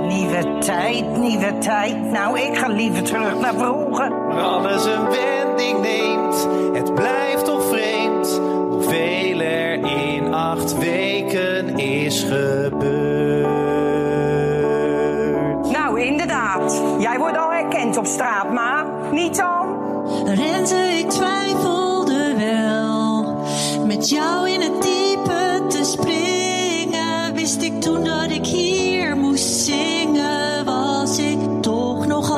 Nieuwe 0.00 0.58
tijd, 0.58 1.16
nieuwe 1.16 1.58
tijd. 1.58 2.10
Nou, 2.10 2.38
ik 2.40 2.56
ga 2.56 2.68
liever 2.68 3.02
terug 3.02 3.40
naar 3.40 3.54
vroeger. 3.54 4.08
Waar 4.28 4.42
alles 4.42 4.84
een 4.84 5.08
wending 5.10 5.80
neemt 5.80 6.48
Het 6.72 6.94
blijft 6.94 7.44
toch 7.44 7.64
vreemd 7.64 8.40
Hoeveel 8.68 9.40
er 9.40 9.72
in 9.72 10.34
acht 10.34 10.78
weken 10.78 11.78
is 11.78 12.22
gebeurd 12.22 12.80
Nou, 15.70 16.00
inderdaad. 16.00 16.82
Jij 16.98 17.18
wordt 17.18 17.36
al 17.36 17.50
herkend 17.50 17.96
op 17.96 18.06
straat, 18.06 18.52
maar 18.52 18.84
niet 19.12 19.36
dan? 19.36 19.76
Renze, 20.24 20.76
ik 20.76 21.10
twijfelde 21.10 22.34
wel. 22.36 23.36
Met 23.86 24.08
jou 24.08 24.50
in 24.50 24.60
het 24.60 24.77
springen. 25.88 27.34
Wist 27.34 27.62
ik 27.62 27.80
toen 27.80 28.04
dat 28.04 28.30
ik 28.30 28.46
hier 28.46 29.16
moest 29.16 29.46
zingen. 29.46 30.64
Was 30.64 31.18
ik 31.18 31.38
toch 31.60 32.06
nog 32.06 32.30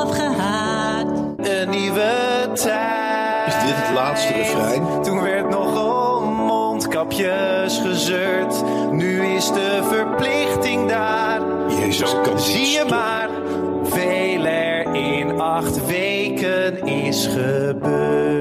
afgehaakt. 0.00 1.48
Een 1.48 1.70
nieuwe 1.70 2.48
tijd 2.52 3.46
Is 3.46 3.54
dit 3.54 3.74
het 3.76 3.94
laatste 3.94 4.32
refrein? 4.32 5.02
Toen 5.02 5.22
werd 5.22 5.50
nog 5.50 5.86
om 6.18 6.32
mondkapjes 6.34 7.78
gezeurd. 7.78 8.62
Nu 8.90 9.26
is 9.26 9.46
de 9.46 9.80
verplichting 9.88 10.88
daar. 10.88 11.40
Jezus, 11.68 12.14
kan 12.22 12.40
Zie 12.40 12.66
je 12.66 12.84
maar 12.88 13.28
hoeveel 13.72 14.44
er 14.44 14.94
in 14.94 15.40
acht 15.40 15.86
weken 15.86 16.86
is 16.86 17.26
gebeurd. 17.26 18.37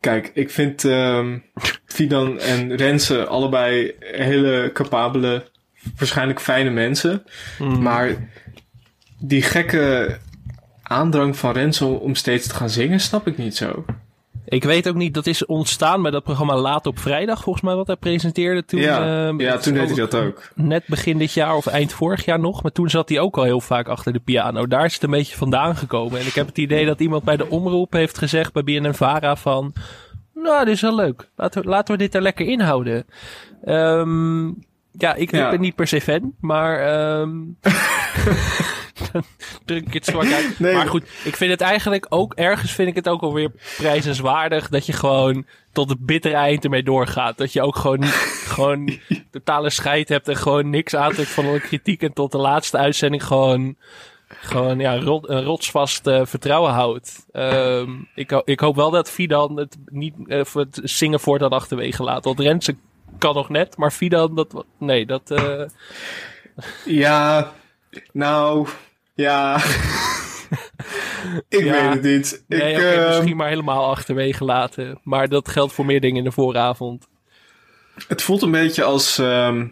Kijk, 0.00 0.30
ik 0.34 0.50
vind 0.50 0.84
ehm 0.84 1.38
Fidan 1.86 2.38
en 2.38 2.76
Renze 2.76 3.26
allebei 3.26 3.92
hele 4.00 4.70
capabele, 4.74 5.50
waarschijnlijk 5.98 6.40
fijne 6.40 6.70
mensen. 6.70 7.24
Maar 7.80 8.28
die 9.18 9.42
gekke 9.42 10.16
aandrang 10.82 11.36
van 11.36 11.52
Renze 11.52 11.84
om- 11.84 11.94
om 11.94 12.14
steeds 12.14 12.46
te 12.46 12.54
gaan 12.54 12.70
zingen, 12.70 13.00
snap 13.00 13.26
ik 13.26 13.36
niet 13.38 13.56
zo. 13.56 13.84
Ik 14.44 14.64
weet 14.64 14.88
ook 14.88 14.94
niet, 14.94 15.14
dat 15.14 15.26
is 15.26 15.46
ontstaan 15.46 16.02
bij 16.02 16.10
dat 16.10 16.22
programma 16.22 16.56
Laat 16.56 16.86
op 16.86 16.98
Vrijdag, 16.98 17.42
volgens 17.42 17.64
mij, 17.64 17.74
wat 17.74 17.86
hij 17.86 17.96
presenteerde 17.96 18.64
toen. 18.64 18.80
Ja, 18.80 19.26
ehm, 19.26 19.40
ja, 19.40 19.56
toen 19.56 19.74
deed 19.74 19.86
hij 19.86 19.96
dat 19.96 20.14
ook. 20.14 20.48
Net 20.54 20.82
begin 20.86 21.18
dit 21.18 21.32
jaar 21.32 21.54
of 21.56 21.66
eind 21.66 21.92
vorig 21.92 22.24
jaar 22.24 22.40
nog. 22.40 22.62
Maar 22.62 22.72
toen 22.72 22.90
zat 22.90 23.08
hij 23.08 23.18
ook 23.20 23.36
al 23.36 23.42
heel 23.44 23.60
vaak 23.60 23.88
achter 23.88 24.12
de 24.12 24.18
piano. 24.18 24.66
Daar 24.66 24.84
is 24.84 24.94
het 24.94 25.02
een 25.02 25.10
beetje 25.10 25.36
vandaan 25.36 25.76
gekomen. 25.76 26.20
En 26.20 26.26
ik 26.26 26.34
heb 26.34 26.46
het 26.46 26.58
idee 26.58 26.86
dat 26.86 27.00
iemand 27.00 27.24
bij 27.24 27.36
de 27.36 27.48
omroep 27.48 27.92
heeft 27.92 28.18
gezegd 28.18 28.52
bij 28.52 28.64
BNN-Vara 28.64 29.36
van... 29.36 29.72
Nou, 30.34 30.64
dit 30.64 30.74
is 30.74 30.80
wel 30.80 30.94
leuk. 30.94 31.28
Laten 31.36 31.62
we, 31.62 31.68
laten 31.68 31.94
we 31.94 32.00
dit 32.02 32.14
er 32.14 32.22
lekker 32.22 32.46
inhouden. 32.46 33.06
Ehm 33.64 34.46
ja, 34.92 35.14
ik, 35.14 35.30
Ja. 35.30 35.50
ben 35.50 35.60
niet 35.60 35.74
per 35.74 35.86
se 35.86 36.00
fan, 36.00 36.32
maar... 36.40 36.78
ehm 36.80 37.30
druk 39.64 39.86
ik 39.86 39.92
het 39.94 40.04
zwak 40.04 40.32
uit. 40.32 40.58
Nee. 40.58 40.74
Maar 40.74 40.86
goed, 40.88 41.02
ik 41.24 41.36
vind 41.36 41.50
het 41.50 41.60
eigenlijk 41.60 42.06
ook... 42.08 42.34
Ergens 42.34 42.72
vind 42.72 42.88
ik 42.88 42.94
het 42.94 43.08
ook 43.08 43.22
alweer 43.22 43.50
prijzenswaardig... 43.76 44.68
dat 44.68 44.86
je 44.86 44.92
gewoon 44.92 45.46
tot 45.72 45.88
het 45.88 46.06
bittere 46.06 46.34
eind 46.34 46.64
ermee 46.64 46.82
doorgaat. 46.82 47.38
Dat 47.38 47.52
je 47.52 47.62
ook 47.62 47.76
gewoon, 47.76 48.04
gewoon 48.54 48.98
totale 49.30 49.70
scheid 49.70 50.08
hebt... 50.08 50.28
en 50.28 50.36
gewoon 50.36 50.70
niks 50.70 50.94
aantrekt 50.96 51.30
van 51.30 51.46
alle 51.46 51.60
kritiek... 51.60 52.02
en 52.02 52.12
tot 52.12 52.32
de 52.32 52.38
laatste 52.38 52.78
uitzending 52.78 53.24
gewoon... 53.24 53.76
Gewoon 54.40 54.78
ja, 54.78 54.98
rot, 55.00 55.28
een 55.28 55.42
rotsvast 55.44 56.06
eh, 56.06 56.20
vertrouwen 56.24 56.72
houdt. 56.72 57.26
Ehm, 57.32 57.90
ik, 58.14 58.30
ho- 58.30 58.42
ik 58.44 58.60
hoop 58.60 58.76
wel 58.76 58.90
dat 58.90 59.10
Fidan 59.10 59.56
het 59.56 59.76
niet 59.86 60.14
voor 60.26 60.60
het 60.60 60.80
zingen 60.82 61.20
voortaan 61.20 61.50
achterwege 61.50 62.02
laat. 62.02 62.24
Want 62.24 62.40
Renze 62.40 62.76
kan 63.18 63.34
nog 63.34 63.48
net, 63.48 63.76
maar 63.76 63.90
Fidan, 63.90 64.34
dat, 64.34 64.64
nee, 64.78 65.06
dat... 65.06 65.30
eh, 65.30 65.62
Ja, 66.84 67.52
nou, 68.12 68.68
ja. 69.20 69.56
ik 71.48 71.64
Ja. 71.64 71.72
weet 71.72 71.92
het 71.92 72.02
niet. 72.02 72.44
Nee, 72.48 72.70
ik, 72.72 72.76
oké, 72.76 72.86
ehm, 72.86 73.06
misschien 73.08 73.36
maar 73.36 73.48
helemaal 73.48 73.90
achterwege 73.90 74.44
laten. 74.44 75.00
Maar 75.02 75.28
dat 75.28 75.48
geldt 75.48 75.72
voor 75.72 75.86
meer 75.86 76.00
dingen 76.00 76.16
in 76.18 76.24
de 76.24 76.32
vooravond. 76.32 77.08
Het 78.08 78.22
voelt 78.22 78.42
een 78.42 78.50
beetje 78.50 78.82
als. 78.84 79.18
ehm, 79.18 79.66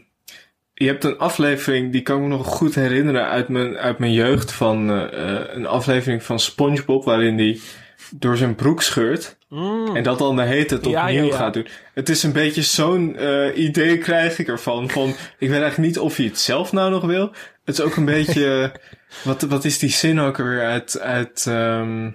je 0.75 0.87
hebt 0.87 1.05
een 1.05 1.19
aflevering, 1.19 1.93
die 1.93 2.03
kan 2.03 2.17
ik 2.17 2.23
me 2.23 2.29
nog 2.29 2.47
goed 2.47 2.75
herinneren 2.75 3.29
uit 3.29 3.49
mijn, 3.49 3.77
uit 3.77 3.99
mijn 3.99 4.13
jeugd. 4.13 4.53
Van 4.53 4.91
eh, 4.91 5.37
eh, 5.37 5.45
een 5.55 5.67
aflevering 5.67 6.23
van 6.23 6.41
SpongeBob, 6.41 7.05
waarin 7.05 7.39
hij 7.39 7.61
door 8.11 8.37
zijn 8.37 8.55
broek 8.55 8.83
scheurt. 8.83 9.37
En 9.95 10.03
dat 10.03 10.19
dan 10.19 10.37
de 10.37 10.43
hete 10.43 10.75
het 10.75 10.85
Mm. 10.85 10.91
Ja, 10.91 11.03
opnieuw 11.03 11.23
ja, 11.25 11.31
ja. 11.31 11.37
gaat 11.37 11.55
doen. 11.55 11.67
Het 11.95 12.09
is 12.09 12.23
een 12.23 12.33
beetje 12.33 12.63
zo'n 12.63 13.17
eh, 13.17 13.57
idee 13.57 13.99
krijg 13.99 14.39
ik 14.39 14.49
ervan. 14.49 14.91
Van, 14.91 15.09
ik 15.39 15.49
weet 15.49 15.61
eigenlijk 15.61 15.79
niet 15.79 15.99
of 15.99 16.17
hij 16.17 16.27
het 16.27 16.39
zelf 16.39 16.73
nou 16.73 16.91
nog 16.91 17.05
wil. 17.05 17.31
Het 17.65 17.79
is 17.79 17.81
ook 17.81 17.97
een 17.97 18.05
beetje... 18.19 18.73
wat, 19.25 19.43
wat 19.43 19.65
is 19.65 19.79
die 19.79 19.91
zin 19.91 20.21
ook 20.21 20.37
weer 20.37 20.65
uit... 20.65 21.01
uit 21.01 21.47
ehm, 21.47 22.11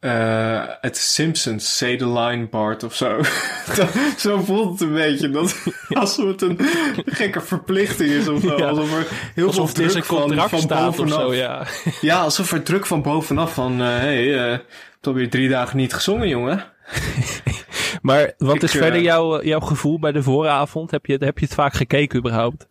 eh, 0.00 0.64
uit 0.64 0.96
Simpsons, 0.96 1.76
Say 1.76 1.96
the 1.96 2.08
Line 2.08 2.48
Bart 2.48 2.82
of 2.82 2.94
zo. 2.94 3.22
Zo 4.18 4.38
voelt 4.38 4.70
het 4.70 4.88
een 4.88 4.94
beetje. 4.94 5.30
Dat, 5.30 5.56
alsof 5.88 6.26
het 6.26 6.42
een 6.42 6.58
gekke 7.04 7.40
verplichting 7.40 8.10
is 8.10 8.28
of 8.28 8.40
zo. 8.42 8.56
Ja. 8.56 8.68
Alsof 8.68 8.92
er 8.92 9.06
heel 9.34 9.46
Alsof 9.46 9.72
veel 9.72 9.90
druk 9.90 10.04
van, 10.04 10.66
bovenaf. 10.66 11.20
zo, 11.20 11.34
ja. 11.34 11.66
Ja, 12.00 12.20
alsof 12.20 12.52
er 12.52 12.62
druk 12.62 12.86
van 12.86 13.02
bovenaf 13.02 13.54
van... 13.54 13.80
eh 13.80 13.86
hey, 13.86 14.16
eh, 14.16 14.24
je 14.24 14.36
hebt 14.36 15.06
alweer 15.06 15.30
drie 15.30 15.48
dagen 15.48 15.76
niet 15.76 15.92
gezongen, 15.94 16.28
jongen. 16.28 16.64
Maar 18.02 18.32
wat 18.38 18.54
Ik, 18.54 18.62
is 18.62 18.74
eh, 18.74 18.80
verder 18.82 19.00
jouw, 19.00 19.42
jouw 19.42 19.60
gevoel 19.60 19.98
bij 19.98 20.12
de 20.12 20.22
vooravond? 20.22 20.90
Heb 20.90 21.06
je, 21.06 21.16
heb 21.20 21.38
je 21.38 21.44
het 21.44 21.54
vaak 21.54 21.72
gekeken 21.72 22.18
überhaupt? 22.18 22.68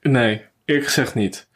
Nee, 0.00 0.44
eerlijk 0.64 0.86
gezegd 0.86 1.14
niet. 1.14 1.48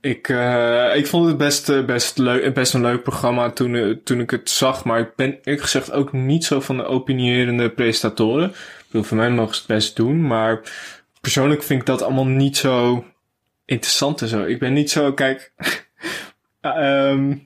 Ik, 0.00 0.28
eh, 0.28 0.96
ik 0.96 1.06
vond 1.06 1.26
het 1.26 1.36
best, 1.36 1.68
eh, 1.68 1.84
best, 1.84 2.18
leuk, 2.18 2.54
best 2.54 2.74
een 2.74 2.80
leuk 2.80 3.02
programma 3.02 3.50
toen, 3.50 3.74
eh, 3.74 3.90
toen 4.04 4.20
ik 4.20 4.30
het 4.30 4.50
zag. 4.50 4.84
Maar 4.84 5.00
ik 5.00 5.14
ben 5.16 5.30
eerlijk 5.30 5.62
gezegd 5.62 5.92
ook 5.92 6.12
niet 6.12 6.44
zo 6.44 6.60
van 6.60 6.76
de 6.76 6.84
opinierende 6.84 7.70
presentatoren. 7.70 8.48
Ik 8.48 8.84
bedoel, 8.86 9.02
voor 9.02 9.16
mij 9.16 9.30
mogen 9.30 9.54
het 9.54 9.66
best 9.66 9.96
doen. 9.96 10.26
Maar 10.26 10.60
persoonlijk 11.20 11.62
vind 11.62 11.80
ik 11.80 11.86
dat 11.86 12.02
allemaal 12.02 12.26
niet 12.26 12.56
zo 12.56 13.04
interessant 13.64 14.22
en 14.22 14.28
zo. 14.28 14.44
Ik 14.44 14.58
ben 14.58 14.72
niet 14.72 14.90
zo, 14.90 15.12
kijk... 15.12 15.52
ehm, 16.60 17.36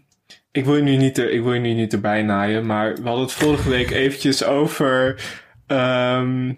ik 0.53 0.65
wil 0.65 0.77
je 0.77 0.83
nu 0.83 0.97
niet, 0.97 1.19
ik 1.19 1.43
wil 1.43 1.55
je 1.55 1.61
nu 1.61 1.73
niet 1.73 1.93
erbij 1.93 2.23
naaien. 2.23 2.67
Maar 2.67 2.95
we 2.95 3.03
hadden 3.03 3.25
het 3.25 3.33
vorige 3.33 3.69
week 3.69 3.91
eventjes 3.91 4.45
over... 4.45 5.23
ehm, 5.67 6.53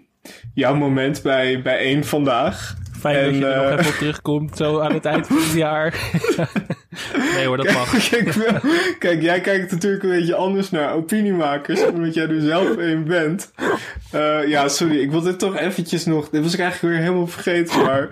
jouw 0.53 0.75
moment 0.75 1.21
bij, 1.21 1.61
bij 1.61 1.77
één 1.77 2.03
vandaag. 2.03 2.75
Fijn 3.11 3.23
dat 3.23 3.33
En, 3.33 3.39
je 3.39 3.45
er 3.45 3.55
nog 3.61 3.65
eh, 3.65 3.71
even 3.79 3.91
op 3.91 3.97
terugkomt, 3.97 4.57
zo 4.57 4.79
aan 4.79 4.93
het 4.93 5.05
eind 5.05 5.27
van 5.27 5.35
het 5.37 5.51
jaar. 5.67 5.93
nee 7.35 7.45
hoor, 7.45 7.57
dat 7.57 7.71
mag. 7.73 7.89
Kijk, 8.09 8.31
wel- 8.31 8.71
kijk, 8.99 9.21
jij 9.21 9.41
kijkt 9.41 9.71
natuurlijk 9.71 10.03
een 10.03 10.09
beetje 10.09 10.35
anders 10.35 10.71
naar 10.71 10.93
opiniemakers, 10.93 11.85
omdat 11.93 12.13
jij 12.13 12.27
er 12.27 12.41
zelf 12.41 12.77
een 12.77 13.03
bent. 13.03 13.51
Eh, 14.11 14.47
ja, 14.47 14.67
sorry, 14.67 14.99
ik 14.99 15.11
wil 15.11 15.21
dit 15.21 15.39
toch 15.39 15.57
eventjes 15.57 16.05
nog... 16.05 16.29
Dit 16.29 16.43
was 16.43 16.53
ik 16.53 16.59
eigenlijk 16.59 16.93
weer 16.95 17.03
helemaal 17.03 17.27
vergeten, 17.27 17.81
maar... 17.83 18.09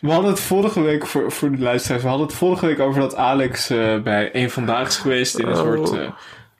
We 0.00 0.10
hadden 0.12 0.30
het 0.30 0.40
vorige 0.40 0.80
week, 0.80 1.06
voor, 1.06 1.32
voor 1.32 1.50
de 1.50 1.62
luisteraars, 1.62 2.02
we 2.02 2.08
hadden 2.08 2.26
het 2.26 2.36
vorige 2.36 2.66
week 2.66 2.80
over 2.80 3.00
dat 3.00 3.16
Alex 3.16 3.70
eh, 3.70 4.02
bij 4.02 4.30
een 4.32 4.50
Vandaag 4.50 4.86
is 4.88 4.96
geweest 4.96 5.38
in 5.38 5.46
een 5.46 5.52
Oh. 5.52 5.58
soort 5.60 5.98
eh, 5.98 6.10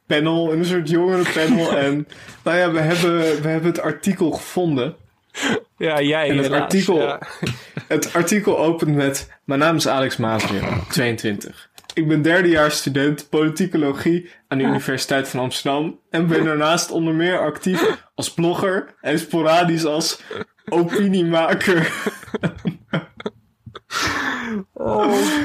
panel, 0.07 0.53
in 0.53 0.59
een 0.59 0.65
soort 0.65 0.89
jongerenpanel. 0.89 1.77
en 1.77 2.07
nou 2.45 2.57
ja, 2.57 2.71
we 2.71 2.79
hebben, 2.81 3.19
we 3.43 3.49
hebben 3.49 3.71
het 3.71 3.81
artikel 3.81 4.31
gevonden. 4.31 4.95
Ja, 5.79 6.01
jij 6.01 6.29
En 6.29 6.37
het 6.37 6.47
helaas, 6.47 6.61
artikel, 6.61 7.01
ja. 7.01 7.21
het 7.89 8.13
artikel 8.13 8.59
opent 8.59 8.95
met... 8.95 9.31
Mijn 9.45 9.61
naam 9.61 9.77
is 9.77 9.89
Alex 9.89 10.17
Maasbeer, 10.17 10.63
22. 10.89 11.71
Ik 11.95 12.09
ben 12.09 12.23
derdejaars 12.23 12.77
student 12.77 13.29
politicologie 13.29 14.31
aan 14.49 14.59
de 14.59 14.65
Universiteit 14.65 15.29
van 15.29 15.41
Amsterdam... 15.41 16.01
en 16.11 16.27
ben 16.27 16.45
daarnaast 16.45 16.91
onder 16.91 17.15
meer 17.15 17.39
actief 17.39 18.05
als 18.15 18.35
blogger... 18.35 18.95
en 19.01 19.19
sporadisch 19.19 19.85
als 19.85 20.23
opiniemaker. 20.69 21.93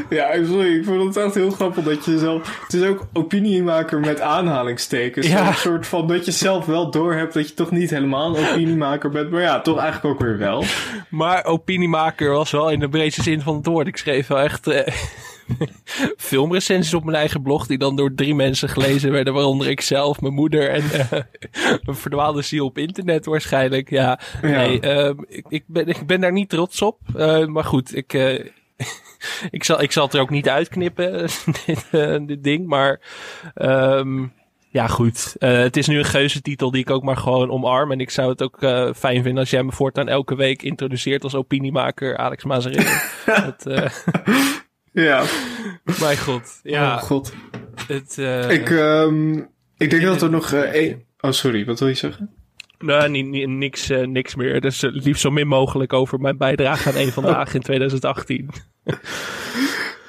Ja, 0.09 0.45
sorry, 0.45 0.77
ik 0.77 0.85
vond 0.85 1.15
het 1.15 1.25
echt 1.25 1.35
heel 1.35 1.51
grappig 1.51 1.83
dat 1.83 2.05
je 2.05 2.17
zelf... 2.17 2.61
Het 2.63 2.73
is 2.73 2.87
ook 2.87 3.07
opiniemaker 3.13 3.99
met 3.99 4.21
aanhalingstekens. 4.21 5.27
Ja. 5.27 5.47
Een 5.47 5.53
soort 5.53 5.87
van 5.87 6.07
dat 6.07 6.25
je 6.25 6.31
zelf 6.31 6.65
wel 6.65 6.91
doorhebt 6.91 7.33
dat 7.33 7.47
je 7.47 7.53
toch 7.53 7.71
niet 7.71 7.89
helemaal 7.89 8.37
een 8.37 8.47
opiniemaker 8.49 9.09
bent... 9.09 9.31
maar 9.31 9.41
ja, 9.41 9.61
toch 9.61 9.77
eigenlijk 9.77 10.15
ook 10.15 10.27
weer 10.27 10.37
wel. 10.37 10.63
Maar 11.09 11.45
opiniemaker 11.45 12.31
was 12.31 12.51
wel 12.51 12.69
in 12.69 12.79
de 12.79 12.89
breedste 12.89 13.23
zin 13.23 13.41
van 13.41 13.55
het 13.55 13.65
woord. 13.65 13.87
Ik 13.87 13.97
schreef 13.97 14.27
wel 14.27 14.39
echt 14.39 14.67
eh, 14.67 14.93
filmrecensies 16.17 16.93
op 16.93 17.03
mijn 17.03 17.17
eigen 17.17 17.41
blog... 17.41 17.67
die 17.67 17.77
dan 17.77 17.95
door 17.95 18.13
drie 18.15 18.35
mensen 18.35 18.69
gelezen 18.69 19.11
werden. 19.11 19.33
Waaronder 19.33 19.67
ik 19.69 19.81
zelf, 19.81 20.21
mijn 20.21 20.33
moeder 20.33 20.69
en 20.69 20.83
eh, 20.91 21.19
een 21.85 21.95
verdwaalde 21.95 22.41
ziel 22.41 22.65
op 22.65 22.77
internet 22.77 23.25
waarschijnlijk. 23.25 23.89
Ja, 23.89 24.19
Ja. 24.41 24.47
nee, 24.47 24.79
ehm, 24.79 25.15
ik, 25.27 25.45
ik, 25.49 25.63
ben, 25.67 25.87
ik 25.87 26.05
ben 26.05 26.21
daar 26.21 26.31
niet 26.31 26.49
trots 26.49 26.81
op. 26.81 26.99
Eh, 27.15 27.45
maar 27.45 27.65
goed, 27.65 27.95
ik... 27.95 28.13
eh, 28.13 28.45
ik, 29.51 29.63
zal, 29.63 29.81
ik 29.81 29.91
zal 29.91 30.05
het 30.05 30.13
er 30.13 30.21
ook 30.21 30.29
niet 30.29 30.49
uitknippen, 30.49 31.29
dit, 31.65 31.87
eh, 31.91 32.17
dit 32.25 32.43
ding. 32.43 32.67
Maar 32.67 32.99
ehm, 33.53 34.25
ja, 34.69 34.87
goed. 34.87 35.35
Eh, 35.39 35.57
het 35.57 35.77
is 35.77 35.87
nu 35.87 35.97
een 35.97 36.05
geuzetitel 36.05 36.71
die 36.71 36.81
ik 36.81 36.89
ook 36.89 37.03
maar 37.03 37.17
gewoon 37.17 37.49
omarm. 37.51 37.91
En 37.91 37.99
ik 37.99 38.09
zou 38.09 38.29
het 38.29 38.41
ook 38.43 38.61
eh, 38.61 38.89
fijn 38.95 39.23
vinden 39.23 39.39
als 39.39 39.49
jij 39.49 39.63
me 39.63 39.71
voortaan 39.71 40.07
elke 40.07 40.35
week 40.35 40.61
introduceert 40.61 41.23
als 41.23 41.35
opiniemaker 41.35 42.17
Alex 42.17 42.43
Mazerin. 42.43 42.85
dat, 43.25 43.65
eh, 43.65 43.85
Ja. 44.91 45.23
mijn 45.99 46.17
god. 46.17 46.59
Ja. 46.63 46.95
Oh, 46.95 47.01
god. 47.01 47.33
Het, 47.87 48.17
eh, 48.17 48.49
Ik, 48.49 48.69
ehm, 48.69 49.33
ik 49.77 49.89
denk 49.89 50.01
dat 50.03 50.21
er 50.21 50.29
nog... 50.29 50.51
één- 50.53 51.03
Oh, 51.19 51.31
sorry, 51.31 51.65
wat 51.65 51.79
wil 51.79 51.87
je 51.87 51.93
zeggen? 51.93 52.29
Nou, 52.79 53.09
niet, 53.09 53.25
niet- 53.27 53.49
niks, 53.49 53.89
eh, 53.89 54.07
niks 54.07 54.35
meer. 54.35 54.61
Dus 54.61 54.83
eh, 54.83 54.89
liefst 54.93 55.21
zo 55.21 55.31
min 55.31 55.47
mogelijk 55.47 55.93
over 55.93 56.19
mijn 56.19 56.37
bijdrage 56.37 56.89
aan 56.89 56.95
één 56.95 57.11
vandaag 57.11 57.53
in 57.55 57.61
2018. 57.61 58.49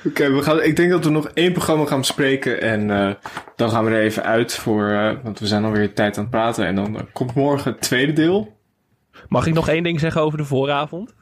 Oké, 0.04 0.30
we 0.32 0.42
gaan. 0.42 0.62
ik 0.62 0.76
denk 0.76 0.90
dat 0.90 1.04
we 1.04 1.10
nog 1.10 1.28
één 1.28 1.52
programma 1.52 1.84
gaan 1.86 1.98
bespreken 1.98 2.60
en 2.60 2.90
eh, 2.90 3.14
dan 3.56 3.70
gaan 3.70 3.84
we 3.84 3.90
er 3.90 4.00
even 4.02 4.22
uit 4.24 4.54
voor, 4.54 4.88
eh, 4.88 5.12
want 5.22 5.38
we 5.38 5.46
zijn 5.46 5.64
alweer 5.64 5.94
tijd 5.94 6.16
aan 6.16 6.22
het 6.22 6.32
praten 6.32 6.66
en 6.66 6.74
dan 6.74 7.08
komt 7.12 7.34
morgen 7.34 7.72
het 7.72 7.80
tweede 7.80 8.12
deel. 8.12 8.56
Mag 9.28 9.46
ik 9.46 9.54
nog 9.54 9.68
één 9.68 9.82
ding 9.82 10.00
zeggen 10.00 10.20
over 10.22 10.38
de 10.38 10.44
vooravond? 10.44 11.14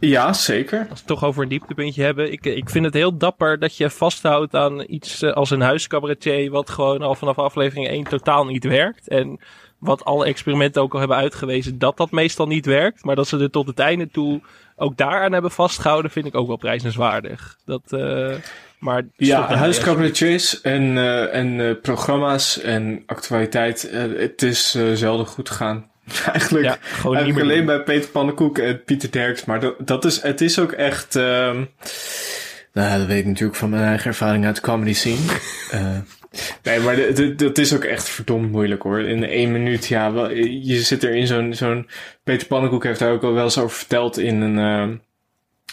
Ja, 0.00 0.32
zeker. 0.32 0.78
Als 0.78 0.88
we 0.88 0.94
het 0.94 1.06
toch 1.06 1.24
over 1.24 1.42
een 1.42 1.48
dieptepuntje 1.48 2.02
hebben. 2.02 2.32
Ik, 2.32 2.44
ik 2.46 2.70
vind 2.70 2.84
het 2.84 2.94
heel 2.94 3.16
dapper 3.16 3.58
dat 3.58 3.76
je 3.76 3.90
vasthoudt 3.90 4.54
aan 4.54 4.84
iets 4.86 5.22
eh, 5.22 5.32
als 5.32 5.50
een 5.50 5.60
huiscabaretier... 5.60 6.50
wat 6.50 6.70
gewoon 6.70 7.02
al 7.02 7.14
vanaf 7.14 7.38
aflevering 7.38 7.88
1 7.88 8.04
totaal 8.04 8.44
niet 8.44 8.64
werkt. 8.64 9.08
En 9.08 9.40
wat 9.78 10.04
alle 10.04 10.24
experimenten 10.24 10.82
ook 10.82 10.92
al 10.92 10.98
hebben 10.98 11.16
uitgewezen... 11.16 11.78
dat 11.78 11.96
dat 11.96 12.10
meestal 12.10 12.46
niet 12.46 12.66
werkt. 12.66 13.04
Maar 13.04 13.16
dat 13.16 13.28
ze 13.28 13.38
er 13.38 13.50
tot 13.50 13.66
het 13.66 13.78
einde 13.78 14.10
toe 14.10 14.40
ook 14.76 14.96
daaraan 14.96 15.32
hebben 15.32 15.50
vastgehouden... 15.50 16.10
vind 16.10 16.26
ik 16.26 16.34
ook 16.34 16.46
wel 16.46 16.56
prijzenswaardig. 16.56 17.56
Dat, 17.64 17.82
eh, 17.92 18.34
maar 18.78 19.06
Ja, 19.16 19.44
stop 19.44 19.56
huiscabaretiers 19.56 20.60
en, 20.60 20.98
eh, 20.98 21.34
en 21.34 21.60
eh, 21.60 21.80
programma's 21.82 22.60
en 22.60 23.02
actualiteit. 23.06 23.90
eh, 23.90 24.02
het 24.16 24.42
is 24.42 24.74
eh, 24.74 24.92
zelden 24.92 25.26
goed 25.26 25.48
gegaan. 25.48 25.89
Eigenlijk, 26.32 26.64
Ja, 26.64 26.78
gewoon 26.82 27.16
eigenlijk 27.16 27.44
alleen 27.46 27.66
doen. 27.66 27.66
bij 27.66 27.82
Peter 27.82 28.10
Pannenkoek 28.10 28.58
en 28.58 28.84
Pieter 28.84 29.10
Derks. 29.10 29.44
Maar 29.44 29.60
dat, 29.60 29.74
dat 29.78 30.04
is, 30.04 30.22
het 30.22 30.40
is 30.40 30.58
ook 30.58 30.72
echt... 30.72 31.16
ehm, 31.16 31.64
nou, 32.72 32.98
dat 32.98 33.06
weet 33.06 33.18
ik 33.18 33.26
natuurlijk 33.26 33.58
van 33.58 33.70
mijn 33.70 33.82
eigen 33.84 34.06
ervaring 34.06 34.44
uit 34.44 34.54
de 34.56 34.62
comedy 34.62 34.92
scene. 34.94 35.16
Eh, 35.70 35.98
nee, 36.62 36.80
maar 36.80 36.96
dat 37.36 37.58
is 37.58 37.74
ook 37.74 37.84
echt 37.84 38.08
verdomd 38.08 38.50
moeilijk 38.50 38.82
hoor. 38.82 39.00
In 39.00 39.24
één 39.24 39.52
minuut, 39.52 39.86
ja, 39.86 40.12
wel, 40.12 40.30
je 40.40 40.80
zit 40.80 41.02
er 41.04 41.14
in 41.14 41.26
zo'n... 41.26 41.54
zo'n 41.54 41.88
Peter 42.24 42.46
Pannenkoek 42.46 42.84
heeft 42.84 42.98
daar 42.98 43.12
ook 43.12 43.22
al 43.22 43.32
wel 43.32 43.44
eens 43.44 43.58
over 43.58 43.76
verteld 43.76 44.18
in 44.18 44.40
een, 44.40 44.58
ehm, 44.58 44.96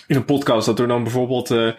in 0.07 0.15
een 0.15 0.25
podcast. 0.25 0.65
Dat 0.65 0.79
er 0.79 0.87
dan 0.87 1.03
bijvoorbeeld... 1.03 1.51
eh, 1.51 1.71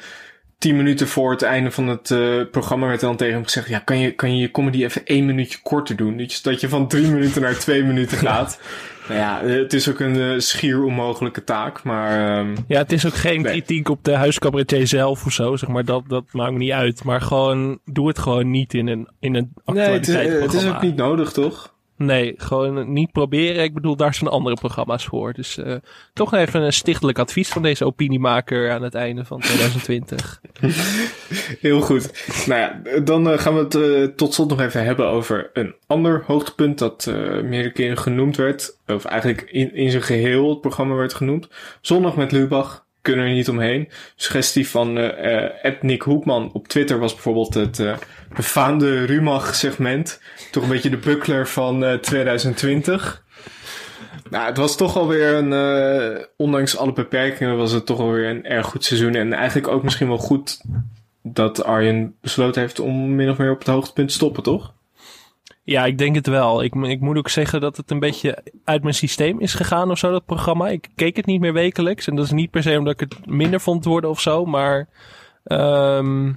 tien 0.58 0.76
minuten 0.76 1.08
voor 1.08 1.30
het 1.30 1.42
einde 1.42 1.70
van 1.70 1.88
het 1.88 2.10
eh, 2.10 2.40
programma 2.50 2.86
werd 2.86 3.00
dan 3.00 3.16
tegen 3.16 3.34
hem 3.34 3.44
gezegd: 3.44 3.68
Ja, 3.68 3.78
kan 3.78 3.98
je, 3.98 4.10
kan 4.10 4.34
je 4.36 4.40
je 4.40 4.50
comedy 4.50 4.84
even 4.84 5.04
één 5.04 5.26
minuutje 5.26 5.58
korter 5.62 5.96
doen? 5.96 6.16
Dus 6.16 6.42
dat 6.42 6.60
je 6.60 6.68
van 6.68 6.88
drie 6.88 7.10
minuten 7.10 7.42
naar 7.42 7.58
twee 7.58 7.82
minuten 7.84 8.18
gaat. 8.18 8.60
Nou 9.08 9.20
ja, 9.20 9.40
het 9.44 9.72
is 9.72 9.88
ook 9.88 10.00
een 10.00 10.20
eh, 10.20 10.38
schier 10.38 10.84
onmogelijke 10.84 11.44
taak, 11.44 11.82
maar. 11.82 12.38
ehm, 12.38 12.56
Ja, 12.66 12.78
het 12.78 12.92
is 12.92 13.06
ook 13.06 13.14
geen 13.14 13.42
kritiek 13.42 13.88
op 13.88 14.04
de 14.04 14.12
huiscabaretier 14.14 14.86
zelf 14.86 15.26
of 15.26 15.32
zo, 15.32 15.56
zeg 15.56 15.68
maar. 15.68 15.84
Dat, 15.84 16.02
dat 16.08 16.24
maakt 16.32 16.52
me 16.52 16.58
niet 16.58 16.70
uit. 16.72 17.04
Maar 17.04 17.20
gewoon, 17.20 17.78
doe 17.84 18.08
het 18.08 18.18
gewoon 18.18 18.50
niet 18.50 18.74
in 18.74 18.86
een, 18.88 19.08
in 19.20 19.34
een 19.34 19.52
nee, 19.64 19.84
het 19.88 20.08
is, 20.08 20.14
eh, 20.14 20.20
actualiteitsprogramma. 20.20 20.52
het 20.52 20.54
is 20.54 20.68
ook 20.76 20.82
niet 20.82 20.96
nodig, 20.96 21.32
toch? 21.32 21.74
Nee, 21.98 22.34
gewoon 22.36 22.92
niet 22.92 23.12
proberen. 23.12 23.62
Ik 23.62 23.74
bedoel, 23.74 23.96
daar 23.96 24.14
zijn 24.14 24.30
andere 24.30 24.54
programma's 24.54 25.04
voor. 25.04 25.32
Dus 25.32 25.58
eh, 25.58 25.74
toch 26.12 26.34
even 26.34 26.62
een 26.62 26.72
stichtelijk 26.72 27.18
advies 27.18 27.48
van 27.48 27.62
deze 27.62 27.84
opiniemaker 27.84 28.70
aan 28.70 28.82
het 28.82 28.94
einde 28.94 29.24
van 29.24 29.40
2020. 29.40 30.40
Heel 31.60 31.80
goed. 31.80 32.32
Nou 32.46 32.60
ja, 32.60 33.00
dan 33.00 33.30
eh, 33.30 33.38
gaan 33.38 33.54
we 33.54 33.60
het 33.60 33.74
eh, 33.74 34.16
tot 34.16 34.34
slot 34.34 34.48
nog 34.48 34.60
even 34.60 34.84
hebben 34.84 35.06
over 35.06 35.50
een 35.52 35.74
ander 35.86 36.22
hoogtepunt 36.26 36.78
dat 36.78 37.06
meerdere 37.42 37.72
keren 37.72 37.98
genoemd 37.98 38.36
werd. 38.36 38.78
Of 38.86 39.04
eigenlijk 39.04 39.42
in, 39.50 39.74
in 39.74 39.90
zijn 39.90 40.02
geheel 40.02 40.48
het 40.48 40.60
programma 40.60 40.94
werd 40.94 41.14
genoemd. 41.14 41.48
Zondag 41.80 42.16
met 42.16 42.32
Lubach. 42.32 42.86
Kunnen 43.02 43.26
er 43.26 43.32
niet 43.32 43.48
omheen. 43.48 43.88
Suggestie 44.16 44.68
van 44.68 44.98
eh 44.98 45.44
eh, 45.44 45.50
Ed 45.62 45.82
Nick 45.82 46.02
Hoekman 46.02 46.50
op 46.52 46.68
Twitter 46.68 46.98
was 46.98 47.12
bijvoorbeeld 47.12 47.54
het 47.54 47.78
eh, 47.78 47.96
befaamde 48.36 49.04
Rumach 49.04 49.54
segment. 49.54 50.20
Toch 50.50 50.62
een 50.62 50.68
beetje 50.68 50.90
de 50.90 50.96
buckler 50.96 51.48
van 51.48 51.84
eh, 51.84 51.94
2020. 51.94 53.24
Nou, 54.30 54.46
het 54.46 54.56
was 54.56 54.76
toch 54.76 54.96
alweer 54.96 55.34
een, 55.34 56.26
ondanks 56.36 56.76
alle 56.76 56.92
beperkingen, 56.92 57.56
was 57.56 57.72
het 57.72 57.86
toch 57.86 57.98
alweer 57.98 58.28
een 58.28 58.44
erg 58.44 58.66
goed 58.66 58.84
seizoen. 58.84 59.14
En 59.14 59.32
eigenlijk 59.32 59.68
ook 59.68 59.82
misschien 59.82 60.08
wel 60.08 60.18
goed 60.18 60.60
dat 61.22 61.64
Arjen 61.64 62.14
besloten 62.20 62.60
heeft 62.60 62.80
om 62.80 63.14
min 63.14 63.30
of 63.30 63.38
meer 63.38 63.50
op 63.50 63.58
het 63.58 63.68
hoogtepunt 63.68 64.08
te 64.08 64.14
stoppen, 64.14 64.42
toch? 64.42 64.72
Ja, 65.68 65.84
ik 65.84 65.98
denk 65.98 66.14
het 66.14 66.26
wel. 66.26 66.62
Ik, 66.62 66.74
ik 66.74 67.00
moet 67.00 67.16
ook 67.16 67.28
zeggen 67.28 67.60
dat 67.60 67.76
het 67.76 67.90
een 67.90 67.98
beetje 67.98 68.44
uit 68.64 68.82
mijn 68.82 68.94
systeem 68.94 69.40
is 69.40 69.54
gegaan 69.54 69.90
of 69.90 69.98
zo, 69.98 70.10
dat 70.10 70.24
programma. 70.24 70.68
Ik 70.68 70.88
keek 70.94 71.16
het 71.16 71.26
niet 71.26 71.40
meer 71.40 71.52
wekelijks. 71.52 72.06
En 72.06 72.16
dat 72.16 72.24
is 72.24 72.30
niet 72.30 72.50
per 72.50 72.62
se 72.62 72.78
omdat 72.78 73.00
ik 73.00 73.00
het 73.00 73.26
minder 73.26 73.60
vond 73.60 73.84
worden 73.84 74.10
of 74.10 74.20
zo, 74.20 74.44
maar... 74.44 74.88
ehm, 75.44 76.32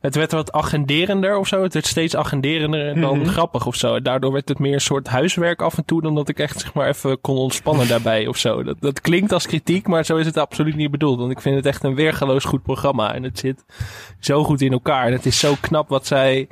het 0.00 0.14
werd 0.14 0.32
wat 0.32 0.52
agenderender 0.52 1.36
of 1.36 1.48
zo. 1.48 1.62
Het 1.62 1.72
werd 1.74 1.86
steeds 1.86 2.16
agenderender 2.16 2.88
en 2.88 3.00
dan 3.00 3.18
Mhm. 3.18 3.28
grappig 3.28 3.66
of 3.66 3.74
zo. 3.76 3.94
En 3.94 4.02
daardoor 4.02 4.32
werd 4.32 4.48
het 4.48 4.58
meer 4.58 4.74
een 4.74 4.80
soort 4.80 5.06
huiswerk 5.08 5.62
af 5.62 5.76
en 5.76 5.84
toe... 5.84 6.02
dan 6.02 6.14
dat 6.14 6.28
ik 6.28 6.38
echt 6.38 6.60
zeg 6.60 6.74
maar 6.74 6.88
even 6.88 7.20
kon 7.20 7.36
ontspannen 7.36 7.88
daarbij 7.94 8.26
of 8.26 8.36
zo. 8.36 8.62
Dat, 8.62 8.76
dat 8.80 9.00
klinkt 9.00 9.32
als 9.32 9.46
kritiek, 9.46 9.86
maar 9.86 10.04
zo 10.04 10.16
is 10.16 10.26
het 10.26 10.36
absoluut 10.36 10.76
niet 10.76 10.90
bedoeld. 10.90 11.18
Want 11.18 11.30
ik 11.30 11.40
vind 11.40 11.56
het 11.56 11.66
echt 11.66 11.84
een 11.84 11.94
weergaloos 11.94 12.44
goed 12.44 12.62
programma. 12.62 13.14
En 13.14 13.22
het 13.22 13.38
zit 13.38 13.64
zo 14.20 14.44
goed 14.44 14.60
in 14.60 14.72
elkaar. 14.72 15.06
En 15.06 15.12
het 15.12 15.26
is 15.26 15.38
zo 15.38 15.54
knap 15.60 15.88
wat 15.88 16.06
zij 16.06 16.48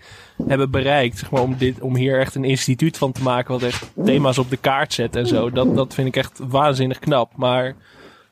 hebben 0.47 0.71
bereikt. 0.71 1.19
Zeg 1.19 1.31
maar, 1.31 1.43
om, 1.43 1.57
dit, 1.59 1.81
om 1.81 1.97
hier 1.97 2.21
echt 2.21 2.35
een 2.35 2.45
instituut 2.45 2.99
van 2.99 3.13
te 3.13 3.23
maken... 3.23 3.53
wat 3.53 3.63
echt 3.63 3.91
thema's 4.05 4.39
op 4.39 4.51
de 4.51 4.57
kaart 4.57 4.93
zet 4.93 5.17
en 5.17 5.27
zo. 5.27 5.51
Dat, 5.51 5.75
dat 5.77 5.95
vind 5.95 6.09
ik 6.09 6.17
echt 6.17 6.41
waanzinnig 6.49 6.99
knap. 6.99 7.33
Maar 7.37 7.75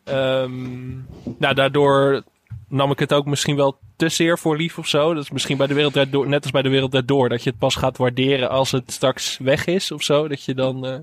ehm, 0.05 0.89
nou, 1.39 1.55
daardoor 1.55 2.23
nam 2.69 2.91
ik 2.91 2.99
het 2.99 3.13
ook 3.13 3.27
misschien 3.27 3.57
wel 3.57 3.79
te 3.97 4.09
zeer 4.09 4.39
voor 4.39 4.57
lief 4.57 4.79
of 4.79 4.87
zo. 4.87 5.15
Dat 5.15 5.23
is 5.23 5.31
misschien 5.31 5.57
bij 5.57 5.67
de 5.67 5.75
wereld 5.75 6.13
door, 6.13 6.29
net 6.29 6.43
als 6.43 6.53
bij 6.53 6.63
de 6.63 6.69
wereld 6.69 7.09
door, 7.09 7.29
dat 7.29 7.43
je 7.43 7.51
het 7.51 7.59
pas 7.59 7.75
gaat 7.75 7.97
waarderen 7.97 8.51
als 8.51 8.71
het 8.73 8.93
straks 8.93 9.39
weg 9.39 9.67
is 9.67 9.93
of 9.93 10.03
zo. 10.03 10.29
Dat 10.29 10.45
je 10.45 10.55
dan 10.55 10.87
eh, 10.87 10.99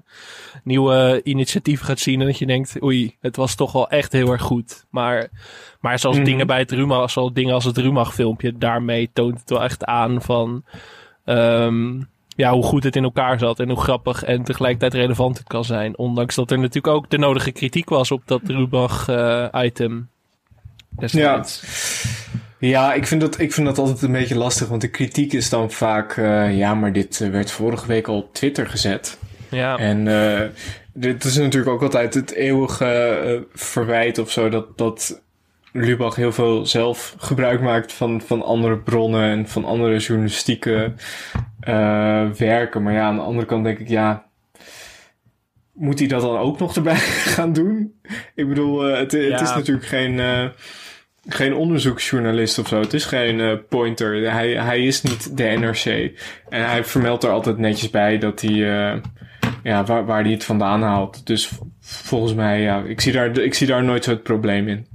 nieuwe 0.63 1.21
initiatieven 1.23 1.85
gaat 1.85 1.99
zien 1.99 2.19
en 2.21 2.27
dat 2.27 2.37
je 2.37 2.45
denkt, 2.45 2.83
oei, 2.83 3.15
het 3.21 3.35
was 3.35 3.55
toch 3.55 3.71
wel 3.71 3.89
echt 3.89 4.11
heel 4.11 4.31
erg 4.31 4.41
goed. 4.41 4.85
Maar, 4.89 5.29
maar 5.79 5.99
zoals 5.99 6.15
Mhm. 6.15 6.25
dingen 6.25 6.47
bij 6.47 6.59
het 6.59 6.71
Rumach, 6.71 7.11
zoals 7.11 7.33
dingen 7.33 7.53
als 7.53 7.65
het 7.65 7.77
Rumach 7.77 8.13
filmpje, 8.13 8.57
daarmee 8.57 9.09
toont 9.13 9.39
het 9.39 9.49
wel 9.49 9.63
echt 9.63 9.85
aan 9.85 10.21
van, 10.21 10.63
ehm, 11.25 12.01
ja, 12.35 12.51
hoe 12.51 12.63
goed 12.63 12.83
het 12.83 12.95
in 12.95 13.03
elkaar 13.03 13.39
zat 13.39 13.59
en 13.59 13.69
hoe 13.69 13.81
grappig 13.81 14.23
en 14.23 14.43
tegelijkertijd 14.43 14.93
relevant 14.93 15.37
het 15.37 15.47
kan 15.47 15.63
zijn. 15.65 15.97
Ondanks 15.97 16.35
dat 16.35 16.51
er 16.51 16.59
natuurlijk 16.59 16.95
ook 16.95 17.09
de 17.09 17.17
nodige 17.17 17.51
kritiek 17.51 17.89
was 17.89 18.11
op 18.11 18.21
dat 18.25 18.41
Ja. 20.97 21.45
Ja, 22.59 22.93
ik 22.93 23.07
vind, 23.07 23.21
dat, 23.21 23.39
ik 23.39 23.53
vind 23.53 23.67
dat 23.67 23.77
altijd 23.77 24.01
een 24.01 24.11
beetje 24.11 24.37
lastig, 24.37 24.67
want 24.67 24.81
de 24.81 24.87
kritiek 24.89 25.33
is 25.33 25.49
dan 25.49 25.71
vaak, 25.71 26.17
eh, 26.17 26.57
ja, 26.57 26.75
maar 26.75 26.93
dit 26.93 27.21
eh, 27.21 27.29
werd 27.29 27.51
vorige 27.51 27.87
week 27.87 28.07
al 28.07 28.17
op 28.17 28.33
Twitter 28.33 28.67
gezet. 28.67 29.17
Ja. 29.49 29.77
En 29.77 30.07
eh, 30.07 30.47
dit 30.93 31.23
is 31.23 31.37
natuurlijk 31.37 31.71
ook 31.71 31.81
altijd 31.81 32.13
het 32.13 32.31
eeuwige 32.31 33.45
verwijt 33.53 34.17
of 34.17 34.31
zo, 34.31 34.49
dat, 34.49 34.77
dat 34.77 35.21
Lubach 35.71 36.15
heel 36.15 36.31
veel 36.31 36.65
zelf 36.65 37.15
gebruik 37.17 37.61
maakt 37.61 37.93
van, 37.93 38.21
van 38.21 38.43
andere 38.43 38.77
bronnen 38.77 39.29
en 39.29 39.47
van 39.47 39.65
andere 39.65 39.97
journalistieke 39.97 40.93
werken. 42.37 42.83
Maar 42.83 42.93
ja, 42.93 43.03
aan 43.05 43.15
de 43.15 43.21
andere 43.21 43.45
kant 43.47 43.63
denk 43.63 43.79
ik, 43.79 43.89
ja, 43.89 44.25
moet 45.73 45.99
hij 45.99 46.07
dat 46.07 46.21
dan 46.21 46.37
ook 46.37 46.59
nog 46.59 46.75
erbij 46.75 46.95
gaan 47.35 47.53
doen? 47.53 47.99
Ik 48.35 48.47
bedoel, 48.47 48.81
het, 48.81 49.11
het 49.11 49.23
Ja. 49.23 49.41
is 49.41 49.53
natuurlijk 49.53 49.85
geen, 49.87 50.19
geen 51.27 51.55
onderzoeksjournalist 51.55 52.59
of 52.59 52.67
zo. 52.67 52.79
Het 52.79 52.93
is 52.93 53.05
geen 53.05 53.39
eh, 53.39 53.57
pointer. 53.69 54.31
Hij, 54.31 54.49
hij 54.51 54.83
is 54.85 55.01
niet 55.01 55.37
de 55.37 55.43
NRC. 55.43 55.85
En 56.49 56.65
hij 56.69 56.83
vermeldt 56.83 57.23
er 57.23 57.29
altijd 57.29 57.57
netjes 57.57 57.89
bij 57.89 58.17
dat 58.17 58.41
hij, 58.41 58.51
eh, 58.93 59.01
ja, 59.63 59.83
waar, 59.83 60.05
waar 60.05 60.21
hij 60.23 60.31
het 60.31 60.43
vandaan 60.43 60.81
haalt. 60.81 61.25
Dus 61.25 61.49
volgens 61.81 62.33
mij, 62.33 62.61
ja, 62.61 62.83
ik 62.83 63.01
zie 63.01 63.11
daar, 63.13 63.37
ik 63.39 63.53
zie 63.53 63.67
daar 63.67 63.83
nooit 63.83 64.03
zo 64.03 64.11
het 64.11 64.23
probleem 64.23 64.67
in. 64.67 64.87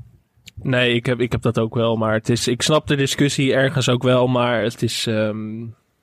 Nee, 0.62 0.94
ik 0.94 1.06
heb, 1.06 1.20
ik 1.20 1.32
heb 1.32 1.42
dat 1.42 1.58
ook 1.58 1.74
wel. 1.74 1.96
Maar 1.96 2.12
het 2.12 2.28
is, 2.28 2.48
ik 2.48 2.62
snap 2.62 2.86
de 2.86 2.96
discussie 2.96 3.54
ergens 3.54 3.88
ook 3.88 4.02
wel. 4.02 4.26
Maar 4.26 4.62
het 4.62 4.82
is. 4.82 5.06
ehm, 5.06 5.58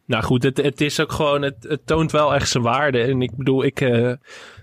nou 0.06 0.24
goed, 0.24 0.44
het, 0.44 0.58
het 0.58 0.82
is 0.82 1.00
ook 1.00 1.12
gewoon. 1.12 1.42
Het, 1.42 1.56
het 1.60 1.86
toont 1.86 2.12
wel 2.12 2.36
echt 2.36 2.50
zijn 2.50 2.64
waarde. 2.64 3.02
En 3.02 3.22
ik 3.22 3.36
bedoel, 3.36 3.64
ik. 3.64 3.82
eh, 3.82 4.12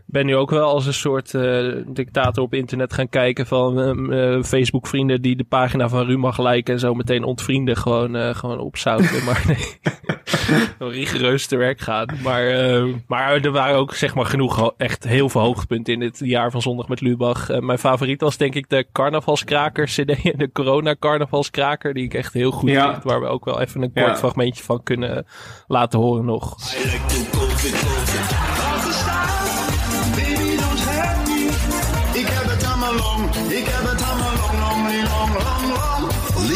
ben 0.06 0.26
nu 0.26 0.36
ook 0.36 0.50
wel 0.50 0.68
als 0.68 0.86
een 0.86 0.94
soort 0.94 1.34
eh, 1.34 1.66
dictator 1.86 2.44
op 2.44 2.54
internet 2.54 2.92
gaan 2.92 3.08
kijken 3.08 3.46
van 3.46 3.80
ehm, 3.80 4.12
eh, 4.12 4.42
Facebook 4.42 4.86
vrienden 4.86 5.22
die 5.22 5.36
de 5.36 5.44
pagina 5.44 5.88
van 5.88 6.06
Rumach 6.06 6.38
liken 6.38 6.74
en 6.74 6.80
zo 6.80 6.94
meteen 6.94 7.24
ontvrienden 7.24 7.76
gewoon, 7.76 8.16
eh, 8.16 8.34
gewoon 8.34 8.58
opzouten. 8.58 9.24
maar 9.26 9.42
nee, 9.46 9.58
rigoureus 10.90 11.46
te 11.46 11.56
werk 11.56 11.80
gaan. 11.80 12.06
Maar, 12.22 12.46
eh, 12.48 12.84
maar 13.06 13.32
er 13.40 13.50
waren 13.52 13.76
ook 13.76 13.94
zeg 13.94 14.14
maar 14.14 14.26
genoeg 14.26 14.72
echt 14.76 15.04
heel 15.04 15.28
veel 15.28 15.40
hoogtepunten 15.40 15.92
in 15.94 16.00
het 16.00 16.18
jaar 16.24 16.50
van 16.50 16.62
Zondag 16.62 16.88
met 16.88 17.00
Lubach. 17.00 17.48
Eh, 17.50 17.60
mijn 17.60 17.78
favoriet 17.78 18.20
was 18.20 18.36
denk 18.36 18.54
ik 18.54 18.68
de 18.68 18.86
Carnavalskraker 18.92 19.86
CD, 19.86 20.22
de 20.38 20.50
Corona 20.52 20.96
Carnavalskraker, 20.98 21.94
die 21.94 22.04
ik 22.04 22.14
echt 22.14 22.32
heel 22.32 22.50
goed 22.50 22.70
Ja. 22.70 22.90
vind. 22.92 23.04
Waar 23.04 23.20
we 23.20 23.26
ook 23.26 23.44
wel 23.44 23.60
even 23.60 23.82
een 23.82 23.92
kort 23.92 24.06
Ja. 24.06 24.16
fragmentje 24.16 24.62
van 24.64 24.82
kunnen 24.82 25.26
laten 25.66 25.98
horen 25.98 26.24
nog. 26.24 26.56
Baby, 26.74 28.53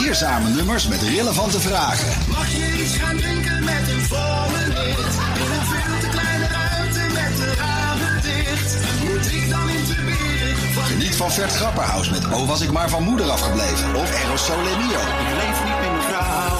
Leerzame 0.09 0.49
nummers 0.49 0.89
met 0.89 1.03
relevante 1.03 1.61
vragen. 1.61 2.09
Mag 2.29 2.49
je 2.49 2.83
iets 2.83 2.97
gaan 2.97 3.17
drinken 3.17 3.65
met 3.65 3.89
een 3.89 4.01
volle 4.01 4.69
licht? 4.69 5.15
In 5.35 5.51
een 5.53 5.67
veel 5.67 5.99
te 6.01 6.09
kleine 6.11 6.47
ruimte 6.47 7.01
met 7.13 7.37
de 7.37 7.55
ramen 7.59 8.23
dicht. 8.23 8.77
Moet 9.05 9.33
ik 9.33 9.51
dan 9.51 9.69
intuberen? 9.69 10.57
Van 10.73 10.85
Geniet 10.85 11.17
van 11.17 11.31
Vert 11.31 11.53
Grapperhaus 11.53 12.11
met 12.11 12.27
Oh 12.33 12.49
was 12.49 12.61
ik 12.61 12.73
maar 12.73 12.89
van 12.89 13.03
moeder 13.03 13.31
afgebleven. 13.31 13.95
Of 13.95 14.25
Eros 14.25 14.45
Sole 14.45 14.77
Mio. 14.79 15.01
Ik 15.01 15.35
leef 15.37 15.65
niet 15.65 15.81
met 15.81 15.93
mevrouw. 15.97 16.59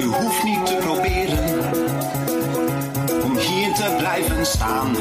U 0.00 0.04
hoeft 0.04 0.42
niet 0.44 0.66
te 0.66 0.76
proberen 0.80 1.44
om 3.22 3.36
hier 3.36 3.74
te 3.74 3.94
blijven 3.98 4.46
staan 4.46 4.96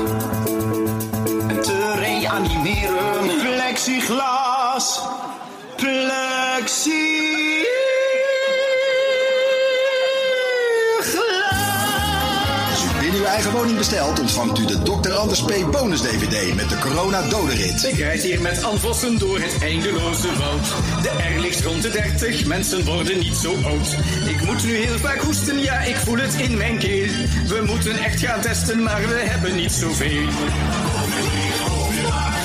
eigen 13.44 13.62
woning 13.62 13.78
bestelt, 13.78 14.20
ontvangt 14.20 14.60
u 14.60 14.66
de 14.66 14.82
Dr. 14.82 15.12
Anders 15.12 15.44
P. 15.44 15.72
bonus 15.72 16.02
DVD 16.02 16.56
met 16.56 16.70
de 16.70 16.78
corona 16.78 17.22
dodenrit. 17.22 17.84
Ik 17.84 17.98
rijd 17.98 18.24
hier 18.24 18.42
met 18.42 18.64
Anvossen 18.64 19.18
door 19.20 19.40
het 19.40 19.62
eindeloze 19.62 20.38
woud. 20.38 20.66
De 21.02 21.10
R 21.36 21.40
ligt 21.40 21.64
rond 21.64 21.82
de 21.82 21.90
30, 21.90 22.46
mensen 22.46 22.86
worden 22.86 23.20
niet 23.20 23.36
zo 23.36 23.56
oud. 23.64 23.98
Ik 24.28 24.46
moet 24.46 24.64
nu 24.64 24.76
heel 24.76 24.98
vaak 24.98 25.20
hoesten, 25.20 25.60
ja, 25.60 25.80
ik 25.80 25.96
voel 25.96 26.18
het 26.18 26.34
in 26.34 26.58
mijn 26.58 26.78
keel. 26.78 27.10
We 27.48 27.64
moeten 27.66 27.98
echt 27.98 28.20
gaan 28.20 28.42
testen, 28.42 28.84
maar 28.84 29.02
we 29.08 29.24
hebben 29.26 29.56
niet 29.56 29.72
zoveel. 29.72 30.28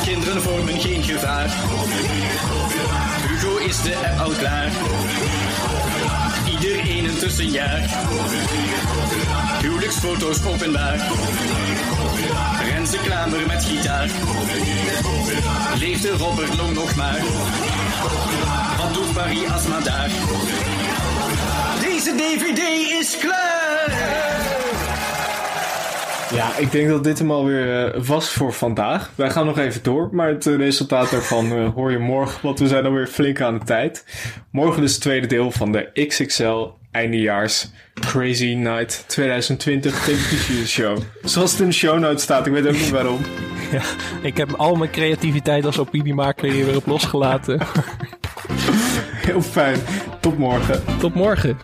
Kinderen 0.04 0.42
vormen 0.42 0.80
geen 0.80 1.02
gevaar. 1.02 1.50
Hugo 3.28 3.56
is 3.56 3.82
de 3.82 3.96
app 3.96 4.20
al 4.20 4.30
klaar. 4.30 4.70
Iedereen 6.60 7.04
een 7.04 7.18
tussenjaar. 7.18 7.88
Huwelijksfoto's 9.60 10.44
openbaar. 10.44 11.10
Renze 12.70 12.96
Klamer 12.96 13.46
met 13.46 13.64
gitaar. 13.64 14.10
Leefde 15.78 16.10
Robert 16.10 16.56
Long 16.56 16.74
nog 16.74 16.94
maar? 16.94 17.20
Wat 18.76 18.94
doet 18.94 19.14
Barry 19.14 19.46
Asma 19.46 19.80
daar? 19.80 20.10
Deze 21.80 22.14
DVD 22.14 22.58
is 23.00 23.16
klaar! 23.18 24.27
Ja, 26.32 26.56
ik 26.56 26.72
denk 26.72 26.88
dat 26.88 27.04
dit 27.04 27.18
hem 27.18 27.30
alweer 27.30 27.94
eh, 27.94 28.02
was 28.02 28.30
voor 28.30 28.52
vandaag. 28.52 29.10
Wij 29.14 29.30
gaan 29.30 29.46
nog 29.46 29.58
even 29.58 29.82
door, 29.82 30.08
maar 30.12 30.28
het 30.28 30.46
eh, 30.46 30.56
resultaat 30.56 31.10
daarvan 31.10 31.52
eh, 31.52 31.68
hoor 31.74 31.90
je 31.90 31.98
morgen, 31.98 32.38
want 32.42 32.58
we 32.58 32.66
zijn 32.68 32.84
alweer 32.84 33.06
flink 33.06 33.40
aan 33.40 33.58
de 33.58 33.64
tijd. 33.64 34.04
Morgen 34.50 34.80
dus 34.80 34.92
het 34.92 35.00
tweede 35.00 35.26
deel 35.26 35.50
van 35.50 35.72
de 35.72 36.06
XXL 36.06 36.66
eindejaars 36.90 37.70
Crazy 37.94 38.54
Night 38.54 39.04
2020 39.06 40.04
televisieshow. 40.04 40.98
Zoals 41.22 41.50
het 41.50 41.60
in 41.60 41.66
de 41.66 41.72
show 41.72 41.98
notes 41.98 42.22
staat, 42.22 42.46
ik 42.46 42.52
weet 42.52 42.66
ook 42.66 42.72
niet 42.72 42.90
waarom. 42.90 43.20
Ja, 43.70 43.82
ik 44.22 44.36
heb 44.36 44.52
al 44.52 44.74
mijn 44.74 44.90
creativiteit 44.90 45.64
als 45.66 45.78
opiniemaker 45.78 46.50
hier 46.50 46.64
weer 46.66 46.76
op 46.76 46.86
losgelaten. 46.86 47.60
Heel 49.26 49.42
fijn. 49.42 49.78
Tot 50.20 50.38
morgen. 50.38 50.82
Tot 50.98 51.14
morgen. 51.14 51.58